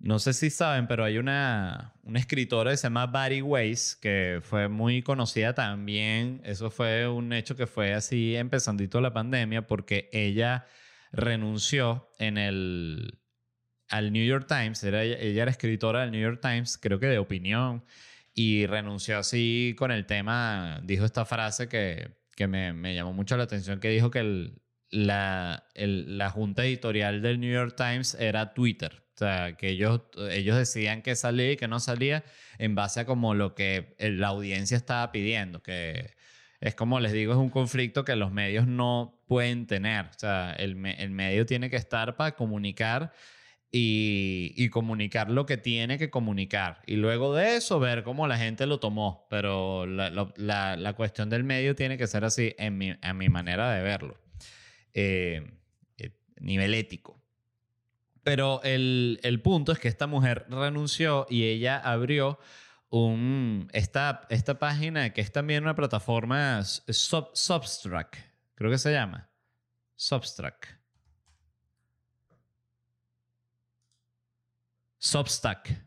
no 0.00 0.18
sé 0.18 0.32
si 0.32 0.48
saben, 0.48 0.86
pero 0.86 1.04
hay 1.04 1.18
una, 1.18 1.94
una 2.04 2.18
escritora 2.18 2.70
que 2.70 2.78
se 2.78 2.84
llama 2.84 3.06
Barry 3.06 3.42
Weiss, 3.42 3.96
que 3.96 4.40
fue 4.42 4.68
muy 4.68 5.02
conocida 5.02 5.54
también. 5.54 6.40
Eso 6.44 6.70
fue 6.70 7.06
un 7.06 7.34
hecho 7.34 7.54
que 7.54 7.66
fue 7.66 7.92
así 7.92 8.34
empezandito 8.34 9.00
la 9.02 9.12
pandemia, 9.12 9.66
porque 9.66 10.08
ella 10.12 10.66
renunció 11.12 12.08
en 12.18 12.38
el, 12.38 13.20
al 13.90 14.12
New 14.12 14.24
York 14.24 14.46
Times, 14.48 14.82
era, 14.84 15.02
ella 15.02 15.42
era 15.42 15.50
escritora 15.50 16.00
del 16.00 16.12
New 16.12 16.20
York 16.20 16.40
Times, 16.40 16.78
creo 16.78 16.98
que 16.98 17.06
de 17.06 17.18
opinión, 17.18 17.84
y 18.32 18.66
renunció 18.66 19.18
así 19.18 19.74
con 19.76 19.90
el 19.90 20.06
tema, 20.06 20.80
dijo 20.84 21.04
esta 21.04 21.24
frase 21.24 21.68
que, 21.68 22.10
que 22.36 22.46
me, 22.46 22.72
me 22.72 22.94
llamó 22.94 23.12
mucho 23.12 23.36
la 23.36 23.42
atención, 23.42 23.80
que 23.80 23.88
dijo 23.90 24.10
que 24.10 24.20
el, 24.20 24.62
la, 24.90 25.64
el, 25.74 26.18
la 26.18 26.30
junta 26.30 26.64
editorial 26.64 27.22
del 27.22 27.40
New 27.40 27.52
York 27.52 27.74
Times 27.76 28.14
era 28.14 28.54
Twitter. 28.54 29.02
O 29.14 29.18
sea, 29.20 29.54
que 29.56 29.68
ellos, 29.68 30.00
ellos 30.30 30.56
decían 30.56 31.02
que 31.02 31.14
salía 31.14 31.52
y 31.52 31.56
que 31.56 31.68
no 31.68 31.78
salía 31.78 32.24
en 32.58 32.74
base 32.74 33.00
a 33.00 33.04
como 33.04 33.34
lo 33.34 33.54
que 33.54 33.94
la 33.98 34.28
audiencia 34.28 34.78
estaba 34.78 35.12
pidiendo, 35.12 35.62
que 35.62 36.14
es 36.60 36.74
como 36.74 37.00
les 37.00 37.12
digo, 37.12 37.32
es 37.32 37.38
un 37.38 37.50
conflicto 37.50 38.04
que 38.04 38.16
los 38.16 38.32
medios 38.32 38.66
no 38.66 39.22
pueden 39.26 39.66
tener. 39.66 40.06
O 40.06 40.18
sea, 40.18 40.52
el, 40.52 40.86
el 40.86 41.10
medio 41.10 41.44
tiene 41.44 41.68
que 41.68 41.76
estar 41.76 42.16
para 42.16 42.34
comunicar 42.34 43.12
y, 43.72 44.68
comunicar 44.70 45.30
lo 45.30 45.46
que 45.46 45.56
tiene 45.56 45.98
que 45.98 46.10
comunicar. 46.10 46.82
Y 46.86 46.96
luego 46.96 47.34
de 47.34 47.56
eso, 47.56 47.78
ver 47.78 48.02
cómo 48.02 48.26
la 48.26 48.36
gente 48.36 48.66
lo 48.66 48.80
tomó. 48.80 49.26
Pero 49.30 49.86
la, 49.86 50.10
la, 50.36 50.92
cuestión 50.94 51.30
del 51.30 51.44
medio 51.44 51.74
tiene 51.74 51.96
que 51.96 52.06
ser 52.06 52.24
así, 52.24 52.54
en 52.58 52.78
mi, 52.78 52.94
en 53.00 53.16
mi 53.16 53.28
manera 53.28 53.72
de 53.72 53.82
verlo. 53.82 54.18
Eh, 54.92 55.50
eh, 55.98 56.10
nivel 56.40 56.74
ético. 56.74 57.22
Pero 58.22 58.60
el, 58.64 59.20
el, 59.22 59.40
punto 59.40 59.72
es 59.72 59.78
que 59.78 59.88
esta 59.88 60.06
mujer 60.06 60.46
renunció 60.48 61.26
y 61.30 61.44
ella 61.44 61.78
abrió 61.78 62.38
un, 62.90 63.68
esta, 63.72 64.26
esta 64.30 64.58
página 64.58 65.12
que 65.12 65.20
es 65.20 65.32
también 65.32 65.62
una 65.62 65.74
plataforma 65.74 66.62
sub, 66.64 67.30
creo 68.54 68.70
que 68.70 68.78
se 68.78 68.92
llama. 68.92 69.30
Substrack. 69.94 70.79
Substack. 75.00 75.86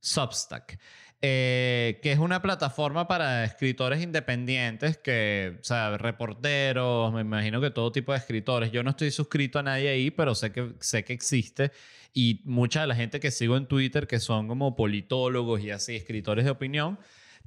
Substack. 0.00 0.78
Eh, 1.22 1.98
que 2.02 2.12
es 2.12 2.18
una 2.18 2.40
plataforma 2.40 3.06
para 3.06 3.44
escritores 3.44 4.02
independientes, 4.02 4.96
que, 4.96 5.58
o 5.60 5.64
sea, 5.64 5.98
reporteros, 5.98 7.12
me 7.12 7.20
imagino 7.22 7.60
que 7.60 7.70
todo 7.70 7.92
tipo 7.92 8.12
de 8.12 8.18
escritores. 8.18 8.70
Yo 8.72 8.82
no 8.82 8.90
estoy 8.90 9.10
suscrito 9.10 9.58
a 9.58 9.62
nadie 9.62 9.88
ahí, 9.88 10.10
pero 10.10 10.34
sé 10.34 10.52
que, 10.52 10.74
sé 10.80 11.04
que 11.04 11.12
existe. 11.12 11.72
Y 12.14 12.40
mucha 12.44 12.82
de 12.82 12.86
la 12.86 12.94
gente 12.94 13.20
que 13.20 13.30
sigo 13.30 13.56
en 13.56 13.66
Twitter, 13.66 14.06
que 14.06 14.20
son 14.20 14.48
como 14.48 14.76
politólogos 14.76 15.62
y 15.62 15.70
así, 15.70 15.96
escritores 15.96 16.44
de 16.44 16.50
opinión, 16.50 16.98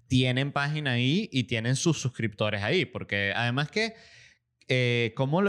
tienen 0.07 0.51
página 0.51 0.91
ahí 0.93 1.29
y 1.31 1.45
tienen 1.45 1.75
sus 1.75 1.99
suscriptores 1.99 2.61
ahí, 2.63 2.85
porque 2.85 3.33
además 3.35 3.69
que 3.71 3.95
eh, 4.67 5.13
como 5.15 5.41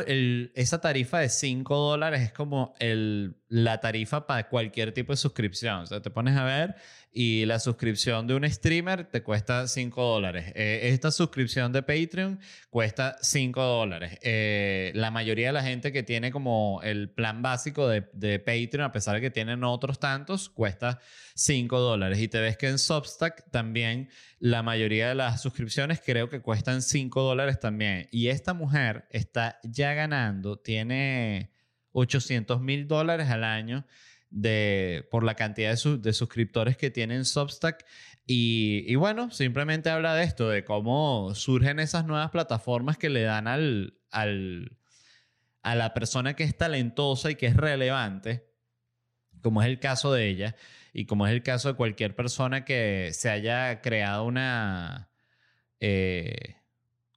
esa 0.54 0.80
tarifa 0.80 1.20
de 1.20 1.28
5 1.28 1.76
dólares 1.76 2.22
es 2.22 2.32
como 2.32 2.74
el, 2.80 3.36
la 3.54 3.78
tarifa 3.78 4.26
para 4.26 4.48
cualquier 4.48 4.90
tipo 4.90 5.12
de 5.12 5.16
suscripción. 5.16 5.82
O 5.82 5.86
sea, 5.86 6.02
te 6.02 6.10
pones 6.10 6.36
a 6.36 6.42
ver 6.42 6.74
y 7.12 7.46
la 7.46 7.60
suscripción 7.60 8.26
de 8.26 8.34
un 8.34 8.50
streamer 8.50 9.04
te 9.04 9.22
cuesta 9.22 9.68
5 9.68 10.02
dólares. 10.02 10.52
Eh, 10.56 10.80
esta 10.92 11.12
suscripción 11.12 11.70
de 11.72 11.84
Patreon 11.84 12.40
cuesta 12.68 13.16
5 13.22 13.62
dólares. 13.62 14.18
Eh, 14.22 14.90
la 14.96 15.12
mayoría 15.12 15.46
de 15.46 15.52
la 15.52 15.62
gente 15.62 15.92
que 15.92 16.02
tiene 16.02 16.32
como 16.32 16.80
el 16.82 17.10
plan 17.10 17.42
básico 17.42 17.86
de, 17.86 18.04
de, 18.12 18.40
Patreon, 18.40 18.86
a 18.86 18.90
pesar 18.90 19.14
de 19.14 19.20
que 19.20 19.30
tienen 19.30 19.62
otros 19.62 20.00
tantos, 20.00 20.48
cuesta 20.48 20.98
5 21.36 21.78
dólares. 21.78 22.18
Y 22.18 22.26
te 22.26 22.40
ves 22.40 22.56
que 22.56 22.66
en 22.66 22.80
Substack 22.80 23.52
también 23.52 24.10
la 24.40 24.64
mayoría 24.64 25.10
de 25.10 25.14
las 25.14 25.40
suscripciones 25.40 26.02
creo 26.04 26.28
que 26.28 26.40
cuestan 26.40 26.82
5 26.82 27.22
dólares 27.22 27.60
también. 27.60 28.08
Y 28.10 28.30
esta 28.30 28.52
mujer 28.52 29.06
está 29.10 29.60
ya 29.62 29.94
ganando, 29.94 30.58
tiene 30.58 31.53
800 31.94 32.60
mil 32.60 32.86
dólares 32.86 33.30
al 33.30 33.44
año 33.44 33.86
de, 34.30 35.06
por 35.10 35.22
la 35.24 35.34
cantidad 35.36 35.70
de, 35.70 36.12
suscriptores 36.12 36.76
que 36.76 36.90
tienen 36.90 37.24
Substack. 37.24 37.86
Y, 38.26 38.94
bueno, 38.96 39.30
simplemente 39.30 39.90
habla 39.90 40.14
de 40.14 40.24
esto, 40.24 40.48
de 40.48 40.64
cómo 40.64 41.34
surgen 41.34 41.78
esas 41.78 42.04
nuevas 42.04 42.30
plataformas 42.30 42.98
que 42.98 43.10
le 43.10 43.22
dan 43.22 43.46
al, 43.46 43.94
al, 44.10 44.76
a 45.62 45.74
la 45.74 45.94
persona 45.94 46.34
que 46.34 46.44
es 46.44 46.56
talentosa 46.56 47.30
y 47.30 47.36
que 47.36 47.46
es 47.46 47.56
relevante, 47.56 48.50
como 49.40 49.62
es 49.62 49.68
el 49.68 49.78
caso 49.78 50.12
de 50.12 50.28
ella, 50.28 50.56
y 50.92 51.06
como 51.06 51.26
es 51.26 51.32
el 51.32 51.42
caso 51.42 51.68
de 51.68 51.74
cualquier 51.74 52.16
persona 52.16 52.64
que 52.64 53.10
se 53.12 53.30
haya 53.30 53.82
creado 53.82 54.24
una, 54.24 55.10
eh, 55.80 56.56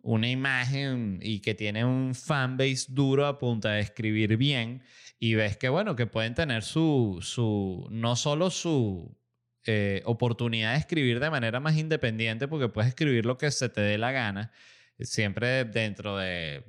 una 0.08 0.30
imagen 0.30 1.20
y 1.22 1.42
que 1.42 1.54
tiene 1.54 1.84
un 1.84 2.16
fanbase 2.16 2.86
duro 2.88 3.26
a 3.28 3.38
punta 3.38 3.72
de 3.72 3.82
escribir 3.82 4.38
bien 4.38 4.82
y 5.20 5.36
ves 5.36 5.58
que, 5.58 5.68
bueno, 5.68 5.98
que 5.98 6.08
pueden 6.08 6.34
tener 6.34 6.64
su, 6.64 7.20
su 7.22 7.86
no 7.92 8.16
solo 8.16 8.50
su 8.50 9.18
eh, 9.66 10.02
oportunidad 10.06 10.72
de 10.72 10.80
escribir 10.80 11.20
de 11.20 11.30
manera 11.30 11.60
más 11.60 11.76
independiente, 11.76 12.48
porque 12.48 12.70
puedes 12.70 12.88
escribir 12.88 13.26
lo 13.26 13.38
que 13.38 13.52
se 13.52 13.68
te 13.68 13.82
dé 13.82 13.98
la 13.98 14.14
gana, 14.14 14.54
siempre 14.98 15.66
dentro 15.66 16.16
de 16.16 16.64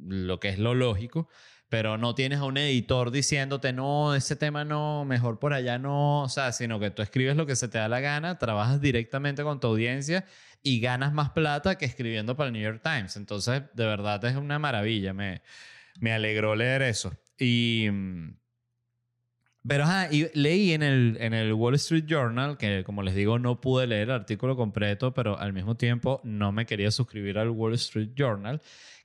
lo 0.00 0.40
que 0.40 0.48
es 0.48 0.58
lo 0.58 0.74
lógico, 0.74 1.28
pero 1.68 1.98
no 1.98 2.16
tienes 2.16 2.40
a 2.40 2.44
un 2.44 2.56
editor 2.56 3.12
diciéndote, 3.12 3.72
no, 3.72 4.16
ese 4.16 4.34
tema 4.34 4.64
no, 4.64 5.04
mejor 5.04 5.38
por 5.38 5.52
allá 5.52 5.78
no, 5.78 6.22
o 6.22 6.28
sea, 6.28 6.50
sino 6.50 6.80
que 6.80 6.90
tú 6.90 7.02
escribes 7.02 7.36
lo 7.36 7.46
que 7.46 7.54
se 7.54 7.68
te 7.68 7.78
da 7.78 7.86
la 7.88 8.00
gana, 8.00 8.38
trabajas 8.38 8.80
directamente 8.80 9.44
con 9.44 9.60
tu 9.60 9.68
audiencia 9.68 10.24
y 10.66 10.80
ganas 10.80 11.12
más 11.12 11.30
plata 11.30 11.78
que 11.78 11.84
escribiendo 11.84 12.36
para 12.36 12.48
el 12.48 12.52
New 12.52 12.62
York 12.62 12.80
Times. 12.82 13.16
Entonces, 13.16 13.62
de 13.72 13.86
verdad 13.86 14.24
es 14.24 14.34
una 14.34 14.58
maravilla, 14.58 15.12
me, 15.12 15.42
me 16.00 16.12
alegró 16.12 16.56
leer 16.56 16.82
eso. 16.82 17.16
Y. 17.38 17.88
Mm, 17.88 18.36
pero 19.68 19.84
y 20.10 20.28
leí 20.34 20.72
en 20.72 20.82
el, 20.82 21.18
en 21.20 21.34
el 21.34 21.52
Wall 21.52 21.76
Street 21.76 22.04
Journal, 22.06 22.56
que 22.58 22.82
como 22.84 23.02
les 23.02 23.14
digo, 23.14 23.38
no 23.38 23.60
pude 23.60 23.86
leer 23.86 24.08
el 24.08 24.14
artículo 24.14 24.56
completo, 24.56 25.14
pero 25.14 25.38
al 25.38 25.52
mismo 25.52 25.76
tiempo 25.76 26.20
no 26.24 26.50
me 26.50 26.66
quería 26.66 26.90
suscribir 26.90 27.38
al 27.38 27.50
Wall 27.50 27.74
Street 27.74 28.10
Journal, 28.16 28.60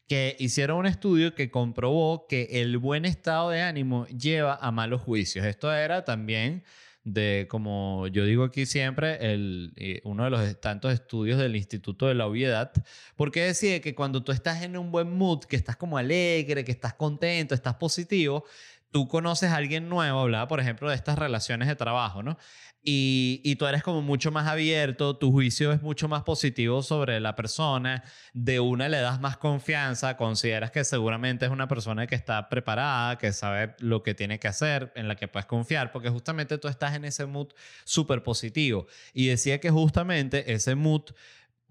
que 0.08 0.36
hicieron 0.40 0.78
un 0.78 0.86
estudio 0.88 1.36
que 1.36 1.52
comprobó 1.52 2.26
que 2.28 2.48
el 2.62 2.78
buen 2.80 3.06
estado 3.06 3.52
de 3.52 3.62
ánimo 3.62 4.08
lleva 4.08 4.56
a 4.56 4.72
malos 4.72 5.02
juicios. 5.02 5.46
Esto 5.46 5.72
era 5.74 6.06
también 6.06 6.64
de, 7.04 7.48
como 7.50 8.08
yo 8.08 8.26
digo 8.26 8.44
aquí 8.44 8.66
siempre, 8.66 9.34
el, 9.34 9.74
eh, 9.76 10.02
uno 10.04 10.24
de 10.24 10.30
los 10.30 10.62
tantos 10.62 10.94
estudios 10.94 11.40
del 11.40 11.56
Instituto 11.56 12.08
de 12.08 12.16
la 12.16 12.28
Obviedad, 12.28 12.72
porque 13.16 13.44
decide 13.44 13.82
que 13.82 13.96
cuando 13.96 14.24
tú 14.24 14.32
estás 14.32 14.62
en 14.64 14.78
un 14.78 14.92
buen 14.92 15.16
mood, 15.18 15.46
que 15.46 15.56
estás 15.56 15.78
como 15.78 15.98
alegre, 15.98 16.64
que 16.64 16.72
estás 16.72 16.94
contento, 16.94 17.56
estás 17.56 17.76
positivo, 17.76 18.46
tú 18.92 19.08
conoces 19.08 19.52
a 19.52 19.58
alguien 19.58 19.90
nuevo, 19.90 20.20
hablaba 20.20 20.48
por 20.48 20.60
ejemplo 20.60 20.90
de 20.90 20.96
estas 20.96 21.18
relaciones 21.18 21.68
de 21.68 21.76
trabajo, 21.76 22.24
¿no? 22.24 22.38
Y, 22.84 23.42
y, 23.44 23.58
tú 23.58 23.68
eres 23.68 23.84
como 23.84 24.02
mucho 24.02 24.32
más 24.32 24.48
abierto, 24.48 25.16
tu 25.16 25.32
juicio 25.32 25.72
es 25.72 25.84
mucho 25.84 26.08
más 26.08 26.24
positivo 26.24 26.82
sobre 26.82 27.20
la 27.20 27.36
persona, 27.36 28.04
de 28.34 28.60
una 28.60 28.90
le 28.90 28.98
das 28.98 29.22
más 29.22 29.38
confianza, 29.38 30.18
consideras 30.18 30.72
que 30.72 30.84
seguramente 30.84 31.46
es 31.46 31.52
una 31.52 31.68
persona 31.68 32.08
que 32.08 32.16
está 32.16 32.50
preparada, 32.50 33.20
que 33.20 33.34
sabe 33.34 33.76
lo 33.78 34.02
que 34.02 34.16
tiene 34.16 34.40
que 34.40 34.48
hacer, 34.48 34.92
en 34.96 35.08
la 35.08 35.16
que 35.16 35.28
puedes 35.28 35.46
confiar, 35.46 35.92
porque 35.92 36.10
justamente 36.10 36.58
tú 36.58 36.68
estás 36.68 36.96
en 36.96 37.06
ese 37.06 37.28
mood 37.28 37.50
súper 37.84 38.24
positivo. 38.24 38.88
Y 39.14 39.28
decía 39.28 39.60
que 39.60 39.70
justamente 39.70 40.52
ese 40.52 40.74
mood 40.74 41.04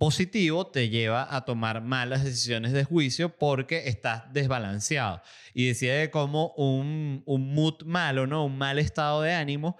positivo 0.01 0.67
te 0.67 0.89
lleva 0.89 1.37
a 1.37 1.45
tomar 1.45 1.83
malas 1.83 2.25
decisiones 2.25 2.73
de 2.73 2.85
juicio 2.85 3.37
porque 3.37 3.87
estás 3.89 4.33
desbalanceado. 4.33 5.21
Y 5.53 5.67
decía 5.67 5.95
de 5.95 6.11
cómo 6.11 6.55
un, 6.57 7.23
un 7.27 7.55
mood 7.55 7.83
malo, 7.85 8.27
¿no? 8.27 8.47
Un 8.47 8.57
mal 8.57 8.79
estado 8.79 9.21
de 9.21 9.35
ánimo 9.35 9.77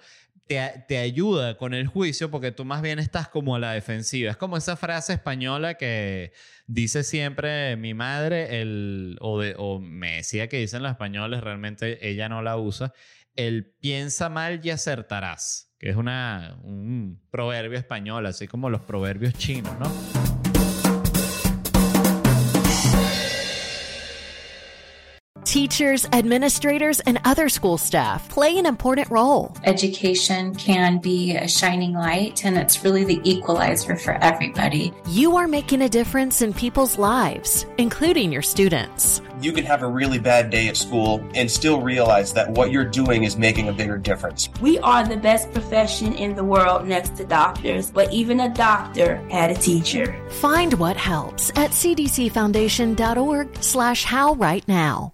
te, 0.87 0.97
ayuda 0.99 1.57
con 1.57 1.73
el 1.73 1.87
juicio 1.87 2.29
porque 2.29 2.51
tú 2.51 2.65
más 2.65 2.83
bien 2.83 2.99
estás 2.99 3.29
como 3.29 3.55
a 3.55 3.59
la 3.59 3.71
defensiva. 3.71 4.29
Es 4.29 4.37
como 4.37 4.57
esa 4.57 4.75
frase 4.75 5.13
española 5.13 5.73
que 5.73 6.33
dice 6.67 7.03
siempre 7.03 7.75
mi 7.75 7.95
madre, 7.95 8.61
el, 8.61 9.17
o, 9.21 9.39
de, 9.39 9.55
o 9.57 9.79
me 9.79 10.17
decía 10.17 10.47
que 10.49 10.57
dicen 10.57 10.83
los 10.83 10.91
españoles, 10.91 11.41
realmente 11.41 12.07
ella 12.07 12.29
no 12.29 12.43
la 12.43 12.57
usa, 12.57 12.93
el 13.35 13.73
piensa 13.79 14.29
mal 14.29 14.59
y 14.63 14.69
acertarás, 14.69 15.70
que 15.81 15.89
es 15.89 15.95
una, 15.95 16.57
un 16.63 17.19
proverbio 17.31 17.79
español, 17.79 18.27
así 18.27 18.47
como 18.47 18.69
los 18.69 18.81
proverbios 18.81 19.33
chinos, 19.33 19.73
¿no? 19.79 20.20
Teachers, 25.51 26.07
administrators, 26.13 27.01
and 27.01 27.19
other 27.25 27.49
school 27.49 27.77
staff 27.77 28.29
play 28.29 28.57
an 28.57 28.65
important 28.65 29.11
role. 29.11 29.53
Education 29.65 30.55
can 30.55 30.99
be 30.99 31.35
a 31.35 31.45
shining 31.45 31.91
light, 31.91 32.45
and 32.45 32.57
it's 32.57 32.85
really 32.85 33.03
the 33.03 33.19
equalizer 33.29 33.97
for 33.97 34.13
everybody. 34.23 34.93
You 35.09 35.35
are 35.35 35.49
making 35.49 35.81
a 35.81 35.89
difference 35.89 36.41
in 36.41 36.53
people's 36.53 36.97
lives, 36.97 37.65
including 37.77 38.31
your 38.31 38.41
students. 38.41 39.21
You 39.41 39.51
can 39.51 39.65
have 39.65 39.83
a 39.83 39.87
really 39.89 40.19
bad 40.19 40.51
day 40.51 40.69
at 40.69 40.77
school 40.77 41.21
and 41.35 41.51
still 41.51 41.81
realize 41.81 42.31
that 42.31 42.49
what 42.51 42.71
you're 42.71 42.85
doing 42.85 43.25
is 43.25 43.35
making 43.35 43.67
a 43.67 43.73
bigger 43.73 43.97
difference. 43.97 44.47
We 44.61 44.79
are 44.79 45.05
the 45.05 45.17
best 45.17 45.51
profession 45.51 46.13
in 46.13 46.33
the 46.33 46.45
world 46.45 46.87
next 46.87 47.17
to 47.17 47.25
doctors, 47.25 47.91
but 47.91 48.13
even 48.13 48.39
a 48.39 48.53
doctor 48.53 49.17
had 49.29 49.51
a 49.51 49.55
teacher. 49.55 50.17
Find 50.29 50.73
what 50.75 50.95
helps 50.95 51.49
at 51.57 51.71
cdcfoundation.org 51.71 53.57
slash 53.61 54.05
how 54.05 54.35
right 54.35 54.65
now. 54.65 55.13